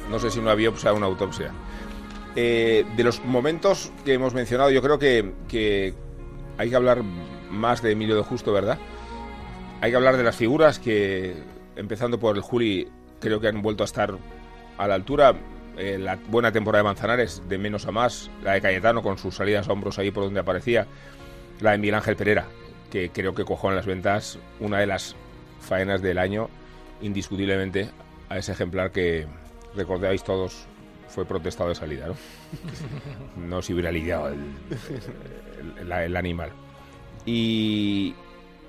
no 0.09 0.21
sé 0.21 0.31
si 0.31 0.39
una 0.39 0.55
biopsia 0.55 0.93
o 0.93 0.97
una 0.97 1.07
autopsia. 1.07 1.51
Eh, 2.37 2.87
de 2.97 3.03
los 3.03 3.25
momentos 3.25 3.91
que 4.05 4.13
hemos 4.13 4.35
mencionado, 4.35 4.71
yo 4.71 4.81
creo 4.83 5.01
que, 5.01 5.33
que 5.49 5.95
hay 6.59 6.71
que 6.71 6.77
hablar 6.77 7.03
más 7.51 7.83
de 7.83 7.91
Emilio 7.91 8.15
de 8.15 8.23
Justo, 8.23 8.53
¿verdad? 8.53 8.79
Hay 9.83 9.91
que 9.91 9.97
hablar 9.97 10.17
de 10.17 10.23
las 10.23 10.37
figuras 10.37 10.79
que, 10.79 11.35
empezando 11.77 12.19
por 12.19 12.37
el 12.37 12.43
Juli, 12.43 12.89
creo 13.21 13.41
que 13.41 13.49
han 13.49 13.61
vuelto 13.63 13.83
a 13.83 13.87
estar 13.87 14.17
a 14.79 14.89
la 14.89 14.95
altura. 14.95 15.35
Eh, 15.77 15.99
la 15.99 16.17
buena 16.29 16.53
temporada 16.53 16.83
de 16.83 16.89
Manzanares, 16.89 17.43
de 17.49 17.59
menos 17.59 17.87
a 17.87 17.93
más. 17.93 18.31
La 18.45 18.53
de 18.53 18.61
Cayetano, 18.61 19.03
con 19.03 19.19
sus 19.19 19.35
salidas 19.35 19.69
a 19.69 19.73
hombros 19.73 19.99
ahí 19.99 20.11
por 20.11 20.25
donde 20.25 20.41
aparecía. 20.41 20.87
La 21.61 21.73
de 21.73 21.79
Miguel 21.79 21.97
Ángel 21.97 22.15
Pereira, 22.17 22.47
que 22.91 23.11
creo 23.11 23.35
que 23.35 23.45
cojó 23.45 23.71
en 23.71 23.77
las 23.77 23.87
ventas 23.87 24.39
una 24.61 24.79
de 24.79 24.87
las 24.87 25.17
faenas 25.61 26.01
del 26.01 26.19
año, 26.19 26.49
indiscutiblemente, 27.01 27.91
a 28.29 28.39
ese 28.39 28.53
ejemplar 28.53 28.93
que 28.93 29.27
recordáis 29.75 30.23
todos 30.23 30.67
fue 31.09 31.25
protestado 31.25 31.71
de 31.71 31.75
salida, 31.75 32.07
¿no? 32.07 32.15
no 33.49 33.63
se 33.63 33.73
hubiera 33.75 33.91
lidiado 33.91 34.29
el, 34.29 34.39
el- 35.79 35.79
el- 35.81 35.93
el 35.93 36.17
animal. 36.17 36.51
Y, 37.27 38.15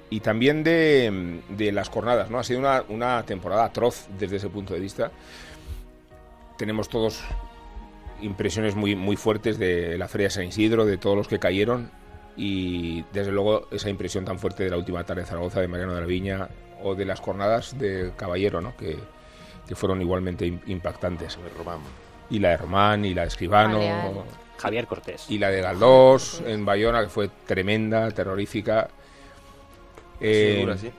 y 0.09 0.19
también 0.19 0.63
de, 0.63 1.41
de 1.49 1.71
las 1.71 1.89
jornadas, 1.89 2.29
¿no? 2.29 2.39
Ha 2.39 2.43
sido 2.43 2.59
una, 2.59 2.83
una 2.89 3.23
temporada 3.25 3.65
atroz 3.65 4.07
desde 4.19 4.35
ese 4.37 4.49
punto 4.49 4.73
de 4.73 4.79
vista. 4.79 5.11
Tenemos 6.57 6.87
todos 6.89 7.21
impresiones 8.21 8.75
muy, 8.75 8.95
muy 8.95 9.15
fuertes 9.15 9.57
de 9.57 9.97
la 9.97 10.07
Feria 10.07 10.27
de 10.27 10.31
San 10.31 10.43
Isidro, 10.45 10.85
de 10.85 10.97
todos 10.97 11.17
los 11.17 11.27
que 11.27 11.39
cayeron 11.39 11.89
y 12.37 13.03
desde 13.11 13.31
luego 13.31 13.67
esa 13.71 13.89
impresión 13.89 14.23
tan 14.25 14.39
fuerte 14.39 14.63
de 14.63 14.69
la 14.69 14.77
última 14.77 15.03
tarde 15.03 15.21
de 15.21 15.27
Zaragoza 15.27 15.59
de 15.61 15.67
Mariano 15.67 15.93
de 15.95 16.01
la 16.01 16.07
Viña 16.07 16.47
o 16.83 16.95
de 16.95 17.05
las 17.05 17.19
jornadas 17.19 17.77
de 17.77 18.11
Caballero, 18.15 18.61
¿no? 18.61 18.75
que, 18.77 18.97
que 19.67 19.75
fueron 19.75 20.01
igualmente 20.01 20.45
im- 20.45 20.59
impactantes. 20.67 21.37
Y 22.29 22.39
la 22.39 22.49
de 22.49 22.57
Román, 22.57 23.03
y 23.05 23.13
la 23.13 23.21
de 23.23 23.27
Escribano. 23.27 23.79
Javier 24.57 24.87
Cortés. 24.87 25.25
y 25.29 25.37
la 25.39 25.49
de 25.49 25.61
Galdós 25.61 26.41
en 26.45 26.63
Bayona, 26.65 27.01
que 27.01 27.09
fue 27.09 27.29
tremenda, 27.45 28.09
terrorífica. 28.11 28.89
Eh, 30.23 30.55
Segura, 30.55 30.77
sí. 30.77 30.91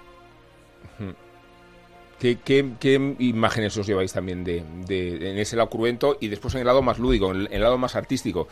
¿Qué, 2.18 2.38
qué, 2.42 2.70
qué 2.80 3.14
imágenes 3.18 3.76
os 3.76 3.86
lleváis 3.86 4.12
también 4.12 4.44
de, 4.44 4.62
de- 4.86 5.30
en 5.30 5.38
ese 5.38 5.56
lado 5.56 5.68
cruento 5.68 6.16
y 6.20 6.28
después 6.28 6.54
en 6.54 6.60
el 6.60 6.66
lado 6.66 6.80
más 6.80 6.98
lúdico, 6.98 7.30
en 7.30 7.36
el, 7.42 7.46
en 7.48 7.54
el 7.54 7.60
lado 7.62 7.76
más 7.76 7.96
artístico? 7.96 8.48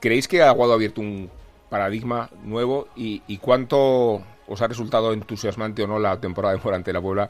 ¿Creéis 0.00 0.28
que 0.28 0.42
Aguado 0.42 0.72
ha 0.72 0.76
abierto 0.76 1.00
un 1.00 1.30
paradigma 1.70 2.30
nuevo 2.44 2.88
y, 2.96 3.22
y 3.26 3.38
cuánto 3.38 4.22
os 4.50 4.60
ha 4.60 4.66
resultado 4.66 5.12
entusiasmante 5.12 5.82
o 5.84 5.86
no 5.86 5.98
la 5.98 6.20
temporada 6.20 6.54
de 6.54 6.60
Morante 6.62 6.90
de 6.90 6.94
la 6.94 7.00
Puebla? 7.00 7.28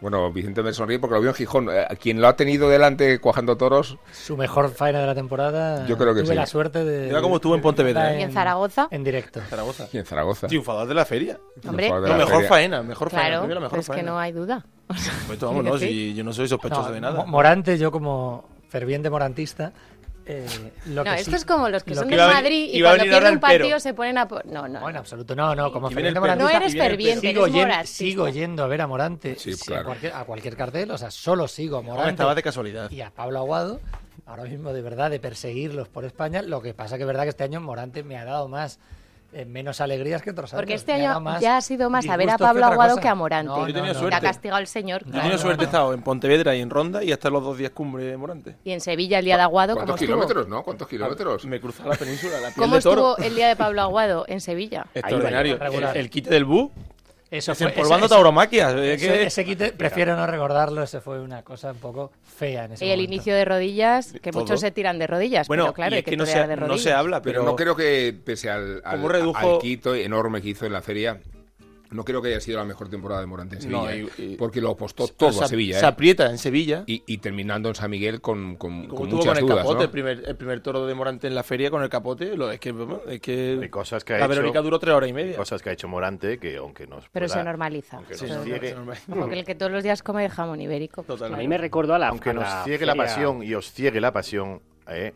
Bueno, 0.00 0.30
Vicente 0.30 0.62
me 0.62 0.74
sonríe 0.74 0.98
porque 0.98 1.14
lo 1.14 1.20
vio 1.22 1.30
en 1.30 1.36
Gijón. 1.36 1.68
Eh, 1.72 1.86
Quien 1.98 2.20
lo 2.20 2.28
ha 2.28 2.36
tenido 2.36 2.68
delante 2.68 3.18
cuajando 3.18 3.56
toros, 3.56 3.96
Su 4.12 4.36
mejor 4.36 4.68
faena 4.70 5.00
de 5.00 5.06
la 5.06 5.14
temporada. 5.14 5.86
Yo 5.86 5.96
creo 5.96 6.14
que 6.14 6.20
Tuve 6.20 6.32
sí. 6.34 6.36
la 6.36 6.46
suerte 6.46 6.84
de. 6.84 7.06
Mira 7.06 7.22
cómo 7.22 7.36
estuvo 7.36 7.54
en 7.54 7.62
Pontevedra, 7.62 8.02
verla 8.02 8.16
¿eh? 8.16 8.20
¿Y 8.20 8.24
en 8.24 8.32
Zaragoza? 8.32 8.88
En 8.90 9.02
directo. 9.04 9.40
Zaragoza. 9.48 9.88
y 9.92 9.96
en 9.98 10.04
Zaragoza. 10.04 10.46
Triunfador 10.48 10.86
de 10.86 10.94
la 10.94 11.04
feria. 11.06 11.38
Hombre, 11.66 11.88
la 11.88 12.00
mejor 12.16 12.34
feria. 12.34 12.48
faena, 12.48 12.82
mejor 12.82 13.10
faena. 13.10 13.28
claro, 13.40 13.46
mejor 13.48 13.68
pero 13.70 13.80
es 13.80 13.86
que 13.88 13.92
faena. 13.94 14.10
no 14.10 14.18
hay 14.18 14.32
duda. 14.32 14.66
Pues 15.26 15.40
vamos, 15.40 15.64
no, 15.64 15.78
Sí. 15.78 15.88
si 15.88 16.14
yo 16.14 16.24
no 16.24 16.32
soy 16.34 16.46
sospechoso 16.48 16.88
No, 16.88 16.92
de 16.92 17.00
nada. 17.00 17.20
Mo- 17.20 17.26
Morante, 17.28 17.78
yo 17.78 17.90
como 17.90 18.44
ferviente 18.68 19.08
morantista. 19.08 19.72
Eh, 20.26 20.46
lo 20.86 21.04
No, 21.04 21.14
que 21.14 21.20
esto 21.20 21.30
sí- 21.30 21.36
es 21.36 21.44
como 21.44 21.68
los 21.68 21.84
que 21.84 21.90
lo 21.94 22.00
son 22.00 22.08
que 22.08 22.16
venir- 22.16 22.34
Madrid 22.34 22.68
y 22.72 22.82
cuando 22.82 23.04
pierden 23.04 23.34
un 23.34 23.40
pero. 23.40 23.58
partido 23.58 23.80
se 23.80 23.94
ponen 23.94 24.18
a... 24.18 24.24
No, 24.24 24.42
no, 24.44 24.68
No, 24.68 24.88
en 24.88 24.94
no. 24.94 24.98
absoluto, 25.00 25.34
no, 25.36 25.54
no, 25.54 25.72
como 25.72 25.88
ferviente 25.90 26.20
pero. 26.20 26.36
No 26.36 26.48
eres 26.50 26.72
ferviente, 26.74 27.28
sigo, 27.28 27.46
eres 27.46 27.88
sigo 27.88 28.28
yendo 28.28 28.64
a 28.64 28.66
ver 28.66 28.80
a 28.82 28.86
Morante 28.86 29.36
Sí, 29.38 29.54
sí, 29.54 29.66
claro. 29.66 29.82
a, 29.82 29.84
cualquier, 29.84 30.12
a 30.14 30.24
cualquier 30.24 30.56
cartel, 30.56 30.90
o 30.90 30.98
sea, 30.98 31.10
solo 31.10 31.46
sigo 31.48 31.78
a 31.78 31.82
No, 31.82 31.90
Morante 31.90 32.10
estaba 32.10 32.34
de 32.34 32.42
casualidad. 32.42 32.90
y 32.90 33.00
a 33.00 33.10
Pablo 33.10 33.38
Aguado, 33.38 33.80
ahora 34.26 34.42
mismo 34.44 34.72
de 34.72 34.82
verdad 34.82 35.10
de 35.10 35.20
perseguirlos 35.20 35.88
por 35.88 36.04
España, 36.04 36.42
lo 36.42 36.60
que 36.60 36.74
pasa 36.74 36.96
que 36.96 37.04
es 37.04 37.06
verdad 37.06 37.22
que 37.22 37.28
este 37.30 37.44
año 37.44 37.60
Morante 37.60 38.02
me 38.02 38.16
ha 38.18 38.24
dado 38.24 38.48
más 38.48 38.78
eh, 39.32 39.44
menos 39.44 39.80
alegrías 39.80 40.22
que 40.22 40.30
otros 40.30 40.50
Porque 40.52 40.72
años. 40.72 40.80
este 40.82 40.92
año 40.92 41.20
más 41.20 41.40
ya 41.40 41.56
ha 41.56 41.60
sido 41.60 41.90
más 41.90 42.08
a 42.08 42.16
ver 42.16 42.30
a 42.30 42.36
que 42.36 42.44
Pablo 42.44 42.64
Aguado 42.66 42.90
cosa. 42.92 43.02
que 43.02 43.08
a 43.08 43.14
Morante. 43.14 43.48
No, 43.48 43.68
Yo 43.68 43.82
no, 43.82 43.92
no. 43.92 44.08
Te 44.08 44.14
ha 44.14 44.20
castigado 44.20 44.60
el 44.60 44.66
señor. 44.66 45.04
Yo 45.04 45.12
tenido 45.12 45.32
no, 45.32 45.38
suerte, 45.38 45.62
he 45.64 45.66
estado 45.66 45.92
en 45.94 46.02
Pontevedra 46.02 46.54
y 46.54 46.60
en 46.60 46.70
Ronda 46.70 47.02
y 47.04 47.12
hasta 47.12 47.28
los 47.30 47.42
dos 47.42 47.58
días 47.58 47.70
cumbre 47.72 48.04
de 48.04 48.16
Morante. 48.16 48.56
Y 48.64 48.72
en 48.72 48.80
Sevilla 48.80 49.18
el 49.18 49.24
día 49.24 49.36
de 49.36 49.42
Aguado, 49.42 49.74
¿cómo 49.74 49.86
¿Cuántos 49.86 50.02
estuvo? 50.02 50.16
kilómetros, 50.18 50.48
no? 50.48 50.62
¿Cuántos 50.62 50.88
kilómetros? 50.88 51.44
Me 51.46 51.60
cruzaba 51.60 51.90
la 51.90 51.96
península, 51.96 52.34
la 52.40 52.48
piel 52.48 52.54
¿Cómo 52.56 52.76
de 52.76 52.82
toro. 52.82 53.10
estuvo 53.12 53.26
el 53.26 53.34
día 53.34 53.48
de 53.48 53.56
Pablo 53.56 53.82
Aguado 53.82 54.24
en 54.28 54.40
Sevilla? 54.40 54.86
Extraordinario. 54.94 55.58
Eso 57.30 57.54
fue, 57.56 57.74
ese, 57.76 58.08
tauromaquia. 58.08 58.72
Prefiero 59.76 60.16
no 60.16 60.26
recordarlo, 60.26 60.82
ese 60.82 61.00
fue 61.00 61.20
una 61.20 61.42
cosa 61.42 61.72
un 61.72 61.78
poco 61.78 62.12
fea 62.22 62.66
en 62.66 62.72
ese 62.72 62.86
Y 62.86 62.90
el 62.90 63.00
inicio 63.00 63.34
de 63.34 63.44
rodillas, 63.44 64.12
que 64.22 64.30
muchos 64.30 64.60
se 64.60 64.70
tiran 64.70 64.98
de 64.98 65.08
rodillas, 65.08 65.48
bueno, 65.48 65.64
pero 65.64 65.74
claro, 65.74 65.96
que, 65.96 66.04
que 66.04 66.16
no, 66.16 66.24
se, 66.24 66.38
de 66.38 66.56
rodillas. 66.56 66.68
no 66.68 66.78
se 66.78 66.92
habla, 66.92 67.22
pero... 67.22 67.42
no 67.42 67.56
creo 67.56 67.74
que, 67.74 68.14
pese 68.24 68.48
al, 68.48 68.80
al, 68.84 69.02
redujo... 69.08 69.54
al 69.54 69.58
quito 69.58 69.94
enorme 69.94 70.40
que 70.40 70.50
hizo 70.50 70.66
en 70.66 70.72
la 70.72 70.82
feria, 70.82 71.18
no 71.96 72.04
creo 72.04 72.22
que 72.22 72.28
haya 72.28 72.40
sido 72.40 72.58
la 72.58 72.64
mejor 72.64 72.88
temporada 72.88 73.22
de 73.22 73.26
Morante 73.26 73.56
en 73.56 73.62
Sevilla, 73.62 73.80
no, 73.80 73.94
y, 73.94 74.00
¿eh? 74.00 74.08
y, 74.18 74.36
porque 74.36 74.60
lo 74.60 74.70
apostó 74.70 75.08
todo 75.08 75.32
se, 75.32 75.44
a 75.44 75.48
Sevilla. 75.48 75.76
¿eh? 75.76 75.80
Se 75.80 75.86
aprieta 75.86 76.30
en 76.30 76.38
Sevilla. 76.38 76.84
Y, 76.86 77.02
y, 77.06 77.18
terminando 77.18 77.70
en 77.70 77.74
San 77.74 77.90
Miguel 77.90 78.20
con, 78.20 78.56
con, 78.56 78.86
con 78.86 79.08
muchas 79.08 79.26
con 79.26 79.36
el 79.38 79.42
dudas, 79.42 79.58
capote, 79.58 79.74
¿no? 79.76 79.82
el, 79.82 79.90
primer, 79.90 80.22
el 80.26 80.36
primer 80.36 80.60
toro 80.60 80.86
de 80.86 80.94
Morante 80.94 81.26
en 81.26 81.34
la 81.34 81.42
feria 81.42 81.70
con 81.70 81.82
el 81.82 81.88
capote, 81.88 82.36
lo, 82.36 82.50
es 82.50 82.60
que, 82.60 82.74
es 83.08 83.20
que, 83.20 83.58
Hay 83.60 83.68
cosas 83.68 84.04
que 84.04 84.14
ha 84.14 84.18
la 84.18 84.26
Verónica 84.26 84.58
hecho, 84.58 84.64
duró 84.64 84.78
tres 84.78 84.94
horas 84.94 85.10
y 85.10 85.12
media. 85.12 85.36
Cosas 85.36 85.62
que 85.62 85.70
ha 85.70 85.72
hecho 85.72 85.88
Morante 85.88 86.38
que 86.38 86.56
aunque 86.58 86.86
nos 86.86 87.08
Pero 87.08 87.26
pueda, 87.26 87.38
se 87.38 87.44
normaliza. 87.44 87.96
Aunque 87.96 88.14
ciegue, 88.14 88.76
como 89.08 89.28
que 89.28 89.38
el 89.38 89.44
que 89.44 89.54
todos 89.54 89.72
los 89.72 89.82
días 89.82 90.02
come 90.02 90.28
jamón 90.28 90.60
ibérico. 90.60 91.04
A 91.24 91.36
mí 91.36 91.48
me 91.48 91.58
recordó 91.58 91.94
a 91.94 91.98
la... 91.98 92.08
Aunque 92.08 92.34
nos 92.34 92.46
ciegue 92.64 92.84
la 92.84 92.94
pasión 92.94 93.42
y 93.42 93.54
os 93.54 93.72
ciegue 93.72 94.00
la 94.00 94.12
pasión, 94.12 94.60
¿eh? 94.88 95.14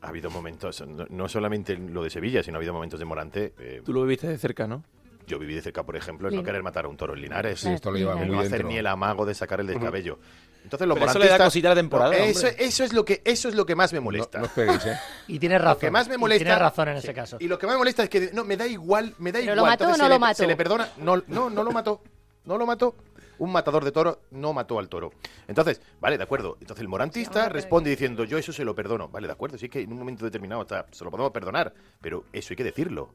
Ha 0.00 0.08
habido 0.08 0.30
momentos, 0.30 0.84
no, 0.86 1.06
no 1.10 1.28
solamente 1.28 1.76
lo 1.76 2.02
de 2.02 2.10
Sevilla, 2.10 2.42
sino 2.42 2.56
ha 2.56 2.58
habido 2.58 2.72
momentos 2.72 2.98
de 2.98 3.06
Morante. 3.06 3.54
Eh, 3.58 3.82
Tú 3.84 3.92
lo 3.92 4.02
viviste 4.02 4.26
de 4.26 4.36
cerca, 4.36 4.66
¿no? 4.66 4.82
yo 5.26 5.38
viví 5.38 5.54
de 5.54 5.62
cerca, 5.62 5.84
por 5.84 5.96
ejemplo, 5.96 6.28
en 6.28 6.36
no 6.36 6.42
querer 6.42 6.62
matar 6.62 6.84
a 6.84 6.88
un 6.88 6.96
toro 6.96 7.14
en 7.14 7.22
Linares. 7.22 7.60
Sí, 7.60 7.68
esto 7.68 7.90
lo 7.90 7.98
lleva 7.98 8.16
muy 8.16 8.28
no 8.28 8.40
hacer 8.40 8.64
ni 8.64 8.76
el 8.76 8.86
amago 8.86 9.26
de 9.26 9.34
sacar 9.34 9.60
el 9.60 9.66
descabello. 9.66 10.18
Entonces 10.64 10.86
los 10.86 10.96
Pero 10.96 11.10
eso 11.10 11.18
le 11.18 11.28
da 11.28 11.38
cosita 11.38 11.68
a 11.68 11.70
la 11.70 11.80
temporada. 11.80 12.16
Eso, 12.16 12.46
es 12.84 12.92
lo 12.92 13.04
que, 13.04 13.20
eso 13.24 13.48
es 13.48 13.54
lo 13.54 13.66
que 13.66 13.74
más 13.74 13.92
me 13.92 14.00
molesta. 14.00 14.42
¿eh? 14.56 14.96
Y 15.26 15.38
tienes 15.38 15.60
razón. 15.60 15.74
Lo 15.74 15.80
que 15.80 15.90
más 15.90 16.08
me 16.08 16.18
molesta. 16.18 16.44
Tienes 16.44 16.58
razón 16.58 16.88
en 16.88 16.96
ese 16.96 17.12
caso. 17.12 17.36
Y 17.40 17.48
lo 17.48 17.58
que 17.58 17.66
más 17.66 17.74
me 17.74 17.78
molesta 17.78 18.04
es 18.04 18.08
que 18.08 18.30
no 18.32 18.44
me 18.44 18.56
da 18.56 18.66
igual, 18.66 19.14
me 19.18 19.32
da 19.32 19.40
igual. 19.40 19.56
lo 19.56 19.66
mató 19.66 19.88
o 19.88 19.96
no 19.96 20.08
lo 20.08 20.18
mató. 20.18 20.42
Se 20.42 20.46
le 20.46 20.56
perdona. 20.56 20.88
No, 20.98 21.22
no, 21.26 21.50
no 21.50 21.62
lo 21.64 21.72
mató. 21.72 22.02
No 22.44 22.58
lo 22.58 22.66
mató 22.66 22.94
un 23.42 23.50
matador 23.50 23.84
de 23.84 23.90
toro 23.90 24.20
no 24.30 24.52
mató 24.52 24.78
al 24.78 24.88
toro. 24.88 25.12
Entonces, 25.48 25.80
vale, 26.00 26.16
de 26.16 26.22
acuerdo. 26.22 26.56
Entonces 26.60 26.80
el 26.80 26.88
morantista 26.88 27.48
responde 27.48 27.90
diciendo, 27.90 28.22
yo 28.22 28.38
eso 28.38 28.52
se 28.52 28.64
lo 28.64 28.72
perdono. 28.72 29.08
Vale, 29.08 29.26
de 29.26 29.32
acuerdo, 29.32 29.58
si 29.58 29.66
es 29.66 29.70
que 29.70 29.80
en 29.80 29.92
un 29.92 29.98
momento 29.98 30.24
determinado 30.24 30.60
hasta 30.60 30.86
se 30.92 31.02
lo 31.02 31.10
podemos 31.10 31.32
perdonar, 31.32 31.74
pero 32.00 32.24
eso 32.32 32.52
hay 32.52 32.56
que 32.56 32.64
decirlo 32.64 33.10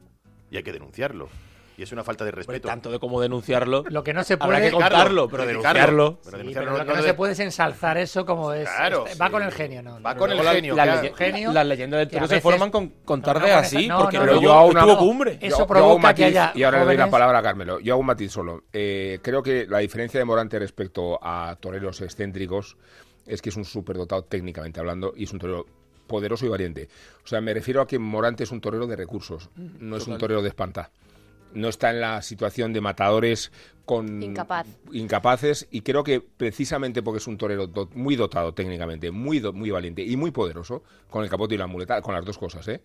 y 0.52 0.58
hay 0.58 0.64
que 0.64 0.74
denunciarlo 0.74 1.30
y 1.78 1.84
es 1.84 1.92
una 1.92 2.04
falta 2.04 2.26
de 2.26 2.32
respeto. 2.32 2.68
Tanto 2.68 2.92
de 2.92 2.98
cómo 2.98 3.22
denunciarlo. 3.22 3.84
Lo 3.88 4.04
que 4.04 4.12
no 4.12 4.24
se 4.24 4.36
puede. 4.36 4.56
Habrá 4.56 4.66
que 4.66 4.72
contarlo, 4.72 5.30
pero 5.30 5.46
denunciarlo. 5.46 6.20
Lo 6.26 6.86
que 6.86 6.86
no, 6.86 7.02
se 7.04 7.14
puede 7.14 7.34
es 7.34 7.40
ensalzar 7.40 8.00
eso 8.00 8.26
como 8.26 8.52
es. 8.52 8.68
Claro, 8.68 9.06
va 9.22 9.30
con 9.30 9.44
el 9.44 9.52
genio, 9.52 9.84
¿no? 9.84 10.02
Va 10.02 10.16
con 10.16 10.32
el 10.32 10.42
genio. 10.42 10.76
Las 10.76 11.04
leyenda, 11.04 11.64
leyendas 11.64 12.00
del 12.00 12.10
toro 12.10 12.28
se 12.28 12.42
forman 12.42 12.72
con, 12.72 12.90
con 13.06 13.22
tarde 13.22 13.52
así, 13.52 13.88
porque 13.96 14.18
luego 14.18 14.42
yo 14.42 14.54
hago 14.54 14.68
una 14.70 14.98
cumbre. 14.98 15.38
Eso 15.40 15.68
yo, 15.68 16.00
matiz, 16.00 16.34
que 16.34 16.60
Y 16.60 16.64
ahora 16.64 16.80
le 16.80 16.86
doy 16.86 16.98
la 16.98 17.10
palabra 17.10 17.40
a 17.40 17.44
Carmelo. 17.44 17.80
Yo 17.80 17.94
hago 17.94 18.02
un 18.02 18.08
matiz 18.08 18.32
solo. 18.32 18.64
Eh, 18.74 19.20
creo 19.22 19.44
que 19.44 19.68
la 19.68 19.78
diferencia 19.78 20.20
de 20.20 20.26
Morante 20.26 20.58
respecto 20.58 21.20
a 21.22 21.56
toreros 21.60 22.02
excéntricos 22.02 22.76
es 23.28 23.42
que 23.42 23.50
es 23.50 23.56
un 23.56 23.66
superdotado 23.66 24.24
técnicamente 24.24 24.80
hablando 24.80 25.14
y 25.16 25.26
es 25.26 25.34
un 25.34 25.40
torero 25.40 25.66
poderoso 26.08 26.46
y 26.46 26.50
valiente. 26.50 26.90
O 27.24 27.28
sea, 27.28 27.40
me 27.42 27.54
refiero 27.54 27.82
a 27.82 27.88
que 27.88 28.00
Morante 28.00 28.46
es 28.46 28.52
un 28.52 28.62
torero 28.62 28.88
de 28.88 28.96
recursos, 28.96 29.50
no 29.56 29.98
es 29.98 30.08
un 30.08 30.18
torero 30.18 30.42
de 30.42 30.48
espanta 30.48 30.90
no 31.54 31.70
está 31.70 31.90
en 31.92 32.02
la 32.02 32.22
situación 32.22 32.74
de 32.74 32.82
matadores 32.82 33.52
con 33.86 34.22
incapaces 34.92 35.66
y 35.72 35.80
creo 35.80 36.04
que 36.04 36.20
precisamente 36.20 37.02
porque 37.02 37.20
es 37.20 37.28
un 37.28 37.38
torero 37.38 37.70
muy 37.94 38.18
dotado 38.18 38.54
técnicamente, 38.54 39.12
muy, 39.12 39.40
muy 39.54 39.72
valiente 39.72 40.04
y 40.04 40.18
muy 40.18 40.32
poderoso, 40.32 40.84
con 41.10 41.24
el 41.24 41.30
capote 41.30 41.56
y 41.56 41.58
la 41.58 41.68
muleta, 41.68 42.02
con 42.02 42.14
las 42.14 42.26
dos 42.26 42.38
cosas, 42.38 42.68
¿eh? 42.68 42.82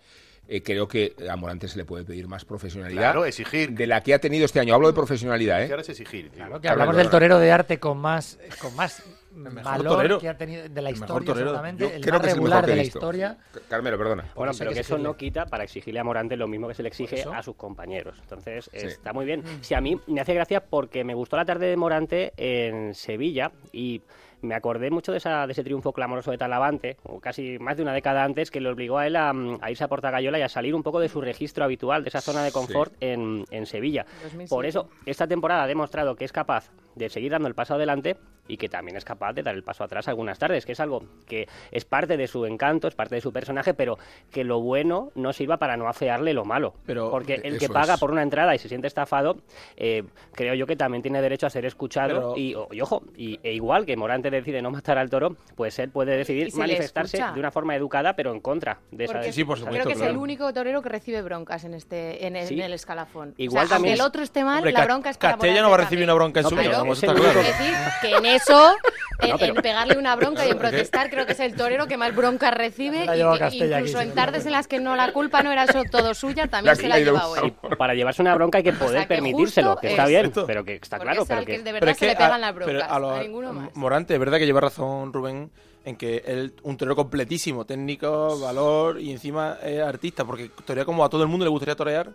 ¿eh? 0.46 0.62
Creo 0.62 0.86
que 0.86 1.16
a 1.28 1.34
Morante 1.34 1.66
se 1.66 1.76
le 1.76 1.84
puede 1.84 2.04
pedir 2.04 2.28
más 2.28 2.44
profesionalidad. 2.44 3.00
Claro, 3.00 3.24
exigir. 3.24 3.72
De 3.72 3.88
la 3.88 4.00
que 4.00 4.14
ha 4.14 4.20
tenido 4.20 4.44
este 4.44 4.60
año. 4.60 4.74
Hablo 4.74 4.86
de 4.86 4.94
profesionalidad, 4.94 5.64
¿eh? 5.64 5.66
Claro, 5.66 5.82
es 5.82 5.88
exigir. 5.88 6.30
Hablamos 6.40 6.96
del 6.96 7.10
torero 7.10 7.40
de 7.40 7.50
arte 7.50 7.80
con 7.80 7.98
más, 7.98 8.38
con 8.60 8.74
más 8.76 9.02
mejor 9.34 9.62
valor 9.62 9.92
torero. 9.94 10.18
que 10.18 10.28
ha 10.28 10.36
tenido 10.36 10.68
de 10.68 10.82
la 10.82 10.90
historia, 10.90 11.32
exactamente, 11.32 11.96
el 11.96 12.02
creo 12.02 12.14
más 12.14 12.22
que 12.22 12.34
regular 12.34 12.66
de 12.66 12.76
la 12.76 12.82
historia. 12.82 13.38
Carmelo, 13.68 13.98
perdona. 13.98 14.24
Bueno, 14.34 14.52
pero 14.58 14.72
que 14.72 14.80
eso 14.80 14.98
no 14.98 15.16
quita 15.16 15.46
para 15.46 15.64
exigirle 15.64 16.00
a 16.00 16.04
Morante 16.04 16.36
lo 16.36 16.48
mismo 16.48 16.68
que 16.68 16.74
se 16.74 16.82
le 16.82 16.88
exige 16.88 17.22
a 17.22 17.42
sus 17.42 17.56
compañeros. 17.56 18.18
Entonces, 18.20 18.70
sí. 18.72 18.86
está 18.86 19.12
muy 19.12 19.24
bien. 19.24 19.40
Mm. 19.40 19.58
Si 19.60 19.68
sí, 19.68 19.74
a 19.74 19.80
mí 19.80 20.00
me 20.06 20.20
hace 20.20 20.34
gracia 20.34 20.64
porque 20.64 21.04
me 21.04 21.14
gustó 21.14 21.36
la 21.36 21.44
tarde 21.44 21.66
de 21.66 21.76
Morante 21.76 22.32
en 22.36 22.94
Sevilla 22.94 23.52
y 23.72 24.02
me 24.42 24.54
acordé 24.54 24.90
mucho 24.90 25.12
de, 25.12 25.18
esa, 25.18 25.46
de 25.46 25.52
ese 25.52 25.64
triunfo 25.64 25.92
clamoroso 25.92 26.30
de 26.30 26.38
Talavante, 26.38 26.96
o 27.04 27.20
casi 27.20 27.58
más 27.58 27.76
de 27.76 27.82
una 27.82 27.92
década 27.92 28.24
antes, 28.24 28.50
que 28.50 28.60
le 28.60 28.68
obligó 28.68 28.98
a 28.98 29.06
él 29.06 29.16
a, 29.16 29.32
a 29.60 29.70
irse 29.70 29.84
a 29.84 29.88
Portagayola 29.88 30.38
y 30.38 30.42
a 30.42 30.48
salir 30.48 30.74
un 30.74 30.82
poco 30.82 31.00
de 31.00 31.08
su 31.08 31.20
registro 31.20 31.64
habitual, 31.64 32.02
de 32.02 32.08
esa 32.08 32.20
zona 32.20 32.42
de 32.42 32.52
confort 32.52 32.92
sí. 32.92 33.06
en, 33.06 33.44
en, 33.50 33.66
Sevilla. 33.66 34.04
2007. 34.24 34.48
Por 34.48 34.66
eso, 34.66 34.88
esta 35.06 35.26
temporada 35.26 35.62
ha 35.62 35.66
demostrado 35.66 36.16
que 36.16 36.24
es 36.24 36.32
capaz 36.32 36.70
de 36.94 37.08
seguir 37.08 37.32
dando 37.32 37.48
el 37.48 37.54
paso 37.54 37.74
adelante 37.74 38.16
y 38.48 38.56
que 38.56 38.68
también 38.68 38.96
es 38.96 39.04
capaz 39.04 39.32
de 39.32 39.42
dar 39.42 39.54
el 39.54 39.62
paso 39.62 39.84
atrás 39.84 40.08
algunas 40.08 40.38
tardes, 40.38 40.66
que 40.66 40.72
es 40.72 40.80
algo 40.80 41.04
que 41.26 41.48
es 41.70 41.84
parte 41.84 42.16
de 42.16 42.26
su 42.26 42.44
encanto, 42.44 42.88
es 42.88 42.94
parte 42.94 43.14
de 43.14 43.20
su 43.20 43.32
personaje, 43.32 43.72
pero 43.74 43.98
que 44.30 44.44
lo 44.44 44.60
bueno 44.60 45.10
no 45.14 45.32
sirva 45.32 45.58
para 45.58 45.76
no 45.76 45.88
afearle 45.88 46.34
lo 46.34 46.44
malo. 46.44 46.74
Pero 46.84 47.10
Porque 47.10 47.40
el 47.42 47.58
que 47.58 47.68
paga 47.68 47.96
por 47.96 48.10
una 48.10 48.22
entrada 48.22 48.54
y 48.54 48.58
se 48.58 48.68
siente 48.68 48.88
estafado, 48.88 49.36
eh, 49.76 50.02
creo 50.32 50.54
yo 50.54 50.66
que 50.66 50.76
también 50.76 51.02
tiene 51.02 51.22
derecho 51.22 51.46
a 51.46 51.50
ser 51.50 51.64
escuchado 51.66 52.36
y, 52.36 52.54
ojo, 52.54 53.04
y, 53.16 53.38
e 53.42 53.52
igual 53.52 53.86
que 53.86 53.96
Morante 53.96 54.30
decide 54.30 54.60
no 54.60 54.70
matar 54.70 54.98
al 54.98 55.08
toro, 55.08 55.36
pues 55.54 55.78
él 55.78 55.90
puede 55.90 56.16
decidir 56.16 56.52
manifestarse 56.54 57.18
de 57.18 57.38
una 57.38 57.50
forma 57.50 57.76
educada, 57.76 58.14
pero 58.16 58.32
en 58.32 58.40
contra 58.40 58.80
de 58.90 59.04
esa... 59.04 59.22
Sí, 59.32 59.44
por 59.44 59.58
supuesto, 59.58 59.84
creo 59.84 59.96
que 59.96 60.02
es 60.02 60.10
el 60.10 60.16
único 60.16 60.52
torero 60.52 60.82
que 60.82 60.88
recibe 60.88 61.22
broncas 61.22 61.64
en 61.64 61.74
este 61.74 62.26
en 62.26 62.36
el, 62.36 62.72
escalafón. 62.72 63.34
Igual 63.36 63.68
también 63.68 63.94
el 63.94 64.00
otro 64.00 64.22
esté 64.22 64.44
mal, 64.44 64.62
la 64.70 64.84
bronca 64.84 65.10
es 65.10 65.16
para 65.16 65.36
va 65.36 65.74
a 65.74 65.76
recibir 65.78 66.04
una 66.04 66.14
bronca 66.14 66.40
en 66.40 66.48
su 66.48 66.56
vida. 66.56 66.81
Vamos, 66.82 67.02
está 67.02 67.14
claro. 67.14 67.40
decir 67.40 67.74
que 68.00 68.16
en 68.16 68.26
eso, 68.26 68.74
en, 69.20 69.54
pegarle 69.56 69.96
una 69.96 70.16
bronca 70.16 70.46
y 70.46 70.50
en 70.50 70.58
protestar, 70.58 71.10
creo 71.10 71.26
que 71.26 71.32
es 71.32 71.40
el 71.40 71.54
torero 71.54 71.86
que 71.86 71.96
más 71.96 72.14
bronca 72.14 72.50
recibe. 72.50 73.04
Y, 73.04 73.20
incluso 73.20 73.98
aquí, 73.98 74.08
en 74.08 74.14
tardes 74.14 74.46
en 74.46 74.52
las 74.52 74.68
que 74.68 74.80
no 74.80 74.96
la 74.96 75.12
culpa 75.12 75.42
no 75.42 75.52
era 75.52 75.64
eso 75.64 75.82
todo 75.90 76.14
suya, 76.14 76.48
también 76.48 76.76
se 76.76 76.88
la 76.88 76.96
ha 76.96 76.98
llevado 76.98 77.36
él. 77.36 77.54
para 77.78 77.94
llevarse 77.94 78.22
una 78.22 78.34
bronca 78.34 78.58
hay 78.58 78.64
que 78.64 78.72
poder 78.72 79.06
permitírselo, 79.06 79.76
que 79.76 79.90
está 79.90 80.04
es 80.04 80.08
bien, 80.08 80.32
pero 80.46 80.64
que 80.64 80.74
está 80.74 80.98
Porque 80.98 81.12
claro. 81.12 81.22
Es 81.22 81.28
pero 81.28 81.64
verdad 81.72 81.92
que 81.92 81.94
se 81.94 82.06
le 82.06 82.16
pegan 82.16 82.40
las 82.40 82.54
broncas, 82.54 82.90
a, 82.90 83.22
ninguno 83.22 83.52
más. 83.52 83.76
Morante, 83.76 84.14
es 84.14 84.20
verdad 84.20 84.38
que 84.38 84.46
lleva 84.46 84.60
razón 84.60 85.12
Rubén 85.12 85.50
en 85.84 85.96
que 85.96 86.22
él 86.26 86.54
un 86.62 86.76
torero 86.76 86.94
completísimo, 86.94 87.64
técnico, 87.64 88.38
valor 88.38 89.00
y 89.00 89.10
encima 89.10 89.58
artista, 89.86 90.24
porque 90.24 90.50
torea 90.64 90.84
como 90.84 91.04
a 91.04 91.08
todo 91.08 91.22
el 91.22 91.28
mundo 91.28 91.44
le 91.44 91.50
gustaría 91.50 91.74
torear, 91.74 92.10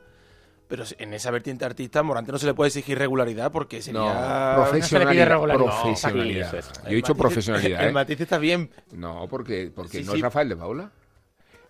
pero 0.68 0.84
en 0.98 1.14
esa 1.14 1.32
vertiente 1.32 1.64
artista, 1.64 2.04
Morante 2.04 2.32
no 2.32 2.38
se 2.38 2.46
le 2.46 2.54
puede 2.54 2.68
exigir 2.68 2.98
regularidad 2.98 3.52
porque 3.52 3.82
sería. 3.82 4.02
No, 4.02 4.64
profesionalidad. 4.64 5.30
No 5.30 5.48
se 5.48 5.58
profesionalidad. 5.58 6.54
No, 6.54 6.84
Yo 6.84 6.90
he 6.90 6.96
dicho 6.96 7.16
profesionalidad. 7.16 7.84
El 7.84 7.90
¿eh? 7.90 7.94
matiz 7.94 8.20
está 8.20 8.38
bien. 8.38 8.70
No, 8.92 9.28
porque, 9.30 9.72
porque 9.74 10.00
sí, 10.00 10.04
no 10.04 10.12
sí. 10.12 10.18
es 10.18 10.24
Rafael 10.24 10.50
de 10.50 10.58
Paula. 10.58 10.92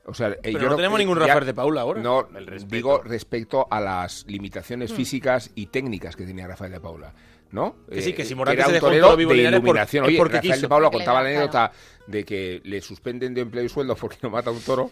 O 0.06 0.14
sea, 0.14 0.30
eh, 0.30 0.39
Pero 0.41 0.60
yo 0.60 0.70
no, 0.70 0.76
tenemos 0.78 0.98
ningún 0.98 1.18
Rafael 1.18 1.41
ya, 1.41 1.45
de 1.45 1.54
Paula 1.54 1.82
ahora. 1.82 2.02
No, 2.02 2.24
respeto. 2.24 2.76
digo 2.76 3.02
respecto 3.04 3.68
a 3.70 3.82
las 3.82 4.26
limitaciones 4.28 4.91
hmm. 4.91 4.95
físicas 4.95 5.52
y 5.54 5.68
técnicas 5.68 6.16
que 6.16 6.26
tenía 6.26 6.48
Rafael 6.48 6.72
de 6.72 6.80
Paula. 6.80 7.14
¿no? 7.52 7.76
Que 7.89 8.02
sí, 8.02 8.14
que 8.14 8.24
eh, 8.24 8.26
si 8.26 8.36
Morante 8.36 8.62
era 8.62 8.70
un 8.70 8.80
torero 8.80 9.16
de 9.16 9.24
iluminación. 9.24 10.04
Por, 10.04 10.10
Oye, 10.10 10.18
porque 10.18 10.36
Rafael 10.36 10.54
quiso. 10.54 10.62
de 10.62 10.70
Paula 10.70 10.89
contaba 10.89 11.22
la 11.22 11.30
anécdota 11.30 11.72
de 12.06 12.24
que 12.24 12.62
le 12.64 12.82
suspenden 12.82 13.34
de 13.34 13.41
empleo 13.41 13.64
y 13.64 13.70
sueldo 13.70 13.95
porque 13.95 14.18
no 14.24 14.30
mata 14.30 14.50
a 14.50 14.54
un 14.54 14.62
toro 14.62 14.91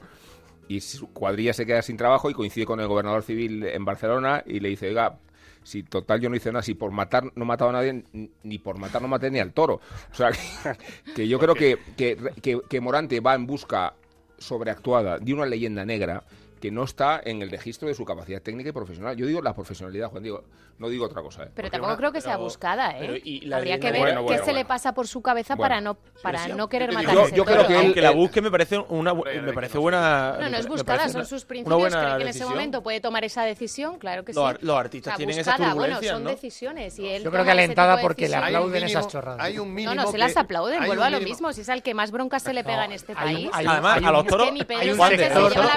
y 0.68 0.82
su 0.82 1.08
cuadrilla 1.08 1.54
se 1.54 1.66
queda 1.66 1.82
sin 1.82 1.98
trabajo 1.98 2.30
y 2.30 2.34
coincide 2.34 2.66
con 2.66 2.80
el 2.80 2.88
gobernador 2.88 3.24
civil 3.24 3.64
en 3.64 3.86
Barcelona 3.86 4.44
y 4.46 4.60
le 4.60 4.70
dice, 4.70 4.90
oiga, 4.90 5.18
si 5.64 5.84
total 5.84 6.22
yo 6.22 6.30
no 6.30 6.36
hice 6.36 6.52
nada, 6.52 6.62
si 6.62 6.76
por 6.76 6.92
matar 6.92 7.24
no 7.36 7.44
he 7.44 7.48
matado 7.48 7.72
a 7.72 7.74
nadie, 7.74 8.04
ni 8.44 8.60
por 8.60 8.78
matar 8.78 9.02
no 9.02 9.08
maté 9.08 9.32
ni 9.32 9.40
al 9.40 9.54
toro. 9.54 9.82
O 10.12 10.16
sea, 10.16 10.32
que, 10.32 11.12
que 11.16 11.28
yo 11.28 11.40
creo 11.40 11.56
que, 11.56 11.78
que, 11.98 12.62
que 12.70 12.82
Morante 12.82 13.20
va 13.20 13.36
en 13.36 13.48
busca 13.48 13.94
sobreactuada 14.38 15.18
de 15.18 15.34
una 15.34 15.46
leyenda 15.46 15.86
negra 15.86 16.24
que 16.66 16.72
no 16.72 16.84
está 16.84 17.22
en 17.24 17.44
el 17.44 17.52
registro 17.52 17.88
de 17.88 17.94
su 17.94 18.04
capacidad 18.06 18.42
técnica 18.42 18.70
y 18.70 18.72
profesional. 18.72 19.16
Yo 19.16 19.28
digo 19.28 19.40
la 19.40 19.54
profesionalidad, 19.54 20.10
Juan, 20.10 20.24
digo, 20.24 20.44
no 20.80 20.90
digo 20.90 21.06
otra 21.06 21.22
cosa. 21.22 21.44
¿eh? 21.44 21.52
Pero 21.54 21.70
tampoco 21.70 21.96
creo 21.96 22.12
que 22.12 22.22
sea 22.22 22.38
buscada, 22.38 23.00
¿eh? 23.00 23.22
Habría 23.54 23.80
que 23.80 23.92
ver 23.92 24.18
qué 24.28 24.40
se 24.40 24.52
le 24.52 24.66
pasa 24.66 24.92
por 24.96 25.08
su 25.08 25.22
cabeza 25.22 25.56
para 25.56 25.80
no 25.80 25.96
para 26.24 26.40
sí, 26.40 26.50
sí, 26.50 26.58
no 26.58 26.68
querer 26.68 26.92
matar. 26.92 27.14
Yo, 27.14 27.30
yo 27.30 27.46
creo 27.46 27.68
que 27.68 27.74
él, 27.74 27.86
Aunque 27.86 28.02
la 28.02 28.10
busque 28.10 28.42
me 28.42 28.50
parece 28.50 28.80
una 28.80 29.14
me 29.14 29.54
parece 29.54 29.78
buena. 29.78 30.38
No, 30.40 30.50
no 30.50 30.58
es 30.58 30.68
buscada, 30.68 31.08
son 31.08 31.28
sus 31.28 31.46
principios. 31.46 31.94
Creo 31.94 32.18
que 32.18 32.24
en 32.24 32.30
ese 32.30 32.46
momento 32.46 32.82
puede 32.82 33.00
tomar 33.00 33.24
esa 33.24 33.44
decisión, 33.44 34.00
claro 34.00 34.26
que 34.26 34.34
sí. 34.34 34.40
Los, 34.62 34.76
artistas 34.76 35.18
tienen 35.18 35.38
buscada, 35.38 36.02
son 36.02 36.24
decisiones 36.24 36.98
y 36.98 37.20
Yo 37.20 37.30
creo 37.30 37.46
que 37.46 37.52
alentada 37.52 38.02
porque 38.02 38.28
le 38.28 38.38
aplauden 38.38 38.86
esas 38.86 39.08
chorradas. 39.08 39.40
Hay 39.40 39.60
un. 39.60 39.76
No, 39.76 39.94
no 39.94 40.08
se 40.08 40.18
las 40.18 40.36
aplauden. 40.36 40.84
Vuelvo 40.88 41.04
a 41.04 41.12
lo 41.12 41.22
mismo. 41.22 41.54
Si 41.54 41.62
es 41.62 41.70
al 41.70 41.84
que 41.84 41.94
más 41.94 42.10
broncas 42.10 42.42
se 42.42 42.54
le 42.54 42.64
pega 42.64 42.86
en 42.86 42.92
este 42.92 43.14
país. 43.14 43.52
Además 43.54 44.04
a 44.04 44.12
los 44.12 44.26
toros 44.26 44.50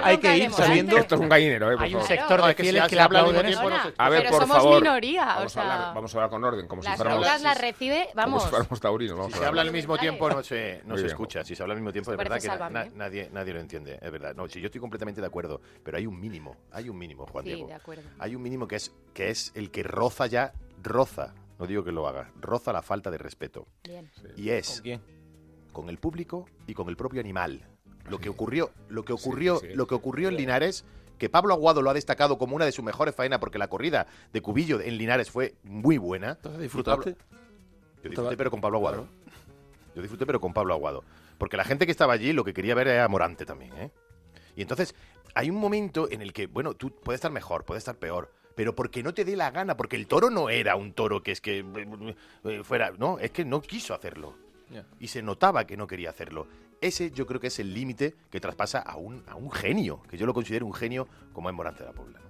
hay 0.02 0.16
que 0.16 0.38
ir 0.38 0.50
esto 0.78 1.14
es 1.14 1.20
un 1.20 1.28
gallinero, 1.28 1.72
eh, 1.72 1.76
Hay 1.78 1.94
un 1.94 2.02
sector 2.02 2.44
de 2.44 2.54
fieles 2.54 2.82
que, 2.84 2.90
que 2.90 2.96
la 2.96 3.04
aplauden 3.04 3.46
eso. 3.46 3.62
A 3.96 4.08
ver, 4.08 4.28
por 4.28 4.46
favor. 4.46 4.82
Vamos, 4.84 5.56
a 6.14 6.18
hablar, 6.18 6.30
con 6.30 6.44
orden, 6.44 6.66
como 6.66 6.82
si 6.82 6.90
fuéramos. 6.90 7.24
Las 7.24 7.42
las 7.42 7.60
recibe, 7.60 8.08
vamos. 8.14 8.44
Si 8.44 9.38
se 9.38 9.46
habla 9.46 9.62
al 9.62 9.72
mismo 9.72 9.96
tiempo, 9.98 10.28
no 10.28 10.42
se, 10.42 10.82
no 10.84 10.96
se 10.96 11.06
escucha. 11.06 11.44
Si 11.44 11.54
se 11.54 11.62
habla 11.62 11.74
al 11.74 11.80
mismo 11.80 11.92
tiempo, 11.92 12.10
de 12.10 12.16
verdad 12.16 12.40
que 12.40 12.48
nadie, 12.96 13.30
nadie 13.32 13.52
lo 13.52 13.60
entiende. 13.60 13.98
Es 14.00 14.10
verdad. 14.10 14.34
No, 14.34 14.48
si 14.48 14.60
yo 14.60 14.66
estoy 14.66 14.80
completamente 14.80 15.20
de 15.20 15.26
acuerdo, 15.26 15.60
pero 15.82 15.96
hay 15.96 16.06
un 16.06 16.18
mínimo. 16.18 16.56
Hay 16.72 16.88
un 16.88 16.98
mínimo, 16.98 17.26
Juan 17.26 17.44
Diego. 17.44 17.68
Hay 18.18 18.34
un 18.34 18.42
mínimo 18.42 18.66
que 18.68 18.76
es, 18.76 18.92
que 19.14 19.30
es 19.30 19.52
el 19.54 19.70
que 19.70 19.82
roza 19.82 20.26
ya, 20.26 20.52
roza, 20.82 21.34
no 21.58 21.66
digo 21.66 21.84
que 21.84 21.92
lo 21.92 22.06
haga, 22.06 22.30
roza 22.40 22.72
la 22.72 22.82
falta 22.82 23.10
de 23.10 23.18
respeto. 23.18 23.66
Bien. 23.84 24.10
Y 24.36 24.50
es. 24.50 24.82
Con 25.72 25.88
el 25.88 25.98
público 25.98 26.46
y 26.66 26.74
con 26.74 26.88
el 26.88 26.96
propio 26.96 27.20
animal. 27.20 27.64
Lo 28.10 28.18
que 28.18 28.28
ocurrió, 28.28 28.70
lo 28.88 29.04
que 29.04 29.12
ocurrió, 29.12 29.58
sí. 29.58 29.68
lo 29.74 29.86
que 29.86 29.94
ocurrió 29.94 30.28
en 30.28 30.36
Linares, 30.36 30.84
que 31.18 31.28
Pablo 31.28 31.54
Aguado 31.54 31.82
lo 31.82 31.90
ha 31.90 31.94
destacado 31.94 32.38
como 32.38 32.56
una 32.56 32.64
de 32.64 32.72
sus 32.72 32.84
mejores 32.84 33.14
faenas 33.14 33.38
porque 33.38 33.58
la 33.58 33.68
corrida 33.68 34.06
de 34.32 34.40
Cubillo 34.40 34.80
en 34.80 34.96
Linares 34.96 35.30
fue 35.30 35.54
muy 35.64 35.98
buena. 35.98 36.32
Entonces 36.32 36.62
disfrutaste. 36.62 37.16
Yo 38.02 38.10
disfruté, 38.10 38.36
pero 38.36 38.50
con 38.50 38.60
Pablo 38.60 38.78
Aguado. 38.78 39.08
Yo 39.94 40.02
disfruté, 40.02 40.24
pero 40.26 40.40
con 40.40 40.52
Pablo 40.52 40.74
Aguado. 40.74 41.04
Porque 41.38 41.56
la 41.56 41.64
gente 41.64 41.86
que 41.86 41.92
estaba 41.92 42.12
allí 42.12 42.32
lo 42.32 42.44
que 42.44 42.54
quería 42.54 42.74
ver 42.74 42.88
era 42.88 43.08
Morante 43.08 43.44
también, 43.44 43.72
¿eh? 43.76 43.90
Y 44.56 44.62
entonces 44.62 44.94
hay 45.34 45.50
un 45.50 45.56
momento 45.56 46.10
en 46.10 46.20
el 46.20 46.32
que, 46.32 46.46
bueno, 46.46 46.74
tú 46.74 46.90
puedes 46.90 47.18
estar 47.18 47.30
mejor, 47.30 47.64
puedes 47.64 47.82
estar 47.82 47.96
peor, 47.96 48.32
pero 48.56 48.74
porque 48.74 49.04
no 49.04 49.14
te 49.14 49.24
dé 49.24 49.36
la 49.36 49.52
gana, 49.52 49.76
porque 49.76 49.94
el 49.94 50.08
toro 50.08 50.30
no 50.30 50.50
era 50.50 50.74
un 50.74 50.92
toro 50.92 51.22
que 51.22 51.30
es 51.30 51.40
que 51.40 51.64
eh, 52.44 52.62
fuera, 52.64 52.90
no, 52.98 53.20
es 53.20 53.30
que 53.30 53.44
no 53.44 53.60
quiso 53.62 53.94
hacerlo. 53.94 54.34
Y 54.98 55.08
se 55.08 55.22
notaba 55.22 55.64
que 55.64 55.76
no 55.76 55.86
quería 55.86 56.10
hacerlo. 56.10 56.46
Ese 56.80 57.10
yo 57.10 57.26
creo 57.26 57.40
que 57.40 57.48
es 57.48 57.58
el 57.58 57.74
límite 57.74 58.14
que 58.30 58.40
traspasa 58.40 58.78
a 58.78 58.96
un, 58.96 59.24
a 59.26 59.34
un 59.34 59.50
genio, 59.50 60.00
que 60.08 60.16
yo 60.16 60.26
lo 60.26 60.34
considero 60.34 60.66
un 60.66 60.74
genio 60.74 61.08
como 61.32 61.48
es 61.50 61.54
Morante 61.54 61.80
de 61.80 61.86
la 61.86 61.92
Pobla. 61.92 62.20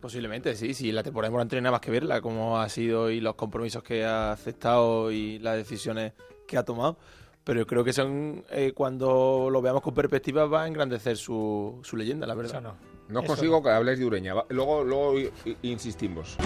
Posiblemente, 0.00 0.54
sí. 0.54 0.74
Sí, 0.74 0.92
la 0.92 1.02
temporada 1.02 1.30
de 1.30 1.32
Morante 1.32 1.56
no 1.56 1.58
hay 1.58 1.62
nada 1.64 1.72
más 1.72 1.80
que 1.80 1.90
verla, 1.90 2.20
como 2.20 2.58
ha 2.58 2.68
sido 2.68 3.10
y 3.10 3.20
los 3.20 3.34
compromisos 3.34 3.82
que 3.82 4.04
ha 4.04 4.32
aceptado 4.32 5.10
y 5.10 5.38
las 5.38 5.56
decisiones 5.56 6.12
que 6.46 6.56
ha 6.56 6.64
tomado. 6.64 6.98
Pero 7.44 7.60
yo 7.60 7.66
creo 7.66 7.84
que 7.84 7.92
son, 7.92 8.44
eh, 8.50 8.72
cuando 8.74 9.48
lo 9.50 9.62
veamos 9.62 9.82
con 9.82 9.94
perspectiva, 9.94 10.46
va 10.46 10.64
a 10.64 10.66
engrandecer 10.66 11.16
su, 11.16 11.78
su 11.82 11.96
leyenda, 11.96 12.26
la 12.26 12.34
verdad. 12.34 12.56
Eso 12.56 12.60
no. 12.60 12.76
No 13.08 13.20
Eso 13.20 13.28
consigo 13.28 13.62
que 13.62 13.70
habléis 13.70 14.00
de 14.00 14.04
Ureña. 14.04 14.34
Luego, 14.48 14.82
luego 14.82 15.14
insistimos. 15.62 16.36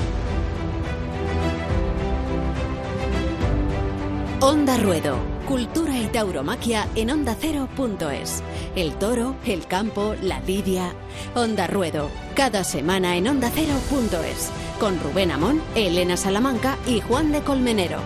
Onda 4.42 4.78
Ruedo. 4.78 5.18
Cultura 5.46 5.98
y 5.98 6.06
tauromaquia 6.06 6.88
en 6.94 7.10
ondacero.es. 7.10 8.42
El 8.74 8.94
toro, 8.94 9.36
el 9.44 9.66
campo, 9.66 10.14
la 10.22 10.40
lidia. 10.40 10.94
Onda 11.34 11.66
Ruedo. 11.66 12.08
Cada 12.34 12.64
semana 12.64 13.18
en 13.18 13.28
ondacero.es. 13.28 14.50
Con 14.80 14.98
Rubén 15.00 15.30
Amón, 15.30 15.60
Elena 15.74 16.16
Salamanca 16.16 16.78
y 16.86 17.02
Juan 17.02 17.32
de 17.32 17.42
Colmenero. 17.42 17.98